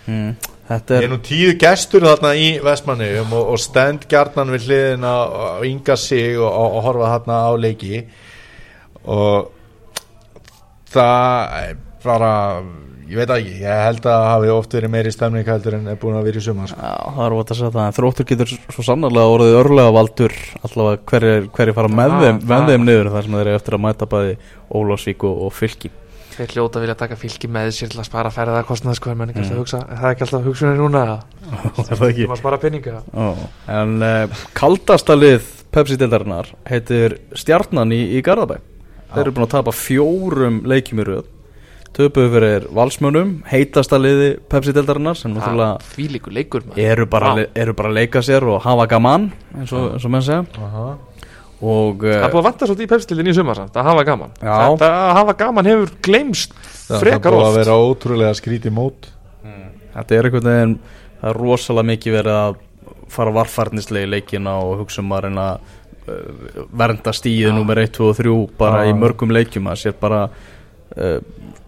Mm. 0.08 0.36
Þetta 0.68 0.96
Ég 0.96 1.02
er 1.02 1.06
er 1.06 1.12
nú 1.12 1.18
tíu 1.24 1.52
gestur 1.60 2.04
þarna 2.04 2.30
í 2.36 2.48
Vestmanniðum 2.64 3.32
og, 3.36 3.52
og 3.54 3.60
stend 3.60 4.06
gjarnan 4.08 4.52
við 4.54 4.68
hliðin 4.68 5.04
á 5.04 5.16
á 5.28 5.60
Inga 5.68 5.96
sig 6.00 6.36
og, 6.36 6.48
og, 6.48 6.76
og 6.78 6.86
horfa 6.86 7.10
þarna 7.14 7.38
á 7.44 7.50
leiki 7.60 8.00
og 9.04 9.50
það 10.92 11.56
er 11.60 11.78
bara 12.04 12.32
ég 13.08 13.16
veit 13.16 13.30
ekki, 13.34 13.52
ég 13.62 13.82
held 13.86 14.06
að 14.10 14.24
hafi 14.28 14.50
oft 14.52 14.74
verið 14.76 14.90
meiri 14.92 15.12
stemning 15.14 15.46
heldur 15.48 15.76
en 15.78 15.86
er 15.92 15.96
búin 16.00 16.16
að 16.18 16.26
vera 16.28 16.40
í 16.40 16.44
sumar 16.44 16.68
sko. 16.68 16.80
Já, 16.80 16.96
það 17.16 17.22
er 17.26 17.36
óvægt 17.38 17.52
að 17.54 17.58
segja 17.60 17.70
það 17.76 17.86
en 17.88 17.96
þróttur 17.98 18.28
getur 18.32 18.52
svo 18.74 18.84
sannarlega 18.84 19.32
orðið 19.36 19.56
örlega 19.62 19.94
valdur 19.96 20.34
allavega 20.68 21.00
hverjir 21.12 21.48
hver 21.56 21.72
fara 21.78 21.88
með, 21.88 22.12
Já, 22.12 22.20
þeim, 22.26 22.42
með 22.42 22.52
það- 22.58 22.68
þeim 22.72 22.84
niður 22.88 23.10
þar 23.14 23.22
sem 23.28 23.32
þeir 23.38 23.46
eru 23.46 23.56
eftir 23.62 23.78
að 23.78 23.84
mæta 23.86 24.06
bæði 24.12 24.36
Ólafsvík 24.78 25.24
og, 25.24 25.42
og 25.48 25.52
Fylki. 25.56 25.90
Þeir 26.38 26.52
hljóta 26.54 26.78
vilja 26.84 26.94
taka 26.94 27.16
fylki 27.18 27.48
með 27.50 27.72
sér 27.74 27.88
til 27.90 27.98
að 27.98 28.06
spara 28.06 28.30
ferðarkostnað 28.30 28.94
sko, 28.94 29.10
en 29.10 29.16
menn 29.18 29.32
ekki 29.32 29.40
alltaf 29.42 29.56
Mm. 29.56 29.62
hugsa, 29.64 29.78
er 29.90 29.98
það 29.98 30.12
ekki 30.12 30.22
alltaf 30.28 30.44
hugsunni 30.46 30.76
núna. 30.78 31.00
Er 31.82 31.96
það 31.98 32.04
ekki? 32.12 32.26
um 32.28 32.34
að 32.36 32.38
spara 32.38 32.58
peninga. 32.62 33.00
En 33.66 34.02
uh, 34.02 34.42
kaldasta 34.54 35.16
lið 35.18 35.48
Pepsi-dildarinnar 35.74 36.52
heitir 36.70 37.16
Stjarnan 37.34 37.90
í, 37.92 37.98
í 38.14 38.22
Garðabæ. 38.22 38.60
Þeir 39.10 39.22
eru 39.24 39.32
búin 39.34 39.46
að 39.48 39.54
tapa 39.56 39.72
fjórum 39.74 40.60
leikjum 40.68 41.02
í 41.02 41.08
röð 41.08 41.26
Töpuðu 41.98 42.28
fyrir 42.30 42.66
valsmönum 42.78 43.30
heitasta 43.50 43.98
liði 43.98 44.28
Pepsi-dildarinnar 44.52 45.16
sem 45.18 45.32
náttúrulega 45.34 46.30
leikur 46.30 46.62
maður. 46.68 46.78
eru 46.78 47.06
bara, 47.10 47.32
Vá. 47.34 47.46
eru 47.58 47.74
bara 47.74 47.90
að 47.90 47.96
leika 47.98 48.22
sér 48.22 48.44
og 48.46 48.60
hafa 48.62 48.84
gaman 48.86 49.32
eins 49.58 49.72
og, 49.74 49.94
eins 49.96 50.04
og 50.06 50.12
menn 50.14 50.22
segja. 50.22 50.44
Og 51.58 52.04
Það 52.04 52.12
er 52.14 52.22
uh, 52.22 52.30
búið 52.30 52.38
að 52.38 52.46
vanta 52.46 52.66
svolítið 52.68 52.86
í 52.86 52.90
pepstildin 52.92 53.30
í 53.32 53.34
sumar 53.34 53.58
samt, 53.58 53.74
að 53.74 53.88
hafa 53.90 54.04
gaman. 54.06 54.30
Já. 54.38 54.54
Þetta 54.62 54.90
að 54.94 55.16
hafa 55.18 55.34
gaman 55.40 55.66
hefur 55.72 55.90
gleymst 56.06 56.52
það 56.54 56.94
er 56.94 57.02
frekar 57.02 57.34
búið 57.34 57.42
að 57.42 57.48
oft. 57.48 57.58
vera 57.58 57.78
ótrúlega 57.82 58.36
skríti 58.38 58.70
mót. 58.70 59.08
Þetta 59.96 60.14
er 60.14 60.28
einhvern 60.28 60.46
veginn 60.52 60.76
það 61.18 61.30
er 61.32 61.40
rosalega 61.42 61.88
mikið 61.90 62.14
verið 62.20 62.38
að 62.44 62.60
fara 63.10 63.32
varfarnislega 63.34 64.06
í 64.06 64.12
leikina 64.12 64.52
og 64.62 64.84
hugsa 64.84 65.02
um 65.02 65.10
að 65.16 65.24
reyna 65.26 65.48
að 65.48 65.74
uh, 66.14 66.62
vernda 66.78 67.16
stíðu 67.16 67.50
Já. 67.50 67.56
nummer 67.58 67.82
1, 67.82 67.90
2 67.98 68.06
og 68.12 68.16
3 68.22 68.36
bara 68.62 68.84
Já. 68.86 68.92
í 68.92 68.94
mörgum 69.02 69.34
leikjum. 69.34 69.66
Að 69.72 69.82
sér 69.82 69.98
bara 69.98 70.22
uh, 70.96 71.18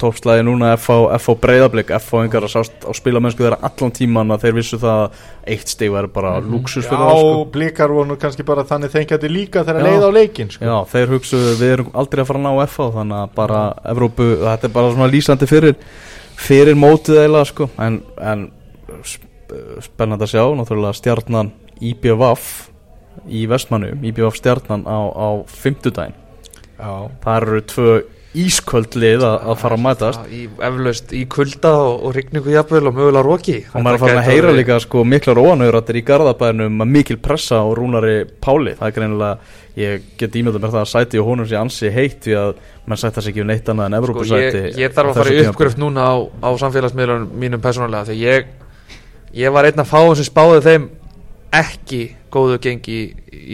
toppslæði 0.00 0.44
núna 0.46 0.70
FH 0.80 1.34
breyðablик 1.42 1.90
FH 1.98 2.22
engar 2.24 2.46
að 2.46 2.52
sást 2.54 2.86
á 2.88 2.90
spilamennsku 2.96 3.42
þeirra 3.44 3.58
allan 3.68 3.92
tíman 3.92 4.32
að 4.32 4.46
þeir 4.46 4.54
vissu 4.56 4.78
það 4.80 5.00
að 5.02 5.18
eitt 5.54 5.68
stig 5.68 5.90
væri 5.92 6.08
bara 6.14 6.30
Mhm. 6.40 6.50
luxus 6.54 6.86
fyrir 6.88 7.02
það 7.02 7.10
Já, 7.12 7.20
sko. 7.20 7.44
blikar 7.52 7.88
voru 7.92 8.08
nú 8.08 8.16
kannski 8.16 8.42
bara 8.48 8.64
þannig 8.64 8.90
þengjandi 8.94 9.28
líka 9.28 9.60
að 9.64 9.82
leiða 9.84 10.08
á 10.08 10.12
leikin 10.16 10.50
sko. 10.50 10.64
Já, 10.64 10.76
þeir 10.94 11.08
hugsu 11.12 11.36
við 11.60 11.72
erum 11.74 11.90
aldrei 11.94 12.22
að 12.24 12.26
fara 12.30 12.38
að 12.40 12.46
ná 12.48 12.66
FH 12.66 12.88
þannig 12.96 13.18
að 13.20 13.34
bara 13.34 13.60
Evrópu, 13.84 14.28
þetta 14.40 14.64
er 14.64 14.72
bara 14.78 14.92
svona 14.94 15.10
lýsandi 15.12 15.46
fyrir 15.46 15.76
fyrir 16.40 16.74
mótið 16.80 17.18
eiginlega 17.20 17.44
sko 17.52 17.68
en, 17.78 18.02
en 18.22 18.50
sp- 19.04 19.28
spennandi 19.84 20.24
að 20.24 20.32
sjá, 20.32 20.44
náttúrulega 20.56 20.96
stjarnan 20.96 21.52
IBVF 21.80 22.70
í 23.28 23.44
Vestmannu 23.50 23.98
IBVF 24.00 24.36
stjarnan 24.38 24.84
á, 24.88 24.98
á 25.12 25.28
fimmtudaginn 25.44 26.14
Já. 26.80 27.10
það 27.20 27.36
eru 27.42 27.60
tvö 27.68 28.02
ísköld 28.38 28.94
lið 28.94 29.24
að, 29.26 29.36
að 29.50 29.56
fara 29.58 29.76
að 29.76 29.82
mætast 29.82 30.28
í, 30.30 30.40
Eflaust 30.62 31.14
í 31.18 31.24
kulda 31.30 31.72
og, 31.82 31.94
og 32.06 32.12
rigningu 32.14 32.52
jafnvel 32.54 32.84
og 32.86 32.94
mögulega 32.94 33.24
roki 33.26 33.56
og 33.72 33.82
maður 33.82 33.96
er 33.96 34.02
farin 34.04 34.20
að 34.20 34.28
heyra 34.28 34.52
líka 34.54 34.76
sko 34.84 35.02
miklar 35.02 35.40
óanauðrættir 35.42 35.98
í 35.98 36.02
Garðabænum 36.06 36.84
að 36.84 36.92
mikil 36.94 37.16
pressa 37.22 37.58
á 37.58 37.66
Rúnari 37.74 38.20
Páli. 38.42 38.76
Það 38.78 38.86
er 38.86 38.94
greinilega, 38.98 39.56
ég 39.82 40.04
get 40.20 40.38
ímyndað 40.38 40.62
mér 40.62 40.74
það 40.76 40.84
að 40.84 40.92
sæti 40.92 41.22
og 41.22 41.26
honum 41.32 41.50
sé 41.50 41.58
ansi 41.58 41.90
heitt 41.96 42.22
því 42.28 42.38
að 42.38 42.52
mann 42.86 43.02
sætta 43.02 43.24
sig 43.24 43.34
ekki 43.34 43.42
um 43.42 43.50
neitt 43.50 43.72
annað 43.74 43.90
en 43.90 43.98
sko, 43.98 44.04
Evrópusæti 44.04 44.62
ég, 44.62 44.78
ég 44.84 44.94
þarf 44.94 45.10
að 45.10 45.20
fara 45.24 45.34
í 45.34 45.42
uppgröft 45.48 45.82
núna 45.82 46.06
á, 46.06 46.14
á 46.22 46.50
samfélagsmiðlunum 46.62 47.34
mínum 47.34 47.66
persónulega 47.66 48.12
þegar 48.12 48.22
ég, 48.22 48.54
ég 49.42 49.58
var 49.58 49.66
einn 49.66 49.82
að 49.82 49.90
fá 49.90 50.00
sem 50.14 50.30
spáði 50.30 50.62
þeim 50.68 50.88
ekki 51.50 52.02
góðu 52.30 52.62
gengi 52.62 52.94
í, 52.94 53.04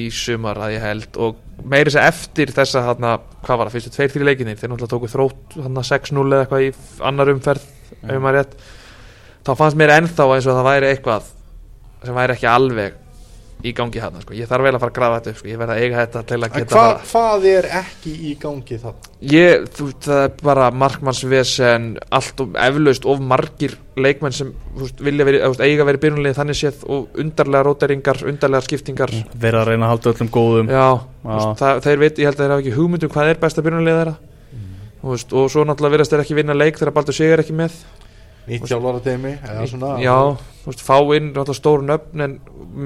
í 0.04 0.06
sumar 0.12 0.60
að 0.60 0.76
ég 0.76 0.84
held 0.84 1.20
og 1.24 1.40
meiri 1.64 1.92
sér 1.92 2.08
eftir 2.10 2.52
þessa 2.54 2.82
þarna, 2.90 3.12
hvað 3.46 3.60
var 3.60 3.68
það, 3.68 3.76
fyrstu 3.76 3.92
tveir, 3.94 4.10
þrjir 4.12 4.28
leikinir 4.28 4.58
þeir 4.60 4.72
náttúrulega 4.72 4.92
tóku 4.92 5.10
þrótt 5.12 5.56
þarna 5.56 5.84
6-0 5.88 6.26
eða 6.26 6.42
eitthvað 6.44 6.66
í 6.66 6.70
annar 7.08 7.32
umferð 7.32 7.64
ef 8.02 8.20
maður 8.20 8.38
rétt 8.40 8.56
þá 9.46 9.50
fannst 9.62 9.80
mér 9.80 9.94
ennþá 9.96 10.28
eins 10.34 10.48
og 10.48 10.58
það 10.58 10.68
væri 10.68 10.90
eitthvað 10.90 11.30
sem 12.04 12.18
væri 12.18 12.36
ekki 12.36 12.50
alveg 12.50 12.98
í 13.64 13.72
gangi 13.76 14.00
hérna 14.00 14.20
sko. 14.20 14.34
ég 14.36 14.48
þarf 14.50 14.66
vel 14.66 14.72
að 14.74 14.82
fara 14.82 14.92
að 14.92 14.98
grafa 14.98 15.18
þetta 15.18 15.32
upp 15.32 15.38
sko. 15.40 15.48
ég 15.48 15.60
verð 15.60 15.72
að 15.72 15.80
eiga 15.82 16.02
þetta 16.02 16.22
til 16.28 16.36
að 16.36 16.52
geta 16.56 16.76
bara 16.76 17.00
hvað 17.10 17.46
er 17.50 17.68
ekki 17.80 18.12
í 18.12 18.32
gangi 18.42 18.78
það? 18.82 19.08
Ég, 19.32 19.66
þú, 19.76 19.88
það 20.04 20.22
er 20.26 20.36
bara 20.42 20.68
markmannsvesen 20.82 21.88
allt 22.18 22.44
og 22.44 22.60
eflaust 22.66 23.08
of 23.08 23.24
margir 23.32 23.76
leikmenn 23.96 24.36
sem 24.36 24.52
veist, 24.76 25.00
vilja 25.00 25.26
veri, 25.28 25.40
veist, 25.40 25.64
eiga 25.64 25.88
verið 25.88 26.04
byrjunlega 26.04 26.36
þannig 26.36 26.60
séð 26.60 26.86
og 26.92 27.20
undarlega 27.24 27.66
róteringar, 27.70 28.22
undarlega 28.28 28.68
skiptingar 28.68 29.12
verið 29.32 29.60
að 29.62 29.68
reyna 29.72 29.88
að 29.88 29.94
halda 29.94 30.12
öllum 30.14 30.32
góðum 30.36 30.72
já, 30.72 30.86
Veist, 31.26 31.62
það, 31.62 31.84
þeir 31.88 32.02
veit, 32.04 32.18
ég 32.20 32.28
held 32.30 32.36
að 32.36 32.44
þeir 32.44 32.54
hafa 32.54 32.64
ekki 32.66 32.76
hugmyndum 32.76 33.14
hvað 33.16 33.32
er 33.32 33.40
besta 33.46 33.64
byrjunlega 33.64 34.02
þeirra 34.02 34.16
veist, 35.06 35.32
og 35.32 35.48
svo 35.52 35.64
náttúrulega 35.64 35.96
verðast 35.96 36.12
þeir 36.12 36.26
ekki 36.26 36.36
vinna 36.38 36.56
leik 36.56 36.78
þegar 36.78 36.94
Baldur 36.98 37.16
Sigur 37.16 37.38
er 37.38 37.42
ekki 37.46 37.56
með 37.56 37.80
Nýtt 38.46 38.68
hjálfara 38.70 39.00
teimi 39.02 39.32
eða 39.42 39.64
svona. 39.66 39.88
Já, 39.98 40.14
þú 40.62 40.70
veist, 40.70 40.82
fá 40.86 40.96
inn 41.16 41.32
náttúrulega 41.32 41.58
stór 41.58 41.82
nöfn 41.82 42.22
en 42.22 42.36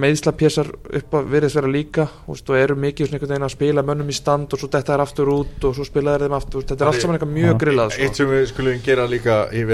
meðslapjessar 0.01 0.71
upp 1.01 1.17
að 1.19 1.27
verðist 1.35 1.59
vera 1.59 1.73
líka 1.73 2.07
veist, 2.25 2.49
og 2.49 2.57
eru 2.57 2.77
mikið 2.81 3.09
svona 3.09 3.19
einhvern 3.19 3.33
veginn 3.35 3.47
að 3.49 3.53
spila 3.55 3.85
mönnum 3.85 4.13
í 4.13 4.17
stand 4.17 4.55
og 4.55 4.63
svo 4.63 4.71
detta 4.73 4.95
þær 4.95 5.03
aftur 5.05 5.33
út 5.35 5.67
og 5.69 5.75
svo 5.77 5.87
spila 5.89 6.15
þær 6.15 6.25
þeim 6.25 6.37
aftur, 6.39 6.65
þetta 6.71 6.87
er 6.87 6.93
allt 6.93 7.05
saman 7.05 7.19
eitthvað 7.19 7.35
mjög 7.35 7.59
grillað 7.65 7.93
sko. 7.93 8.07
Eitt 8.07 8.21
sem 8.21 8.31
við 8.31 8.47
skulum 8.53 8.81
gera 8.87 9.07
líka 9.11 9.37
í 9.53 9.67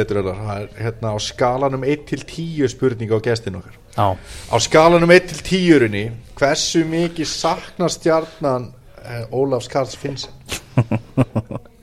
er 0.56 0.66
hérna 0.80 1.14
á 1.14 1.16
skalanum 1.22 1.86
1 1.86 2.04
til 2.10 2.24
10 2.24 2.72
spurning 2.74 3.14
á 3.14 3.18
gestin 3.22 3.60
okkar. 3.60 3.78
Já, 3.94 4.08
Á 4.50 4.56
skalanum 4.66 5.14
1 5.14 5.30
til 5.30 5.44
10 5.52 5.80
runni 5.84 6.04
hversu 6.36 6.82
mikið 6.88 7.30
saknar 7.30 7.94
stjarnan 7.94 8.72
eh, 9.04 9.24
Ólafs 9.30 9.70
Karls 9.70 9.94
Finnsen? 9.96 10.34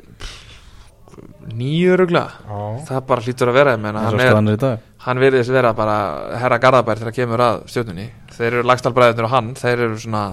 nýju 1.52 1.98
rugla 2.00 2.24
Já. 2.32 2.62
það 2.88 3.04
bara 3.12 3.26
hlýtur 3.28 3.52
að 3.52 3.60
vera 3.60 3.76
ég 3.76 3.84
meina, 3.84 4.06
eins 4.08 4.16
og 4.16 4.38
hann, 4.38 4.54
er, 4.54 4.80
hann 5.08 5.22
virðist 5.24 5.54
vera 5.54 5.74
bara 5.78 5.98
herra 6.42 6.62
Garðabær 6.64 7.04
þegar 7.04 7.18
kemur 7.20 7.44
að 7.44 7.62
stjórnunni 7.74 8.08
þeir 8.34 8.50
eru 8.52 8.66
lagstalbræðinir 8.72 9.28
og 9.28 9.34
hann 9.36 9.54
þeir 9.60 9.88
eru 9.88 10.02
svona 10.02 10.26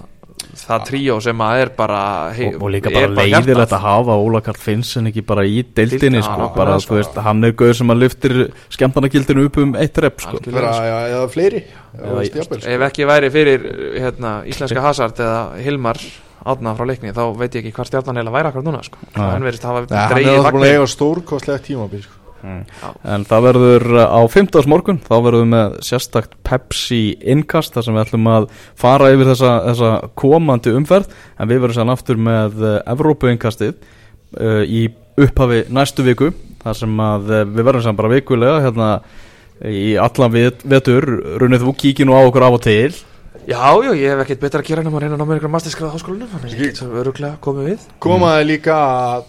það 0.57 0.85
tríó 0.89 1.17
sem 1.23 1.43
að 1.45 1.63
er 1.65 1.71
bara 1.77 2.01
hei, 2.37 2.47
og, 2.49 2.63
og 2.65 2.73
líka 2.75 2.91
er 2.91 3.13
bara 3.13 3.27
leiðilegt 3.29 3.75
að 3.77 3.85
hafa 3.85 4.17
Óla 4.23 4.41
Karl 4.45 4.61
Finnsson 4.61 5.11
ekki 5.11 5.25
bara 5.27 5.45
í 5.47 5.61
deildinni 5.77 6.23
sko, 6.25 6.49
bara 6.57 6.79
þú 6.83 6.97
veist, 6.97 7.21
hann 7.27 7.45
er 7.47 7.55
gauð 7.59 7.75
sem 7.81 7.93
að 7.93 8.03
lyftir 8.05 8.37
skemmtanagildinu 8.77 9.47
upp 9.51 9.61
um 9.63 9.77
eitt 9.81 10.01
rep 10.03 10.25
sko. 10.25 10.41
Sko. 10.41 10.57
eða 10.57 11.23
fleiri 11.33 11.63
sko. 11.69 12.61
ef 12.73 12.89
ekki 12.89 13.09
væri 13.11 13.31
fyrir 13.35 13.69
hérna, 14.01 14.41
íslenska 14.49 14.85
Hazard 14.85 15.21
eða 15.21 15.45
Hilmar 15.61 16.01
átna 16.49 16.73
frá 16.77 16.87
leikni 16.89 17.13
þá 17.17 17.23
veit 17.37 17.55
ég 17.57 17.65
ekki 17.65 17.75
hvað 17.77 17.91
stjarnan 17.91 18.23
eða 18.23 18.33
væri 18.35 18.51
akkur 18.51 18.65
núna 18.65 18.81
sko. 18.87 19.03
Hann 19.17 19.45
verðist 19.45 19.67
hafa 19.67 19.85
hann 19.85 19.93
er 19.93 20.15
dreigið 20.15 20.49
að 20.49 20.67
eiga 20.71 20.89
stórkostlega 20.91 21.63
tímabil 21.67 22.03
sko. 22.05 22.17
en 22.41 23.25
það 23.29 23.43
verður 23.45 23.87
uh, 23.99 24.05
á 24.17 24.21
15. 24.33 24.69
morgun 24.73 25.01
þá 25.05 25.15
verður 25.19 25.43
við 25.43 25.51
með 25.53 25.75
sérstakt 25.85 26.39
Pepsi 26.47 27.03
innkast 27.21 27.75
þar 27.75 27.85
sem 27.85 27.99
við 27.99 28.05
ætlum 28.07 28.31
að 28.33 28.47
fara 28.81 29.11
yfir 29.13 29.29
þessa, 29.29 29.51
þessa 29.67 29.91
komandi 30.17 30.73
umferð 30.73 31.11
en 31.37 31.51
við 31.51 31.61
verðum 31.67 31.77
sann 31.77 31.93
aftur 31.93 32.23
með 32.31 32.57
uh, 32.65 32.79
Evrópu 32.89 33.29
innkastið 33.29 33.75
uh, 34.41 34.65
í 34.65 34.87
upphafi 35.21 35.67
næstu 35.69 36.07
viku 36.07 36.31
þar 36.63 36.81
sem 36.81 37.05
að 37.05 37.29
við 37.53 37.61
verðum 37.61 37.85
sann 37.85 38.01
bara 38.01 38.15
vikulega 38.15 38.65
hérna 38.65 38.89
í 39.61 39.93
allan 40.01 40.33
vet, 40.33 40.65
vetur 40.65 41.05
runnið 41.41 41.67
þú 41.67 41.77
kíkir 41.83 42.09
nú 42.09 42.17
á 42.17 42.25
okkur 42.25 42.47
af 42.47 42.57
og 42.57 42.65
til 42.65 42.95
já, 43.51 43.67
já, 43.83 43.91
ég 43.99 44.13
hef 44.13 44.23
ekkert 44.25 44.43
betra 44.45 44.63
að 44.63 44.69
gera 44.71 44.85
en 44.85 44.91
að 44.91 45.03
reyna 45.03 45.17
að 45.17 45.21
ná 45.21 45.27
mér 45.29 45.41
ykkur 45.41 45.53
masterskráð 45.55 45.95
háskólanum 45.97 46.31
þannig 46.31 46.53
að 46.55 46.61
ég 46.61 46.71
get 46.71 46.99
öruglega 47.03 47.39
komið 47.43 47.71
við. 47.71 47.87
Komaði 48.05 48.47
líka 48.47 48.77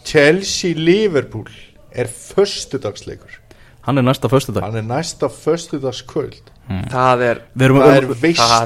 Chelsea-Liverpool 0.07 1.49
er 1.91 2.11
föstudagsleikur. 2.11 3.39
Hann 3.87 3.97
er 3.97 4.05
næsta 4.05 4.29
föstudag. 4.29 4.67
Hann 4.67 4.77
er 4.77 4.85
næsta 4.85 5.31
föstudagskvöld 6.71 6.91
það 6.91 7.21
er, 7.27 7.39
Við 7.57 7.65
erum, 7.65 7.79
það 7.81 7.95
er 7.95 8.05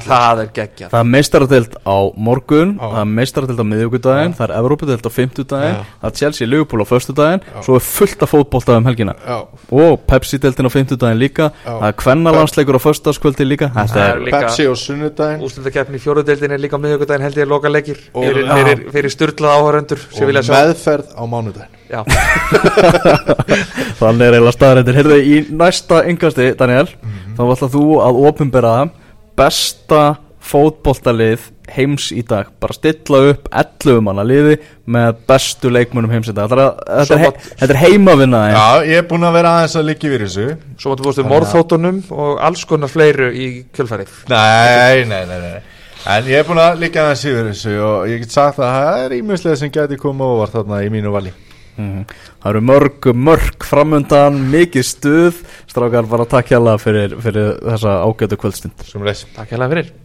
það, 0.05 0.41
er 0.43 0.49
geggjað. 0.55 0.89
Það 0.91 0.99
er 0.99 1.09
meistaradeild 1.15 1.73
á 1.85 1.97
morgun, 2.27 2.71
Já. 2.75 2.85
það 2.91 2.99
er 3.01 3.09
meistaradeild 3.19 3.59
á 3.61 3.65
miðvíkudaginn, 3.71 4.33
það 4.37 4.45
er 4.49 4.53
Evrópadeild 4.59 5.05
á 5.05 5.11
fimmtudaginn, 5.15 5.75
Já. 5.75 5.83
það 6.01 6.09
er 6.11 6.15
Chelsea 6.19 6.47
Liverpool 6.47 6.81
á 6.83 6.87
föstudaginn, 6.89 7.41
svo 7.65 7.75
er 7.79 7.85
fullt 7.85 8.23
af 8.25 8.31
fótbolta 8.33 8.77
um 8.77 8.85
helgina. 8.89 9.15
Já, 9.25 9.37
og 9.71 10.05
Pepsi-deildin 10.09 10.69
á 10.69 10.71
fimmtudaginn 10.73 11.19
líka, 11.21 11.51
Já. 11.65 11.71
það 11.79 11.87
er 11.89 11.97
kvennalandsleikur 12.03 12.75
á 12.77 12.81
föstudagskvöldi 12.85 13.45
líka, 13.47 13.71
þetta 13.75 13.93
Það 13.95 14.03
er 14.09 14.15
er 14.15 14.25
líka- 14.25 14.41
Pepsi 14.45 14.67
og 14.67 14.77
sunnudaginn. 14.77 15.41
Úslutakefni 15.45 15.95
í 15.99 16.03
fjóruðdeildin 16.05 16.51
er 16.51 16.59
líka 16.59 16.75
á 16.77 16.83
miðjögudaginn 16.83 17.21
held 17.25 17.35
ég 17.37 17.47
loka 17.47 17.69
leikir. 17.69 17.97
Og- 18.13 18.23
fyrir, 18.25 18.45
Já. 18.45 18.53
fyrir, 18.55 18.91
fyrir 18.91 19.09
styrlað 19.09 19.55
áhöröndur 19.59 19.99
sem 20.11 20.23
og 20.23 20.27
vilja 20.27 20.41
sjá 20.43 20.53
meðferð 20.55 21.07
á 21.15 21.23
mánudaginn. 21.25 21.73
Já, 21.85 22.01
þannig 23.99 24.25
er 24.25 24.35
eiginlega 24.35 24.53
staðarendir. 24.55 24.95
Heyrðu, 24.97 25.17
í 25.21 25.35
næsta 25.53 25.99
yngasti, 26.09 26.47
Daniel, 26.57 26.89
þá 27.35 27.43
ætla 27.55 27.69
þú 27.75 27.83
að 28.05 28.21
ofinbera 28.29 28.75
besta 29.39 30.03
fótboltalið 30.45 31.47
heims 31.73 32.11
í 32.13 32.21
dag. 32.27 32.51
Bara 32.61 32.75
stilla 32.77 33.21
upp 33.31 33.47
11 33.49 34.01
manna 34.05 34.21
liði 34.27 34.59
með 34.93 35.21
bestu 35.29 35.71
leikmunum 35.73 36.11
heims 36.13 36.29
í 36.29 36.35
dag. 36.37 36.51
Þetta 36.51 36.67
er, 36.67 37.13
er, 37.17 37.23
mat- 37.23 37.39
he, 37.41 37.55
þetta 37.63 37.73
er 37.75 37.79
heimavinna 37.81 38.41
þeim. 38.43 38.57
Já, 38.59 38.89
ég 38.91 39.01
er 39.01 39.07
búin 39.09 39.25
að 39.25 39.37
vera 39.39 39.53
aðeins 39.59 39.77
að 39.81 39.87
liggja 39.89 40.11
yfir 40.11 40.25
þessu. 40.27 40.45
Svo 40.77 40.93
máttu 40.93 41.07
búist 41.07 41.21
við 41.23 41.31
morðþóttunum 41.31 42.01
og 42.13 42.43
alls 42.49 42.65
konar 42.69 42.93
fleiru 42.93 43.31
í 43.33 43.47
kjölfarið. 43.75 44.13
Nei, 44.29 45.01
nei, 45.09 45.23
nei, 45.31 45.39
nei. 45.47 45.55
En 46.05 46.27
ég 46.29 46.43
er 46.43 46.45
búin 46.45 46.61
að 46.61 46.77
liggja 46.83 47.07
aðeins 47.07 47.25
yfir 47.31 47.49
þessu 47.49 47.75
og 47.81 48.05
ég 48.11 48.21
get 48.21 48.35
sagt 48.37 48.61
að 48.61 48.75
það 48.77 49.01
er 49.07 49.17
ímjömslega 49.17 49.61
sem 49.63 49.73
geti 49.73 49.97
koma 49.97 50.27
óvart 50.35 50.53
þarna 50.59 50.83
í 50.85 50.91
mínu 50.93 51.09
vali 51.15 51.33
Mhm. 51.77 52.05
Það 52.41 52.49
eru 52.53 52.61
mörg, 52.61 53.11
mörg 53.13 53.67
framundan, 53.67 54.39
mikið 54.53 54.87
stuð. 54.87 55.43
Strákar 55.67 56.07
bara 56.07 56.25
takk 56.25 56.53
hjá 56.53 56.79
fyrir, 56.79 57.19
fyrir 57.19 57.59
þessa 57.59 57.99
ágætu 58.05 58.39
kvöldstund. 58.39 58.77
Takk 59.35 59.49
hérlega 59.51 59.69
fyrir 59.73 60.04